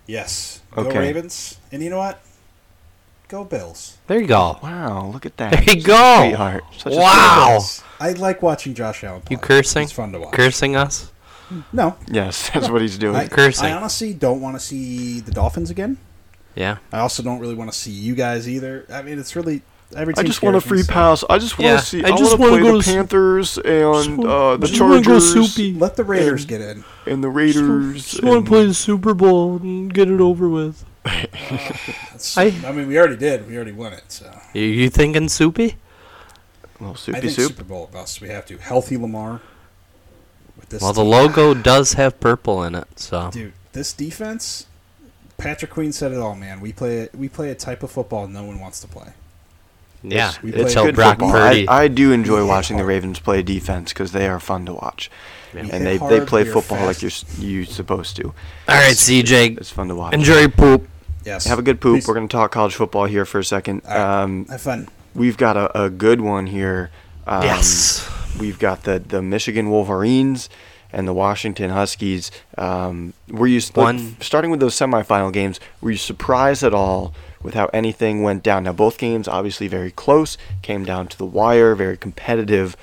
Yes. 0.06 0.62
Go 0.72 0.84
Okay. 0.84 1.00
Ravens. 1.00 1.58
And 1.72 1.82
you 1.84 1.90
know 1.90 1.98
what? 1.98 2.22
Go 3.28 3.44
Bills. 3.44 3.98
There 4.08 4.20
you 4.20 4.28
go. 4.28 4.58
Wow, 4.64 5.10
look 5.14 5.26
at 5.26 5.38
that. 5.38 5.52
There 5.52 5.64
you 5.76 5.82
Such 5.82 5.88
go. 5.88 6.24
Sweetheart. 6.28 6.64
Such 6.78 6.94
Wow. 6.94 7.60
sweetheart. 7.60 7.84
I 8.00 8.20
like 8.20 8.42
watching 8.42 8.74
Josh 8.74 9.04
Allen 9.04 9.22
play. 9.22 9.36
You 9.36 9.38
cursing? 9.40 9.84
It's 9.84 9.92
fun 9.92 10.12
to 10.14 10.20
watch. 10.20 10.34
Cursing 10.34 10.76
us? 10.76 11.12
No. 11.74 11.96
Yes, 12.08 12.50
that's 12.54 12.70
what 12.70 12.82
he's 12.82 12.98
doing. 12.98 13.16
I, 13.16 13.28
Cursing. 13.28 13.66
I 13.66 13.72
honestly 13.74 14.14
don't 14.14 14.42
want 14.42 14.56
to 14.56 14.60
see 14.60 15.20
the 15.20 15.32
Dolphins 15.32 15.70
again. 15.72 15.98
Yeah. 16.56 16.78
I 16.92 17.00
also 17.00 17.24
don't 17.24 17.40
really 17.40 17.56
want 17.56 17.72
to 17.72 17.78
see 17.78 17.92
you 17.92 18.16
guys 18.16 18.50
either. 18.50 18.86
I 18.92 19.02
mean, 19.02 19.20
it's 19.20 19.36
really 19.36 19.62
every 19.96 20.14
I 20.18 20.24
just 20.24 20.42
want 20.42 20.56
a 20.56 20.62
scares 20.62 20.72
me, 20.72 20.78
free 20.78 20.84
so 20.84 20.94
pass. 20.94 21.24
I 21.30 21.38
just 21.38 21.58
want 21.58 21.68
to 21.70 21.74
Yeah, 21.76 21.80
see. 21.80 22.04
I 22.04 22.10
I, 22.10 22.18
just 22.18 22.38
want 22.38 22.54
to 22.54 22.62
wanna 22.62 22.64
go 22.64 22.78
the 22.78 22.84
to 22.84 22.90
Panthers 22.92 23.58
and 23.58 24.26
uh, 24.26 24.58
the 24.58 24.68
just 24.68 24.82
wanna 24.82 24.96
go 25.02 25.20
Chargers 25.20 25.54
soupy. 25.54 25.74
Let 25.74 25.96
the 25.96 26.04
Raiders 26.04 26.42
And- 26.42 26.50
get 26.50 26.62
in. 26.62 26.84
and 27.06 27.24
the 27.24 27.30
Raiders. 27.30 28.12
Just 28.12 28.24
want 28.24 28.46
to 28.46 28.50
play 28.50 28.66
the 28.66 28.74
Super 28.74 29.14
Bowl 29.14 29.58
and 29.58 29.94
get 29.94 30.10
it 30.10 30.20
over 30.20 30.50
with. 30.50 30.84
That's- 31.04 32.38
I- 32.38 32.54
I, 32.66 32.72
mean, 32.72 32.88
we 32.88 32.98
already 32.98 33.16
did. 33.18 33.48
We 33.48 33.56
already 33.56 33.72
won 33.72 33.94
it. 33.94 34.04
So 34.10 34.30
You, 34.54 34.64
you 34.64 34.90
thinking 34.90 35.30
soupy? 35.30 35.78
little 36.80 36.96
I 37.16 37.20
think 37.20 37.34
soup. 37.34 37.50
Super 37.52 37.64
Bowl 37.64 37.90
bust. 37.92 38.22
We 38.22 38.30
have 38.30 38.46
to 38.48 38.58
healthy 38.58 38.98
Lamar. 38.98 39.42
With 40.58 40.70
this 40.70 40.82
Well, 40.82 40.94
the 40.94 41.04
logo 41.04 41.54
does 41.54 41.94
have 41.94 42.20
purple 42.20 42.64
in 42.64 42.76
it, 42.76 42.88
so 43.00 43.30
dude, 43.32 43.54
this 43.74 43.94
defense. 43.94 44.66
Patrick 45.40 45.72
Queen 45.72 45.92
said 45.92 46.12
it 46.12 46.18
all, 46.20 46.36
man. 46.36 46.62
We 46.62 46.72
play 46.74 47.10
we 47.18 47.30
play 47.30 47.50
a 47.52 47.56
type 47.56 47.82
of 47.84 47.92
football 47.92 48.28
no 48.28 48.44
one 48.44 48.60
wants 48.60 48.80
to 48.82 48.88
play. 48.88 49.10
yeah. 50.04 50.34
we 50.44 50.54
It's 50.54 50.74
play 50.74 50.86
good 50.86 50.96
Brock 50.96 51.14
football. 51.20 51.32
Purdy. 51.32 51.68
I, 51.68 51.84
I 51.84 51.88
do 51.88 52.12
enjoy 52.12 52.38
Yeah. 52.40 52.44
watching 52.48 52.78
the 52.78 52.86
Ravens 52.86 53.20
play 53.20 53.42
defense 53.42 53.92
because 53.94 54.12
they 54.12 54.28
are 54.28 54.40
fun 54.40 54.66
to 54.68 54.74
watch, 54.74 55.10
Yeah. 55.54 55.62
And 55.62 55.72
hit 55.72 55.84
they, 55.84 55.98
they 56.20 56.26
play 56.26 56.44
we 56.44 56.50
are 56.50 56.54
football 56.54 56.86
like 56.86 57.02
you're 57.02 57.12
s- 57.12 57.26
you 57.40 57.66
supposed 57.66 58.16
to. 58.18 58.26
All 58.26 58.34
right, 58.68 58.96
CJ. 58.96 59.58
It's 59.58 59.72
fun 59.72 59.88
to 59.90 59.96
watch. 59.96 60.14
Enjoy 60.14 60.40
your 60.40 60.50
poop. 60.50 60.88
Yes. 61.26 61.46
Have 61.46 61.60
a 61.60 61.62
good 61.64 61.82
poop. 61.82 61.98
Please. 62.00 62.08
We're 62.08 62.14
going 62.14 62.28
to 62.28 62.32
talk 62.32 62.52
college 62.52 62.76
football 62.76 63.06
here 63.06 63.26
for 63.26 63.40
a 63.40 63.44
second. 63.44 63.82
All 63.88 63.92
right. 63.96 64.24
Um, 64.24 64.46
Have 64.46 64.62
fun. 64.62 64.88
we've 65.14 65.36
got 65.38 65.58
a, 65.58 65.86
a 65.86 65.90
good 65.90 66.22
one 66.22 66.48
here. 66.48 66.92
Um, 67.28 67.44
yes. 67.44 68.10
We've 68.40 68.58
got 68.58 68.84
the, 68.84 69.00
the 69.00 69.22
Michigan 69.22 69.70
Wolverines 69.70 70.50
and 70.92 71.08
the 71.08 71.14
Washington 71.14 71.70
Huskies. 71.70 72.32
Um, 72.58 73.14
were 73.30 73.48
you 73.48 73.62
One- 73.74 74.18
starting 74.22 74.52
with 74.52 74.60
those 74.60 74.76
semifinal 74.76 75.32
games? 75.32 75.60
Were 75.82 75.92
you 75.92 75.98
surprised 75.98 76.64
at 76.64 76.74
all 76.74 77.14
with 77.42 77.54
how 77.54 77.68
anything 77.74 78.24
went 78.24 78.44
down? 78.44 78.64
Now 78.64 78.74
both 78.74 78.98
games 78.98 79.28
obviously 79.28 79.68
very 79.68 79.92
close, 79.92 80.38
came 80.62 80.86
down 80.86 81.08
to 81.10 81.18
the 81.18 81.26
wire, 81.26 81.76
very 81.76 81.98
competitive. 81.98 82.76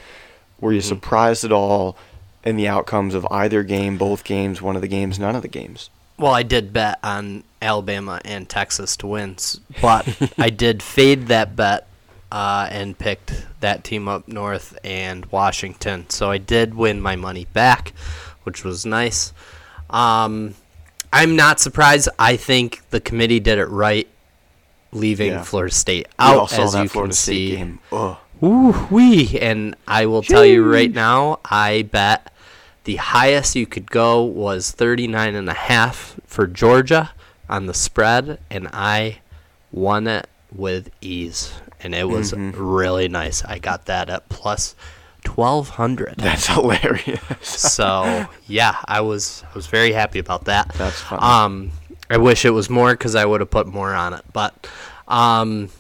Were 0.61 0.73
you 0.73 0.81
surprised 0.81 1.45
at 1.45 1.53
all 1.53 1.97
in 2.45 2.57
the 2.57 2.69
outcomes 2.69 3.15
of 3.15 3.27
either 3.31 3.63
game, 3.63 3.99
both 3.99 4.25
games, 4.25 4.63
one 4.63 4.77
of 4.77 4.83
the 4.83 4.89
games, 4.89 5.19
none 5.19 5.35
of 5.37 5.43
the 5.43 5.49
games? 5.49 5.91
Well, 6.19 6.33
I 6.33 6.45
did 6.45 6.73
bet 6.73 6.99
on 7.03 7.45
Alabama 7.61 8.21
and 8.25 8.49
Texas 8.49 8.97
to 8.99 9.07
win, 9.07 9.37
but 9.83 10.09
I 10.39 10.49
did 10.49 10.83
fade 10.83 11.27
that 11.27 11.55
bet 11.57 11.87
uh, 12.33 12.69
and 12.71 12.99
picked 12.99 13.47
that 13.61 13.85
team 13.85 14.09
up 14.09 14.27
north 14.29 14.77
and 14.85 15.27
Washington. 15.27 16.09
So 16.11 16.31
I 16.31 16.39
did 16.39 16.75
win 16.75 17.01
my 17.01 17.17
money 17.17 17.47
back, 17.53 17.93
which 18.45 18.65
was 18.65 18.85
nice. 18.87 19.33
Um, 19.91 20.55
I'm 21.13 21.37
not 21.37 21.61
surprised. 21.61 22.09
I 22.19 22.37
think 22.37 22.83
the 22.91 23.01
committee 23.01 23.41
did 23.41 23.59
it 23.59 23.67
right, 23.67 24.09
leaving 24.93 25.31
Yeah. 25.33 25.43
Florida 25.43 25.73
State 25.75 26.09
We 26.19 26.25
all 26.25 26.41
out, 26.43 26.51
saw 26.51 26.65
as 26.65 26.73
that 26.73 26.83
you 26.83 26.89
Florida 26.89 27.11
can 27.11 27.17
State 27.17 27.33
see. 27.51 27.57
game. 27.57 27.79
Ugh. 27.93 28.17
Ooh 28.43 28.87
wee! 28.91 29.39
And 29.41 29.75
I 29.89 30.05
will 30.05 30.21
tell 30.23 30.45
you 30.45 30.63
right 30.63 30.93
now, 30.93 31.41
I 31.47 31.89
bet 31.91 32.31
the 32.85 32.97
highest 32.97 33.57
you 33.57 33.67
could 33.67 33.91
go 33.91 34.23
was 34.25 34.71
39 34.73 35.35
and 35.35 35.49
a 35.49 35.55
half 35.55 36.21
for 36.27 36.47
Georgia 36.47 37.13
on 37.49 37.65
the 37.65 37.73
spread, 37.73 38.39
and 38.51 38.69
I 38.75 39.21
won 39.73 40.07
it 40.07 40.29
with 40.55 40.91
ease, 41.01 41.51
and 41.83 41.95
it 41.95 42.09
was 42.09 42.33
Mm-hmm. 42.33 42.59
really 42.63 43.09
nice. 43.09 43.45
I 43.45 43.59
got 43.59 43.87
that 43.87 44.09
at 44.11 44.29
plus 44.29 44.75
1200. 45.25 46.15
That's 46.19 46.47
hilarious. 46.55 47.21
so 47.43 48.27
yeah, 48.47 48.77
I 48.87 49.01
was 49.01 49.43
I 49.51 49.55
was 49.55 49.67
very 49.67 49.93
happy 49.93 50.19
about 50.19 50.45
that. 50.45 50.73
That's 50.75 51.01
funny. 51.01 51.23
Um, 51.23 51.73
I 52.09 52.17
wish 52.19 52.45
it 52.45 52.51
was 52.51 52.71
more 52.71 52.93
because 52.93 53.15
I 53.15 53.25
would 53.25 53.41
have 53.41 53.51
put 53.51 53.67
more 53.67 53.93
on 53.93 54.15
it, 54.15 54.25
but 54.33 54.69
um, 55.09 55.71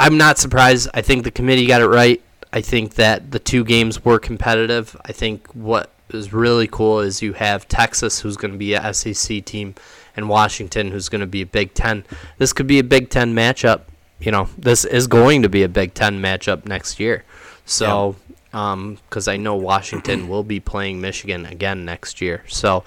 I'm 0.00 0.18
not 0.18 0.38
surprised. 0.38 0.88
I 0.94 1.02
think 1.02 1.24
the 1.24 1.30
committee 1.30 1.66
got 1.66 1.80
it 1.82 1.86
right. 1.86 2.20
I 2.52 2.60
think 2.60 2.94
that 2.94 3.30
the 3.30 3.38
two 3.38 3.64
games 3.64 4.04
were 4.04 4.18
competitive. 4.18 4.96
I 5.04 5.12
think 5.12 5.46
what 5.54 5.90
is 6.10 6.32
really 6.32 6.66
cool 6.68 7.00
is 7.00 7.22
you 7.22 7.32
have 7.34 7.66
Texas, 7.68 8.20
who's 8.20 8.36
going 8.36 8.52
to 8.52 8.58
be 8.58 8.74
a 8.74 8.92
SEC 8.94 9.44
team, 9.44 9.74
and 10.16 10.28
Washington, 10.28 10.90
who's 10.90 11.08
going 11.08 11.20
to 11.20 11.26
be 11.26 11.42
a 11.42 11.46
Big 11.46 11.74
Ten. 11.74 12.04
This 12.38 12.52
could 12.52 12.66
be 12.66 12.78
a 12.78 12.84
Big 12.84 13.08
Ten 13.10 13.34
matchup. 13.34 13.82
You 14.20 14.30
know, 14.30 14.48
this 14.56 14.84
is 14.84 15.06
going 15.06 15.42
to 15.42 15.48
be 15.48 15.62
a 15.62 15.68
Big 15.68 15.94
Ten 15.94 16.20
matchup 16.20 16.66
next 16.66 17.00
year. 17.00 17.24
So, 17.66 18.16
because 18.50 19.28
I 19.28 19.36
know 19.36 19.56
Washington 19.56 20.28
will 20.28 20.44
be 20.44 20.60
playing 20.60 21.00
Michigan 21.00 21.46
again 21.46 21.84
next 21.84 22.20
year. 22.20 22.44
So, 22.48 22.84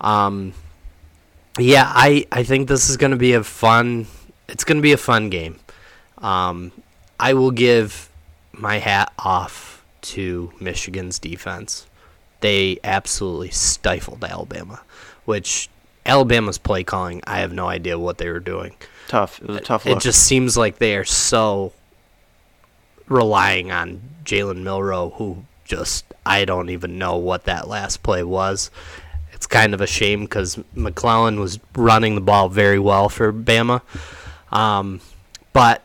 um, 0.00 0.54
yeah, 1.58 1.84
I, 1.86 2.26
I 2.30 2.44
think 2.44 2.68
this 2.68 2.88
is 2.88 2.96
going 2.96 3.10
to 3.10 3.16
be 3.16 3.32
a 3.32 3.42
fun. 3.42 4.06
It's 4.48 4.64
going 4.64 4.78
to 4.78 4.82
be 4.82 4.92
a 4.92 4.98
fun 4.98 5.30
game. 5.30 5.58
Um, 6.18 6.72
I 7.18 7.34
will 7.34 7.50
give 7.50 8.10
my 8.52 8.78
hat 8.78 9.12
off 9.18 9.84
to 10.00 10.52
Michigan's 10.60 11.18
defense. 11.18 11.86
They 12.40 12.78
absolutely 12.84 13.50
stifled 13.50 14.22
Alabama, 14.24 14.80
which 15.24 15.68
Alabama's 16.06 16.58
play 16.58 16.84
calling, 16.84 17.20
I 17.26 17.40
have 17.40 17.52
no 17.52 17.68
idea 17.68 17.98
what 17.98 18.18
they 18.18 18.30
were 18.30 18.40
doing. 18.40 18.74
Tough. 19.08 19.40
It 19.40 19.48
was 19.48 19.56
a 19.56 19.60
tough 19.60 19.86
look. 19.86 19.96
It 19.96 20.02
just 20.02 20.22
seems 20.22 20.56
like 20.56 20.78
they 20.78 20.94
are 20.94 21.04
so 21.04 21.72
relying 23.08 23.72
on 23.72 24.02
Jalen 24.24 24.62
Milroe, 24.62 25.10
who 25.16 25.44
just 25.64 26.04
I 26.24 26.44
don't 26.44 26.68
even 26.68 26.98
know 26.98 27.16
what 27.16 27.44
that 27.44 27.68
last 27.68 28.02
play 28.02 28.22
was. 28.22 28.70
It's 29.32 29.46
kind 29.46 29.72
of 29.72 29.80
a 29.80 29.86
shame 29.86 30.22
because 30.22 30.62
McClellan 30.74 31.40
was 31.40 31.58
running 31.74 32.16
the 32.16 32.20
ball 32.20 32.50
very 32.50 32.78
well 32.78 33.08
for 33.08 33.32
Bama, 33.32 33.80
um, 34.52 35.00
but 35.52 35.82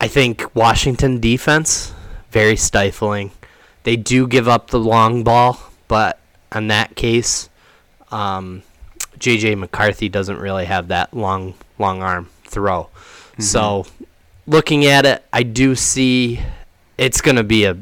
I 0.00 0.08
think 0.08 0.54
Washington 0.54 1.20
defense 1.20 1.92
very 2.30 2.56
stifling. 2.56 3.30
They 3.84 3.96
do 3.96 4.26
give 4.26 4.48
up 4.48 4.70
the 4.70 4.80
long 4.80 5.22
ball, 5.22 5.60
but 5.86 6.18
in 6.52 6.68
that 6.68 6.96
case, 6.96 7.48
um, 8.10 8.62
JJ 9.18 9.58
McCarthy 9.58 10.08
doesn't 10.08 10.38
really 10.38 10.64
have 10.64 10.88
that 10.88 11.14
long 11.14 11.54
long 11.78 12.02
arm 12.02 12.28
throw. 12.54 12.88
So 13.38 13.86
looking 14.46 14.86
at 14.86 15.06
it, 15.06 15.24
I 15.32 15.42
do 15.42 15.74
see 15.74 16.40
it's 16.96 17.20
gonna 17.20 17.42
be 17.42 17.64
a 17.64 17.76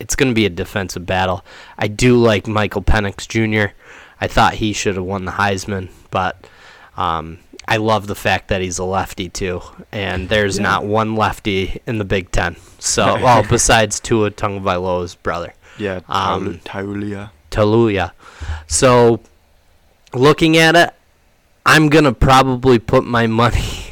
it's 0.00 0.16
gonna 0.16 0.34
be 0.34 0.46
a 0.46 0.50
defensive 0.50 1.06
battle. 1.06 1.44
I 1.78 1.88
do 1.88 2.16
like 2.16 2.46
Michael 2.46 2.82
Penix 2.82 3.26
Jr. 3.28 3.72
I 4.20 4.26
thought 4.26 4.54
he 4.54 4.72
should 4.72 4.96
have 4.96 5.04
won 5.04 5.24
the 5.24 5.32
Heisman, 5.32 5.90
but 6.10 6.46
um, 6.96 7.38
I 7.68 7.76
love 7.76 8.06
the 8.06 8.14
fact 8.14 8.48
that 8.48 8.62
he's 8.62 8.78
a 8.78 8.84
lefty 8.84 9.28
too, 9.28 9.62
and 9.92 10.28
there's 10.28 10.58
not 10.58 10.84
one 10.84 11.16
lefty 11.16 11.80
in 11.86 11.98
the 11.98 12.04
Big 12.04 12.30
Ten. 12.30 12.56
So, 12.78 13.04
well, 13.22 13.44
besides 13.48 14.00
Tua 14.00 14.30
Tagovailoa's 14.30 15.14
brother, 15.14 15.52
yeah. 15.78 16.00
um, 16.08 16.60
Taulia. 16.64 17.30
Taluya. 17.50 18.12
So, 18.66 19.20
looking 20.14 20.56
at 20.56 20.76
it, 20.76 20.94
I'm 21.64 21.88
gonna 21.88 22.14
probably 22.14 22.78
put 22.78 23.04
my 23.04 23.26
money. 23.26 23.85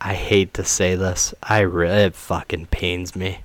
I 0.00 0.14
hate 0.14 0.54
to 0.54 0.64
say 0.64 0.94
this. 0.94 1.34
I 1.42 1.60
really 1.60 2.04
it 2.04 2.14
fucking 2.14 2.66
pains 2.66 3.14
me. 3.14 3.40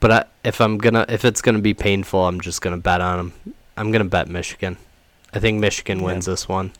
But 0.00 0.10
I, 0.12 0.24
if 0.44 0.60
I'm 0.60 0.78
gonna, 0.78 1.06
if 1.08 1.24
it's 1.24 1.42
gonna 1.42 1.60
be 1.60 1.74
painful, 1.74 2.26
I'm 2.26 2.40
just 2.40 2.60
gonna 2.60 2.76
bet 2.78 3.00
on 3.00 3.16
them. 3.18 3.54
I'm 3.76 3.90
gonna 3.90 4.04
bet 4.04 4.28
Michigan. 4.28 4.76
I 5.32 5.38
think 5.40 5.60
Michigan 5.60 6.02
wins 6.02 6.26
this 6.26 6.48
one. 6.48 6.72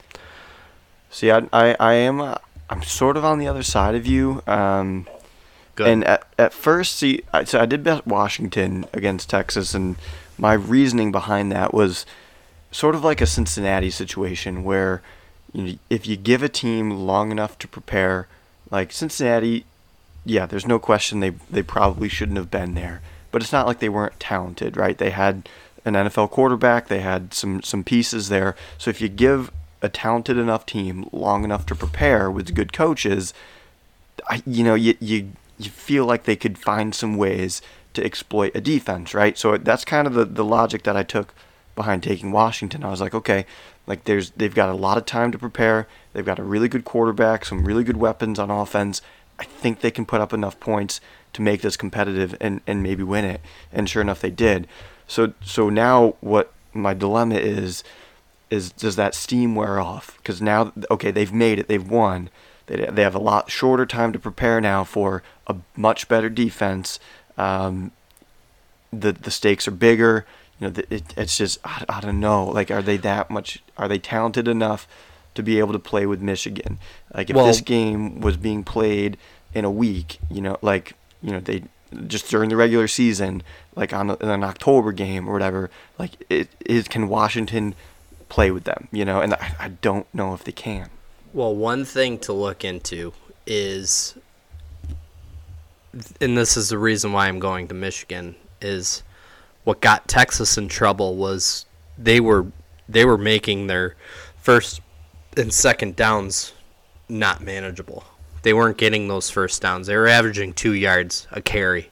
See, 1.10 1.30
I, 1.30 1.48
I, 1.52 1.76
I 1.80 1.94
am, 1.94 2.20
uh, 2.20 2.36
I'm 2.70 2.82
sort 2.82 3.16
of 3.16 3.24
on 3.24 3.38
the 3.38 3.48
other 3.48 3.62
side 3.62 3.94
of 3.94 4.06
you. 4.06 4.42
Um, 4.46 5.06
Good. 5.74 5.86
And 5.86 6.04
at, 6.04 6.26
at 6.38 6.52
first, 6.52 6.96
see, 6.96 7.22
I, 7.32 7.44
so 7.44 7.60
I 7.60 7.66
did 7.66 7.84
bet 7.84 8.06
Washington 8.06 8.84
against 8.92 9.30
Texas, 9.30 9.74
and 9.74 9.96
my 10.36 10.52
reasoning 10.52 11.12
behind 11.12 11.52
that 11.52 11.72
was 11.72 12.04
sort 12.72 12.94
of 12.94 13.04
like 13.04 13.20
a 13.20 13.26
Cincinnati 13.26 13.90
situation 13.90 14.64
where 14.64 15.02
you 15.52 15.62
know, 15.62 15.78
if 15.88 16.06
you 16.06 16.16
give 16.16 16.42
a 16.42 16.48
team 16.48 16.90
long 16.90 17.30
enough 17.30 17.58
to 17.58 17.68
prepare, 17.68 18.26
like 18.70 18.92
Cincinnati, 18.92 19.64
yeah, 20.24 20.46
there's 20.46 20.66
no 20.66 20.78
question 20.78 21.20
they 21.20 21.30
they 21.50 21.62
probably 21.62 22.08
shouldn't 22.08 22.38
have 22.38 22.50
been 22.50 22.74
there, 22.74 23.00
but 23.30 23.42
it's 23.42 23.52
not 23.52 23.66
like 23.66 23.78
they 23.78 23.88
weren't 23.88 24.20
talented, 24.20 24.76
right? 24.76 24.96
They 24.96 25.10
had 25.10 25.48
an 25.84 25.94
NFL 25.94 26.30
quarterback, 26.30 26.88
they 26.88 27.00
had 27.00 27.32
some 27.34 27.62
some 27.62 27.84
pieces 27.84 28.28
there. 28.28 28.54
So 28.76 28.90
if 28.90 29.00
you 29.00 29.08
give 29.08 29.50
a 29.80 29.88
talented 29.88 30.36
enough 30.36 30.66
team 30.66 31.08
long 31.12 31.44
enough 31.44 31.64
to 31.66 31.74
prepare 31.74 32.30
with 32.30 32.54
good 32.54 32.72
coaches, 32.72 33.32
I, 34.28 34.42
you 34.46 34.64
know, 34.64 34.74
you, 34.74 34.96
you 35.00 35.32
you 35.58 35.70
feel 35.70 36.04
like 36.04 36.24
they 36.24 36.36
could 36.36 36.58
find 36.58 36.94
some 36.94 37.16
ways 37.16 37.62
to 37.94 38.04
exploit 38.04 38.54
a 38.54 38.60
defense, 38.60 39.14
right? 39.14 39.36
So 39.36 39.56
that's 39.56 39.84
kind 39.84 40.06
of 40.06 40.14
the, 40.14 40.24
the 40.24 40.44
logic 40.44 40.84
that 40.84 40.96
I 40.96 41.02
took 41.02 41.34
behind 41.74 42.02
taking 42.02 42.32
Washington. 42.32 42.84
I 42.84 42.90
was 42.90 43.00
like, 43.00 43.14
okay, 43.14 43.46
like 43.88 44.04
there's 44.04 44.30
they've 44.32 44.54
got 44.54 44.68
a 44.68 44.74
lot 44.74 44.98
of 44.98 45.06
time 45.06 45.32
to 45.32 45.38
prepare. 45.38 45.88
They've 46.12 46.24
got 46.24 46.38
a 46.38 46.44
really 46.44 46.68
good 46.68 46.84
quarterback, 46.84 47.44
some 47.44 47.64
really 47.64 47.82
good 47.82 47.96
weapons 47.96 48.38
on 48.38 48.50
offense. 48.50 49.00
I 49.38 49.44
think 49.44 49.80
they 49.80 49.90
can 49.90 50.04
put 50.04 50.20
up 50.20 50.32
enough 50.32 50.60
points 50.60 51.00
to 51.32 51.42
make 51.42 51.62
this 51.62 51.76
competitive 51.76 52.36
and, 52.40 52.60
and 52.66 52.82
maybe 52.82 53.02
win 53.02 53.24
it. 53.24 53.40
And 53.72 53.88
sure 53.88 54.02
enough, 54.02 54.20
they 54.20 54.30
did. 54.30 54.68
So 55.06 55.32
so 55.40 55.70
now 55.70 56.14
what 56.20 56.52
my 56.74 56.92
dilemma 56.92 57.36
is 57.36 57.82
is 58.50 58.70
does 58.72 58.96
that 58.96 59.14
steam 59.14 59.54
wear 59.54 59.80
off? 59.80 60.18
Because 60.18 60.42
now 60.42 60.72
okay, 60.90 61.10
they've 61.10 61.32
made 61.32 61.58
it, 61.58 61.68
they've 61.68 61.88
won. 61.88 62.28
They 62.66 62.84
they 62.84 63.02
have 63.02 63.14
a 63.14 63.20
lot 63.20 63.50
shorter 63.50 63.86
time 63.86 64.12
to 64.12 64.18
prepare 64.18 64.60
now 64.60 64.84
for 64.84 65.22
a 65.46 65.56
much 65.76 66.08
better 66.08 66.28
defense. 66.28 67.00
Um, 67.38 67.92
the 68.92 69.12
the 69.12 69.30
stakes 69.30 69.66
are 69.66 69.72
bigger. 69.72 70.26
You 70.60 70.68
know, 70.68 70.82
it, 70.90 71.14
it's 71.16 71.36
just 71.36 71.58
I, 71.64 71.84
I 71.88 72.00
don't 72.00 72.20
know. 72.20 72.44
Like, 72.46 72.70
are 72.70 72.82
they 72.82 72.96
that 72.98 73.30
much? 73.30 73.62
Are 73.76 73.88
they 73.88 73.98
talented 73.98 74.48
enough 74.48 74.88
to 75.34 75.42
be 75.42 75.58
able 75.58 75.72
to 75.72 75.78
play 75.78 76.06
with 76.06 76.20
Michigan? 76.20 76.78
Like, 77.14 77.30
if 77.30 77.36
Well- 77.36 77.46
this 77.46 77.60
game 77.60 78.20
was 78.20 78.36
being 78.36 78.64
played 78.64 79.16
in 79.54 79.64
a 79.64 79.70
week, 79.70 80.18
you 80.30 80.40
know, 80.40 80.58
like 80.62 80.94
you 81.22 81.30
know 81.30 81.40
they 81.40 81.64
just 82.06 82.28
during 82.28 82.50
the 82.50 82.56
regular 82.56 82.86
season, 82.88 83.42
like 83.74 83.92
on 83.92 84.10
a, 84.10 84.14
in 84.16 84.28
an 84.28 84.44
October 84.44 84.92
game 84.92 85.28
or 85.28 85.32
whatever, 85.32 85.70
like 85.98 86.12
it 86.28 86.48
is 86.66 86.86
can 86.88 87.08
Washington 87.08 87.74
play 88.28 88.50
with 88.50 88.64
them? 88.64 88.88
You 88.92 89.04
know, 89.04 89.20
and 89.20 89.34
I, 89.34 89.54
I 89.58 89.68
don't 89.68 90.12
know 90.14 90.34
if 90.34 90.44
they 90.44 90.52
can. 90.52 90.90
Well, 91.32 91.54
one 91.54 91.84
thing 91.84 92.18
to 92.20 92.32
look 92.32 92.64
into 92.64 93.12
is, 93.46 94.14
and 96.20 96.36
this 96.36 96.56
is 96.56 96.68
the 96.68 96.78
reason 96.78 97.12
why 97.12 97.28
I'm 97.28 97.38
going 97.38 97.68
to 97.68 97.74
Michigan, 97.74 98.34
is 98.60 99.02
what 99.64 99.80
got 99.80 100.08
Texas 100.08 100.56
in 100.56 100.68
trouble 100.68 101.16
was 101.16 101.66
they 101.96 102.20
were 102.20 102.46
they 102.88 103.04
were 103.04 103.18
making 103.18 103.66
their 103.66 103.96
first 104.36 104.80
and 105.36 105.52
second 105.52 105.96
downs 105.96 106.52
not 107.08 107.40
manageable. 107.42 108.04
They 108.42 108.52
weren't 108.52 108.78
getting 108.78 109.08
those 109.08 109.30
first 109.30 109.60
downs. 109.60 109.86
They 109.86 109.96
were 109.96 110.08
averaging 110.08 110.54
two 110.54 110.72
yards 110.72 111.26
a 111.32 111.40
carry, 111.42 111.90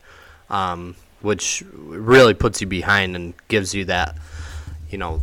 um, 0.48 0.96
which 1.20 1.64
really 1.72 2.34
puts 2.34 2.60
you 2.60 2.66
behind 2.66 3.16
and 3.16 3.34
gives 3.48 3.74
you 3.74 3.84
that, 3.86 4.16
you 4.88 4.98
know, 4.98 5.20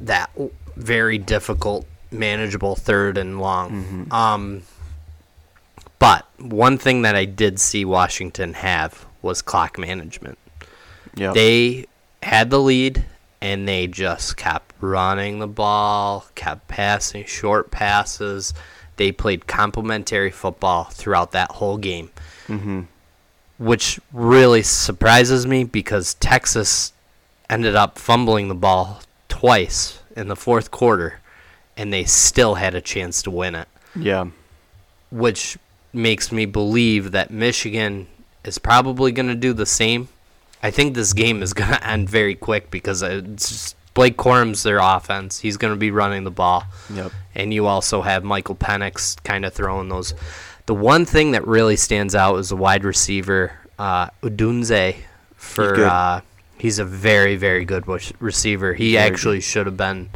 that 0.00 0.30
very 0.76 1.18
difficult, 1.18 1.86
manageable 2.10 2.76
third 2.76 3.16
and 3.16 3.40
long. 3.40 3.70
Um, 4.10 4.62
but 5.98 6.26
one 6.38 6.76
thing 6.78 7.02
that 7.02 7.14
I 7.16 7.24
did 7.24 7.58
see 7.58 7.84
Washington 7.84 8.54
have 8.54 9.06
was 9.22 9.40
clock 9.40 9.78
management. 9.78 10.38
Yeah. 11.16 11.32
They 11.32 11.86
had 12.22 12.50
the 12.50 12.60
lead 12.60 13.04
and 13.40 13.66
they 13.66 13.86
just 13.86 14.36
kept 14.36 14.74
running 14.80 15.38
the 15.38 15.46
ball, 15.46 16.26
kept 16.34 16.68
passing 16.68 17.24
short 17.24 17.70
passes. 17.70 18.54
They 18.96 19.12
played 19.12 19.46
complementary 19.46 20.30
football 20.30 20.84
throughout 20.84 21.32
that 21.32 21.50
whole 21.52 21.76
game, 21.76 22.10
mm-hmm. 22.46 22.82
which 23.58 24.00
really 24.12 24.62
surprises 24.62 25.46
me 25.46 25.64
because 25.64 26.14
Texas 26.14 26.92
ended 27.50 27.74
up 27.74 27.98
fumbling 27.98 28.48
the 28.48 28.54
ball 28.54 29.02
twice 29.28 30.00
in 30.16 30.28
the 30.28 30.36
fourth 30.36 30.70
quarter 30.70 31.20
and 31.76 31.92
they 31.92 32.04
still 32.04 32.54
had 32.54 32.74
a 32.74 32.80
chance 32.80 33.22
to 33.22 33.30
win 33.30 33.54
it 33.54 33.68
Yeah. 33.94 34.26
which 35.10 35.58
makes 35.92 36.32
me 36.32 36.46
believe 36.46 37.12
that 37.12 37.30
Michigan 37.30 38.06
is 38.44 38.58
probably 38.58 39.12
going 39.12 39.28
to 39.28 39.34
do 39.34 39.52
the 39.52 39.66
same. 39.66 40.08
I 40.62 40.70
think 40.70 40.94
this 40.94 41.12
game 41.12 41.42
is 41.42 41.52
going 41.54 41.70
to 41.70 41.86
end 41.86 42.08
very 42.08 42.34
quick 42.34 42.70
because 42.70 43.02
it's 43.02 43.48
just 43.48 43.76
Blake 43.94 44.16
Corum's 44.16 44.62
their 44.62 44.78
offense. 44.78 45.40
He's 45.40 45.56
going 45.56 45.72
to 45.72 45.78
be 45.78 45.90
running 45.90 46.24
the 46.24 46.30
ball. 46.30 46.64
Yep. 46.92 47.12
And 47.34 47.52
you 47.52 47.66
also 47.66 48.02
have 48.02 48.24
Michael 48.24 48.54
Penix 48.54 49.22
kind 49.24 49.44
of 49.44 49.54
throwing 49.54 49.88
those. 49.88 50.14
The 50.66 50.74
one 50.74 51.04
thing 51.04 51.30
that 51.30 51.46
really 51.46 51.76
stands 51.76 52.14
out 52.14 52.36
is 52.36 52.50
the 52.50 52.56
wide 52.56 52.84
receiver, 52.84 53.52
uh, 53.78 54.08
Odunze. 54.22 54.96
For 55.36 55.74
He's 55.76 55.84
uh, 55.84 56.20
he's 56.58 56.78
a 56.78 56.84
very 56.84 57.36
very 57.36 57.64
good 57.64 57.86
receiver. 58.20 58.74
He 58.74 58.94
Very 58.94 59.06
actually 59.06 59.40
should 59.40 59.66
have 59.66 59.76
been 59.76 60.10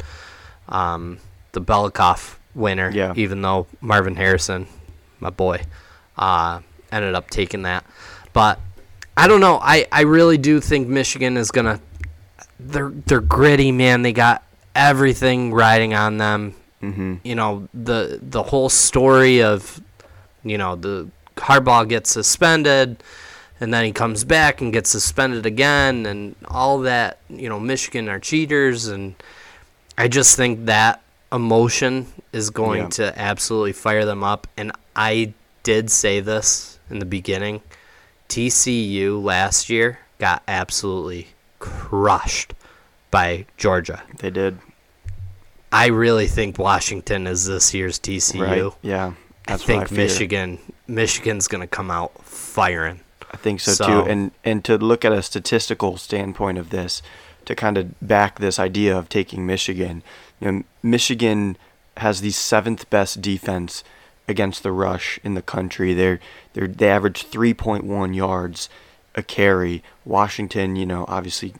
um, 0.67 1.19
the 1.53 1.61
Biletnikoff 1.61 2.35
winner. 2.53 2.89
Yeah. 2.89 3.13
Even 3.15 3.41
though 3.41 3.67
Marvin 3.79 4.15
Harrison, 4.15 4.67
my 5.19 5.29
boy, 5.29 5.61
uh, 6.17 6.59
ended 6.91 7.15
up 7.15 7.29
taking 7.29 7.63
that. 7.63 7.85
But 8.33 8.59
I 9.17 9.27
don't 9.27 9.41
know. 9.41 9.59
I, 9.61 9.85
I 9.91 10.01
really 10.01 10.37
do 10.37 10.59
think 10.59 10.87
Michigan 10.87 11.37
is 11.37 11.51
gonna. 11.51 11.79
They're 12.59 12.89
they're 12.89 13.21
gritty, 13.21 13.71
man. 13.71 14.01
They 14.01 14.13
got 14.13 14.43
everything 14.75 15.53
riding 15.53 15.93
on 15.93 16.17
them. 16.17 16.55
Mm-hmm. 16.81 17.15
You 17.23 17.35
know 17.35 17.67
the 17.73 18.19
the 18.21 18.43
whole 18.43 18.69
story 18.69 19.43
of, 19.43 19.81
you 20.43 20.57
know 20.57 20.75
the 20.75 21.09
Harbaugh 21.37 21.87
gets 21.87 22.09
suspended, 22.11 23.03
and 23.59 23.73
then 23.73 23.85
he 23.85 23.91
comes 23.91 24.23
back 24.23 24.61
and 24.61 24.71
gets 24.73 24.89
suspended 24.89 25.45
again, 25.45 26.05
and 26.05 26.35
all 26.47 26.79
that. 26.79 27.19
You 27.29 27.49
know 27.49 27.59
Michigan 27.59 28.09
are 28.09 28.19
cheaters, 28.19 28.87
and 28.87 29.15
I 29.97 30.07
just 30.07 30.35
think 30.37 30.65
that 30.65 31.01
emotion 31.31 32.07
is 32.33 32.49
going 32.49 32.81
Yeah. 32.83 32.89
to 32.89 33.19
absolutely 33.19 33.73
fire 33.73 34.05
them 34.05 34.23
up. 34.23 34.47
And 34.57 34.71
I 34.95 35.33
did 35.63 35.89
say 35.91 36.19
this 36.19 36.79
in 36.89 36.99
the 36.99 37.05
beginning. 37.05 37.61
TCU 38.31 39.21
last 39.21 39.69
year 39.69 39.99
got 40.17 40.41
absolutely 40.47 41.27
crushed 41.59 42.53
by 43.11 43.45
Georgia. 43.57 44.03
They 44.19 44.29
did. 44.29 44.57
I 45.69 45.87
really 45.87 46.27
think 46.27 46.57
Washington 46.57 47.27
is 47.27 47.45
this 47.45 47.73
year's 47.73 47.99
TCU. 47.99 48.39
Right? 48.41 48.73
Yeah. 48.81 49.13
I 49.49 49.57
think 49.57 49.89
fear. 49.89 49.97
Michigan 49.97 50.59
Michigan's 50.87 51.49
going 51.49 51.59
to 51.59 51.67
come 51.67 51.91
out 51.91 52.23
firing. 52.23 53.01
I 53.33 53.35
think 53.37 53.59
so, 53.59 53.73
So- 53.73 53.85
too. 53.87 54.09
And 54.09 54.31
and 54.45 54.63
to 54.63 54.77
look 54.77 55.03
at 55.03 55.11
a 55.11 55.21
statistical 55.21 55.97
standpoint 55.97 56.57
of 56.57 56.69
this, 56.69 57.01
to 57.43 57.53
kind 57.53 57.77
of 57.77 57.99
back 58.01 58.39
this 58.39 58.59
idea 58.59 58.97
of 58.97 59.09
taking 59.09 59.45
Michigan, 59.45 60.03
you 60.39 60.49
know, 60.49 60.63
Michigan 60.81 61.57
has 61.97 62.21
the 62.21 62.31
seventh 62.31 62.89
best 62.89 63.21
defense 63.21 63.83
against 64.27 64.63
the 64.63 64.71
rush 64.71 65.19
in 65.23 65.33
the 65.33 65.41
country. 65.41 65.93
They're 65.93 66.19
they 66.53 66.61
are 66.61 66.67
they 66.67 66.89
average 66.89 67.29
3.1 67.29 68.15
yards 68.15 68.69
a 69.15 69.23
carry. 69.23 69.83
Washington, 70.05 70.75
you 70.75 70.85
know, 70.85 71.05
obviously 71.07 71.53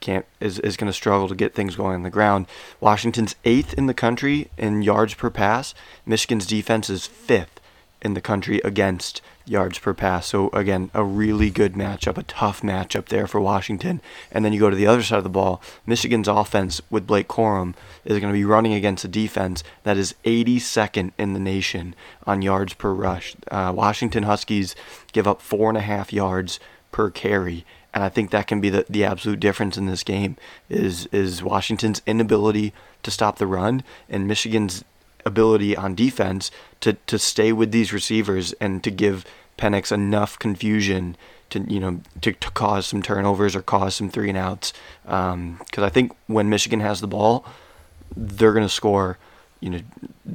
can't 0.00 0.26
is, 0.40 0.58
is 0.60 0.76
going 0.76 0.88
to 0.88 0.92
struggle 0.92 1.28
to 1.28 1.34
get 1.34 1.54
things 1.54 1.76
going 1.76 1.94
on 1.94 2.02
the 2.02 2.10
ground. 2.10 2.46
Washington's 2.80 3.34
eighth 3.44 3.74
in 3.74 3.86
the 3.86 3.94
country 3.94 4.50
in 4.56 4.82
yards 4.82 5.14
per 5.14 5.30
pass. 5.30 5.74
Michigan's 6.06 6.46
defense 6.46 6.88
is 6.88 7.06
fifth 7.06 7.57
in 8.02 8.14
the 8.14 8.20
country 8.20 8.60
against 8.64 9.20
yards 9.44 9.78
per 9.78 9.94
pass. 9.94 10.26
So 10.26 10.50
again, 10.50 10.90
a 10.94 11.02
really 11.02 11.50
good 11.50 11.74
matchup, 11.74 12.18
a 12.18 12.22
tough 12.22 12.62
matchup 12.62 13.06
there 13.06 13.26
for 13.26 13.40
Washington. 13.40 14.00
And 14.30 14.44
then 14.44 14.52
you 14.52 14.60
go 14.60 14.70
to 14.70 14.76
the 14.76 14.86
other 14.86 15.02
side 15.02 15.18
of 15.18 15.24
the 15.24 15.30
ball. 15.30 15.60
Michigan's 15.86 16.28
offense 16.28 16.80
with 16.90 17.06
Blake 17.06 17.28
Corum 17.28 17.74
is 18.04 18.20
going 18.20 18.32
to 18.32 18.38
be 18.38 18.44
running 18.44 18.74
against 18.74 19.04
a 19.04 19.08
defense 19.08 19.64
that 19.82 19.96
is 19.96 20.14
82nd 20.24 21.12
in 21.18 21.32
the 21.32 21.40
nation 21.40 21.94
on 22.26 22.42
yards 22.42 22.74
per 22.74 22.92
rush. 22.92 23.34
Uh, 23.50 23.72
Washington 23.74 24.24
Huskies 24.24 24.74
give 25.12 25.26
up 25.26 25.40
four 25.40 25.68
and 25.68 25.78
a 25.78 25.82
half 25.82 26.12
yards 26.12 26.60
per 26.92 27.10
carry. 27.10 27.64
And 27.94 28.04
I 28.04 28.08
think 28.10 28.30
that 28.30 28.46
can 28.46 28.60
be 28.60 28.70
the, 28.70 28.84
the 28.88 29.04
absolute 29.04 29.40
difference 29.40 29.76
in 29.76 29.86
this 29.86 30.04
game 30.04 30.36
is 30.68 31.06
is 31.06 31.42
Washington's 31.42 32.02
inability 32.06 32.72
to 33.02 33.10
stop 33.10 33.38
the 33.38 33.46
run 33.46 33.82
and 34.08 34.28
Michigan's 34.28 34.84
ability 35.24 35.76
on 35.76 35.94
defense 35.94 36.50
to, 36.80 36.94
to 37.06 37.18
stay 37.18 37.52
with 37.52 37.72
these 37.72 37.92
receivers 37.92 38.52
and 38.54 38.82
to 38.84 38.90
give 38.90 39.24
Penix 39.58 39.90
enough 39.92 40.38
confusion 40.38 41.16
to 41.50 41.60
you 41.60 41.80
know 41.80 42.00
to, 42.20 42.32
to 42.32 42.50
cause 42.52 42.86
some 42.86 43.02
turnovers 43.02 43.56
or 43.56 43.62
cause 43.62 43.94
some 43.96 44.08
three 44.10 44.28
and 44.28 44.38
outs. 44.38 44.72
Because 45.02 45.58
I 45.78 45.88
think 45.88 46.12
when 46.26 46.48
Michigan 46.48 46.80
has 46.80 47.00
the 47.00 47.08
ball, 47.08 47.44
they're 48.16 48.52
going 48.52 48.66
to 48.66 48.72
score 48.72 49.18
you 49.60 49.70
know 49.70 49.80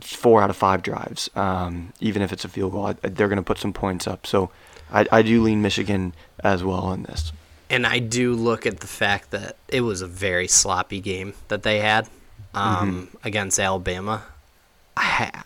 four 0.02 0.42
out 0.42 0.50
of 0.50 0.58
five 0.58 0.82
drives, 0.84 1.30
um, 1.36 1.94
even 2.00 2.22
if 2.22 2.34
it's 2.34 2.44
a 2.44 2.50
field 2.50 2.72
goal. 2.74 2.88
I, 2.88 2.94
they're 3.08 3.30
going 3.30 3.38
to 3.38 3.44
put 3.44 3.60
some 3.60 3.74
points 3.74 4.08
up. 4.08 4.26
So 4.28 4.50
I, 4.92 5.06
I 5.12 5.22
do 5.22 5.42
lean 5.42 5.62
Michigan 5.62 6.14
as 6.44 6.64
well 6.64 6.92
in 6.94 7.04
this. 7.04 7.32
And 7.70 7.88
I 7.88 8.00
do 8.00 8.34
look 8.34 8.66
at 8.66 8.82
the 8.82 8.88
fact 8.88 9.32
that 9.32 9.56
it 9.68 9.82
was 9.82 10.02
a 10.02 10.08
very 10.08 10.48
sloppy 10.48 11.00
game 11.00 11.34
that 11.48 11.64
they 11.64 11.80
had 11.80 12.08
um, 12.54 13.08
Mm-hmm. 13.08 13.28
against 13.28 13.60
Alabama. 13.60 14.24
I 14.98 15.44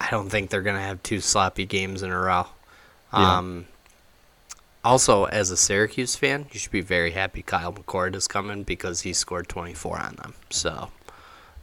I 0.00 0.10
don't 0.10 0.28
think 0.28 0.50
they're 0.50 0.62
going 0.62 0.76
to 0.76 0.82
have 0.82 1.02
two 1.02 1.20
sloppy 1.20 1.64
games 1.66 2.02
in 2.02 2.10
a 2.10 2.18
row. 2.18 2.46
Yeah. 3.12 3.38
Um, 3.38 3.66
also, 4.84 5.24
as 5.24 5.50
a 5.50 5.56
Syracuse 5.56 6.14
fan, 6.14 6.46
you 6.52 6.60
should 6.60 6.70
be 6.70 6.80
very 6.80 7.10
happy 7.10 7.42
Kyle 7.42 7.72
McCord 7.72 8.14
is 8.14 8.28
coming 8.28 8.62
because 8.62 9.00
he 9.00 9.12
scored 9.12 9.48
24 9.48 9.98
on 10.00 10.14
them. 10.16 10.34
So, 10.50 10.90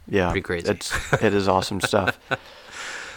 Yeah, 0.06 0.26
Pretty 0.30 0.42
crazy. 0.42 0.68
It's 0.70 1.12
it 1.22 1.32
is 1.32 1.48
awesome 1.48 1.80
stuff. 1.92 2.18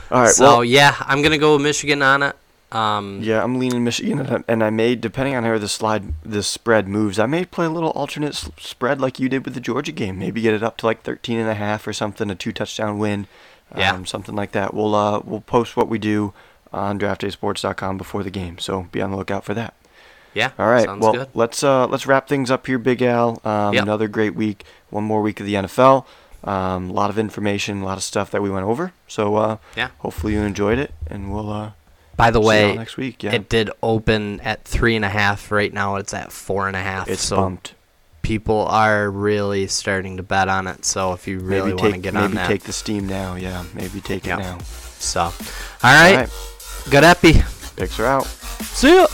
All 0.09 0.21
right, 0.21 0.29
so 0.29 0.43
well, 0.45 0.63
yeah, 0.63 0.95
I'm 1.01 1.21
going 1.21 1.33
to 1.33 1.37
go 1.37 1.53
with 1.55 1.63
Michigan 1.63 2.01
on 2.01 2.23
it. 2.23 2.35
Um, 2.71 3.19
yeah, 3.21 3.43
I'm 3.43 3.59
leaning 3.59 3.83
Michigan, 3.83 4.19
and 4.19 4.29
I, 4.29 4.43
and 4.47 4.63
I 4.63 4.69
may, 4.69 4.95
depending 4.95 5.35
on 5.35 5.43
how 5.43 5.57
the 5.57 5.67
slide, 5.69 6.13
the 6.23 6.43
spread 6.43 6.87
moves, 6.87 7.17
I 7.17 7.25
may 7.25 7.43
play 7.45 7.65
a 7.65 7.69
little 7.69 7.91
alternate 7.91 8.29
s- 8.33 8.49
spread 8.57 8.99
like 9.01 9.19
you 9.19 9.29
did 9.29 9.45
with 9.45 9.53
the 9.53 9.61
Georgia 9.61 9.93
game. 9.93 10.19
Maybe 10.19 10.41
get 10.41 10.53
it 10.53 10.63
up 10.63 10.75
to 10.77 10.85
like 10.85 11.01
13 11.03 11.39
and 11.39 11.49
a 11.49 11.53
half 11.53 11.87
or 11.87 11.93
something, 11.93 12.29
a 12.29 12.35
two 12.35 12.51
touchdown 12.51 12.97
win, 12.99 13.27
Yeah. 13.75 13.93
um, 13.93 14.05
something 14.05 14.35
like 14.35 14.51
that. 14.53 14.73
We'll 14.73 14.95
uh 14.95 15.21
we'll 15.23 15.41
post 15.41 15.75
what 15.75 15.89
we 15.89 15.97
do 15.99 16.33
on 16.71 16.99
draftdaysports.com 16.99 17.97
before 17.97 18.23
the 18.23 18.29
game, 18.31 18.57
so 18.59 18.83
be 18.91 19.01
on 19.01 19.11
the 19.11 19.17
lookout 19.17 19.43
for 19.43 19.53
that. 19.53 19.73
yeah. 20.33 20.51
All 20.59 20.67
right. 20.69 20.85
Sounds 20.85 21.01
well, 21.01 21.13
good. 21.13 21.29
let's 21.33 21.63
uh 21.63 21.87
let's 21.87 22.05
wrap 22.05 22.27
things 22.27 22.49
up 22.51 22.67
here, 22.67 22.77
Big 22.77 23.01
Al. 23.01 23.41
Um, 23.43 23.73
Yep. 23.73 23.83
Another 23.83 24.07
great 24.07 24.35
week. 24.35 24.63
One 24.89 25.03
more 25.03 25.21
week 25.21 25.39
of 25.39 25.45
the 25.45 25.55
NFL. 25.55 26.05
Um, 26.43 26.89
a 26.91 26.93
lot 26.93 27.09
of 27.09 27.17
information, 27.19 27.81
a 27.81 27.85
lot 27.85 27.97
of 27.97 28.03
stuff 28.03 28.31
that 28.31 28.41
we 28.41 28.49
went 28.49 28.65
over. 28.65 28.93
So 29.07 29.35
uh, 29.35 29.57
Yeah. 29.75 29.89
hopefully 29.99 30.33
you 30.33 30.41
enjoyed 30.41 30.77
it, 30.77 30.93
and 31.09 31.33
we'll 31.33 31.51
uh, 31.51 31.71
By 32.15 32.31
the 32.31 32.39
way, 32.39 32.75
next 32.75 32.95
week. 32.95 33.23
Yeah, 33.23 33.33
it 33.33 33.49
did 33.49 33.69
open 33.83 34.39
at 34.41 34.63
three 34.63 34.95
and 34.95 35.03
a 35.03 35.09
half. 35.09 35.51
Right 35.51 35.73
now, 35.73 35.95
it's 35.95 36.13
at 36.13 36.31
four 36.31 36.67
and 36.67 36.75
a 36.75 36.81
half. 36.81 37.09
it's 37.09 37.23
so 37.25 37.37
bumped. 37.37 37.73
People 38.27 38.67
are 38.67 39.09
really 39.09 39.67
starting 39.67 40.17
to 40.17 40.23
bet 40.23 40.49
on 40.49 40.67
it. 40.67 40.83
So 40.83 41.13
if 41.13 41.29
you 41.29 41.39
really 41.39 41.73
want 41.73 41.93
to 41.93 41.99
get 41.99 42.13
on 42.15 42.33
that, 42.33 42.49
maybe 42.49 42.59
take 42.59 42.63
the 42.63 42.73
steam 42.73 43.07
now. 43.07 43.35
Yeah, 43.35 43.63
maybe 43.73 44.01
take 44.01 44.27
it 44.27 44.35
now. 44.35 44.57
so 44.99 45.21
all 45.21 45.31
right, 45.83 46.11
All 46.11 46.17
right. 46.17 46.29
good 46.91 47.05
epi. 47.05 47.41
Picks 47.77 47.97
are 47.99 48.05
out. 48.05 48.25
See 48.25 48.93
ya. 48.93 49.07